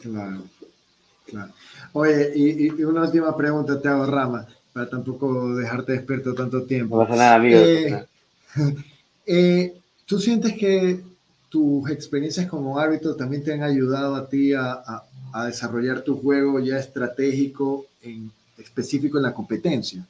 [0.00, 0.44] Claro,
[1.26, 1.52] claro.
[1.92, 7.00] Oye, y, una última pregunta te hago, Rama, para tampoco dejarte despierto tanto tiempo.
[7.00, 7.58] No pasa nada, amigo.
[7.58, 8.06] Eh,
[9.26, 9.74] eh,
[10.06, 11.07] ¿Tú sientes que
[11.48, 15.02] tus experiencias como árbitro también te han ayudado a ti a,
[15.46, 20.04] desarrollar tu juego ya estratégico, en, específico en la competencia?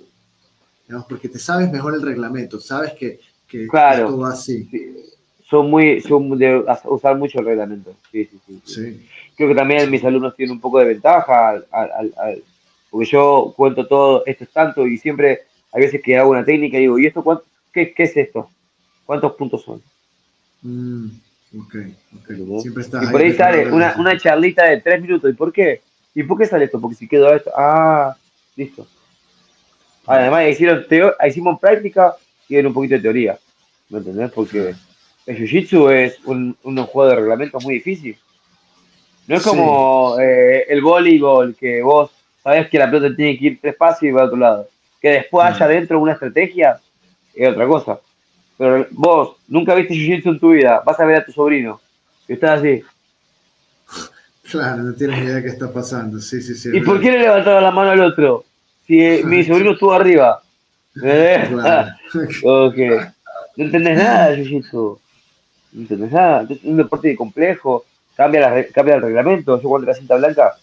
[1.07, 4.67] porque te sabes mejor el reglamento, sabes que, que claro, esto va así.
[5.45, 7.95] Son muy, son de usar mucho el reglamento.
[8.11, 9.07] Sí, sí, sí.
[9.37, 11.63] creo que también mis alumnos tienen un poco de ventaja,
[12.91, 15.43] porque yo cuento todo, esto es tanto, y siempre
[15.73, 18.49] hay veces que hago una técnica y digo, ¿y esto cuánto, qué, es esto?
[19.05, 19.83] ¿Cuántos puntos son?
[20.63, 21.09] Mm,
[21.57, 21.75] ok,
[22.17, 22.61] ok.
[22.63, 25.31] Siempre y por ahí sale una, una, charlita de tres minutos.
[25.31, 25.81] ¿Y por qué?
[26.15, 26.81] ¿Y por qué sale esto?
[26.81, 27.51] Porque si quedó esto.
[27.57, 28.17] Ah,
[28.57, 28.87] listo.
[30.07, 30.87] Además, hicieron
[31.27, 32.17] hicimos práctica
[32.49, 33.39] y era un poquito de teoría.
[33.91, 34.31] ¿Me entendés?
[34.33, 34.75] Porque
[35.27, 38.17] el jiu-jitsu es un, un juego de reglamento muy difícil.
[39.27, 42.11] No es como eh, el voleibol, que vos
[42.43, 44.69] sabés que la pelota tiene que ir tres pasos y va a otro lado.
[45.03, 46.81] Que después haya dentro una estrategia,
[47.35, 48.01] es otra cosa.
[48.59, 51.81] Pero vos nunca viste jiu-jitsu en tu vida, vas a ver a tu sobrino,
[52.27, 52.83] y estás así.
[54.51, 56.21] Claro, no tienes idea de qué está pasando.
[56.21, 56.71] Sí, sí, sí.
[56.73, 58.45] ¿Y por qué le levantaba la mano al otro?
[58.87, 60.43] Si eh, mi sobrino estuvo arriba.
[60.95, 61.93] Claro.
[62.67, 62.99] okay.
[63.57, 64.99] No entendés nada jiu-jitsu.
[65.73, 66.47] No entendés nada.
[66.49, 67.85] Es un deporte complejo
[68.19, 69.63] cambia, cambia el reglamento.
[69.63, 70.57] Yo cuando la cinta blanca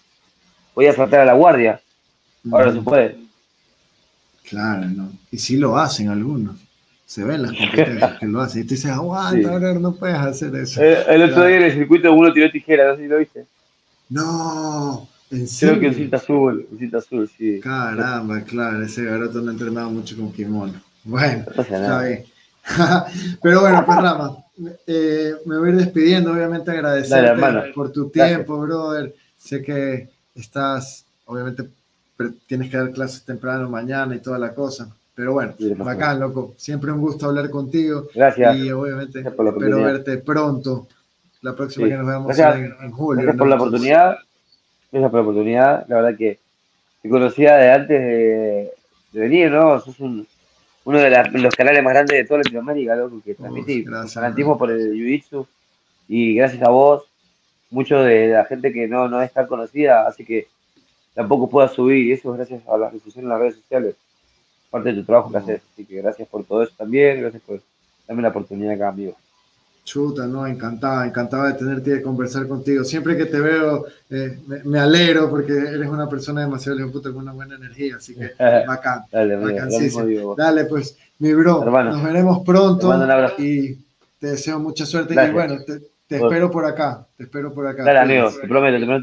[0.76, 1.80] voy a saltar a la guardia.
[2.52, 3.18] Ahora no se puede.
[4.44, 5.12] Claro, no.
[5.32, 6.58] Y sí lo hacen algunos.
[7.06, 8.61] Se ven las competencias que lo hacen.
[8.61, 10.82] Y tú dices, aguanta, ahora no puedes hacer eso.
[10.82, 13.45] El, otro día en el circuito uno tiró tijera, no sé si lo viste.
[14.10, 15.76] No, en serio.
[15.76, 17.60] Creo que en cinta azul, en cinta azul, sí.
[17.60, 20.82] Caramba, claro, ese garoto no ha entrenado mucho con kimono.
[21.03, 22.26] Bueno, está bien.
[23.41, 24.38] Pero bueno, pues Rama,
[24.88, 29.14] eh, me voy a ir despidiendo, obviamente agradecerte por tu tiempo, brother.
[29.38, 31.69] Sé que estás, obviamente,
[32.48, 34.90] tienes que dar clases temprano mañana y toda la cosa.
[35.16, 36.54] Pero bueno, bacán, loco.
[36.58, 38.08] Siempre un gusto hablar contigo.
[38.14, 38.58] Gracias.
[38.58, 40.88] Y obviamente espero verte pronto.
[41.42, 43.24] La próxima que nos veamos en, julio.
[43.24, 44.18] Gracias por la oportunidad.
[44.92, 45.88] Gracias por la oportunidad.
[45.88, 46.40] La verdad que
[47.02, 48.72] te conocía de antes de,
[49.12, 49.80] de venir, ¿no?
[49.80, 50.28] Sos un,
[50.86, 54.94] uno de los canales más grandes de toda Latinoamérica, loco, que transmití fanatismo por el
[54.94, 55.48] Jiu-Jitsu.
[56.08, 57.04] Y gracias a vos,
[57.72, 60.48] mucho de la gente que no, no es tan conocida, así que
[61.16, 62.06] tampoco pueda subir.
[62.06, 63.96] Y eso es gracias a la difusión en las redes sociales.
[64.76, 65.62] Parte de tu trabajo que haces.
[65.72, 67.22] Así que gracias por todo eso también.
[67.22, 67.62] Gracias por
[68.06, 69.16] darme la oportunidad acá, amigo.
[69.86, 72.84] Chuta, no, encantada, encantada de tenerte y de conversar contigo.
[72.84, 77.32] Siempre que te veo, eh, me, alegro porque eres una persona demasiado puta con una
[77.32, 78.32] buena energía, así que
[78.68, 79.38] bacán, Dale,
[80.36, 82.94] Dale, pues, mi bro, nos veremos pronto
[83.38, 83.76] y
[84.20, 87.86] te deseo mucha suerte y bueno, te, espero por acá, te espero por acá.
[87.86, 88.94] Dale, amigo, te prometo, te prometo.